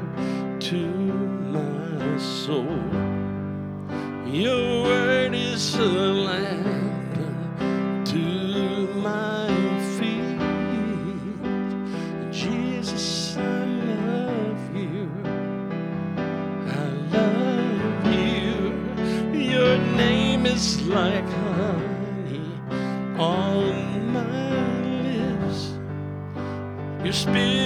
to 0.60 0.86
my 1.56 2.18
soul. 2.18 2.82
Your 4.26 4.82
word 4.84 5.34
is 5.34 5.74
a 5.76 6.17
Your 27.34 27.57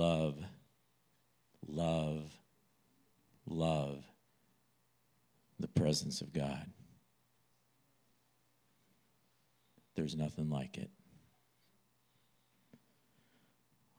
love, 0.00 0.38
love, 1.68 2.32
love 3.46 4.02
the 5.58 5.68
presence 5.68 6.22
of 6.22 6.32
God. 6.32 6.64
There's 9.96 10.16
nothing 10.16 10.48
like 10.48 10.78
it. 10.78 10.88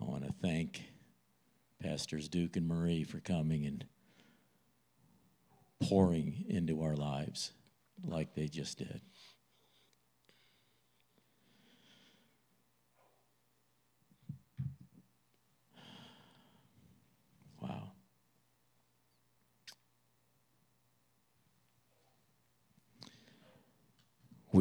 I 0.01 0.05
want 0.05 0.25
to 0.25 0.33
thank 0.41 0.81
Pastors 1.83 2.27
Duke 2.27 2.55
and 2.55 2.67
Marie 2.67 3.03
for 3.03 3.19
coming 3.19 3.67
and 3.67 3.85
pouring 5.87 6.45
into 6.49 6.81
our 6.81 6.95
lives 6.95 7.51
like 8.03 8.33
they 8.33 8.47
just 8.47 8.79
did. 8.79 9.01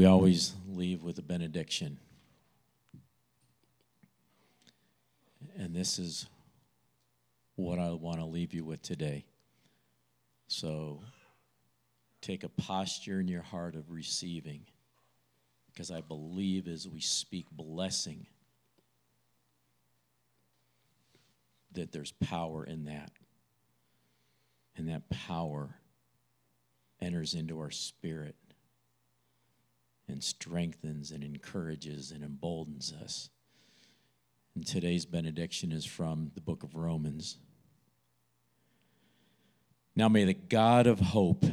We 0.01 0.07
always 0.07 0.55
leave 0.67 1.03
with 1.03 1.19
a 1.19 1.23
benediction. 1.23 1.99
And 5.59 5.77
this 5.77 5.99
is 5.99 6.27
what 7.57 7.79
I 7.79 7.91
want 7.91 8.17
to 8.17 8.25
leave 8.25 8.55
you 8.55 8.65
with 8.65 8.81
today. 8.81 9.27
So 10.49 11.03
take 12.23 12.45
a 12.45 12.49
posture 12.49 13.21
in 13.21 13.29
your 13.29 13.43
heart 13.43 13.75
of 13.75 13.91
receiving, 13.91 14.63
because 15.71 15.91
I 15.91 16.01
believe 16.01 16.67
as 16.67 16.89
we 16.89 17.01
speak 17.01 17.45
blessing, 17.53 18.25
that 21.73 21.93
there's 21.93 22.13
power 22.13 22.65
in 22.65 22.87
that. 22.87 23.11
And 24.79 24.89
that 24.89 25.11
power 25.11 25.75
enters 27.03 27.35
into 27.35 27.61
our 27.61 27.71
spirit 27.71 28.35
and 30.11 30.23
strengthens 30.23 31.11
and 31.11 31.23
encourages 31.23 32.11
and 32.11 32.23
emboldens 32.23 32.93
us. 32.93 33.31
And 34.55 34.67
today's 34.67 35.07
benediction 35.07 35.73
is 35.73 35.85
from 35.85 36.33
the 36.35 36.41
book 36.41 36.63
of 36.63 36.75
Romans. 36.75 37.39
Now 39.95 40.09
may 40.09 40.25
the 40.25 40.35
God 40.35 40.87
of 40.87 41.01
hope 41.01 41.45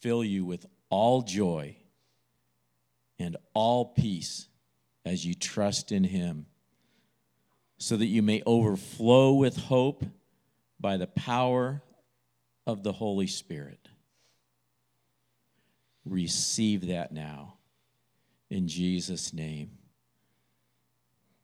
fill 0.00 0.24
you 0.24 0.44
with 0.44 0.66
all 0.90 1.22
joy 1.22 1.76
and 3.18 3.36
all 3.52 3.86
peace 3.86 4.48
as 5.04 5.24
you 5.26 5.34
trust 5.34 5.92
in 5.92 6.04
him, 6.04 6.46
so 7.78 7.96
that 7.96 8.06
you 8.06 8.22
may 8.22 8.42
overflow 8.46 9.32
with 9.34 9.56
hope 9.56 10.04
by 10.80 10.96
the 10.96 11.06
power 11.06 11.82
of 12.66 12.82
the 12.82 12.92
Holy 12.92 13.26
Spirit. 13.26 13.88
Receive 16.04 16.86
that 16.86 17.12
now 17.12 17.54
in 18.54 18.68
Jesus' 18.68 19.32
name. 19.32 19.72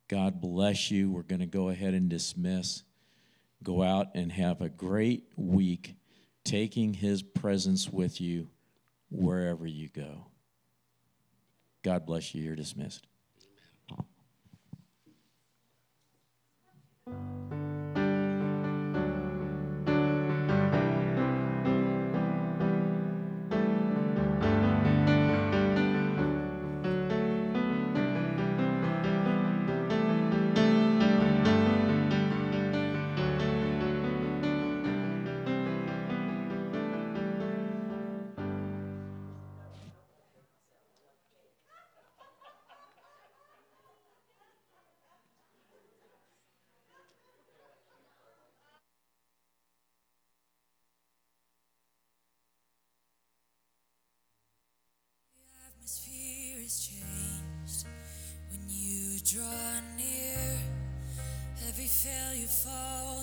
God 0.09 0.41
bless 0.41 0.91
you. 0.91 1.11
We're 1.11 1.23
going 1.23 1.41
to 1.41 1.47
go 1.47 1.69
ahead 1.69 1.93
and 1.93 2.09
dismiss. 2.09 2.85
Go 3.63 3.83
out 3.83 4.09
and 4.15 4.31
have 4.33 4.61
a 4.61 4.69
great 4.69 5.25
week, 5.37 5.97
taking 6.45 6.95
His 6.95 7.23
presence 7.23 7.91
with 7.91 8.21
you 8.21 8.49
wherever 9.11 9.67
you 9.67 9.89
go. 9.89 10.27
God 11.83 12.07
bless 12.07 12.35
you. 12.35 12.43
You're 12.43 12.57
dismissed. 12.57 13.07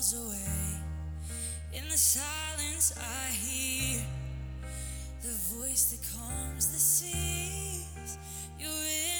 Falls 0.08 0.26
away. 0.26 0.80
In 1.72 1.88
the 1.88 1.96
silence, 1.96 2.92
I 2.96 3.30
hear 3.30 4.00
the 5.22 5.34
voice 5.54 5.90
that 5.92 6.00
calms 6.16 6.66
the 6.68 6.78
seas. 6.78 8.18
You're 8.58 8.70
in 8.70 9.17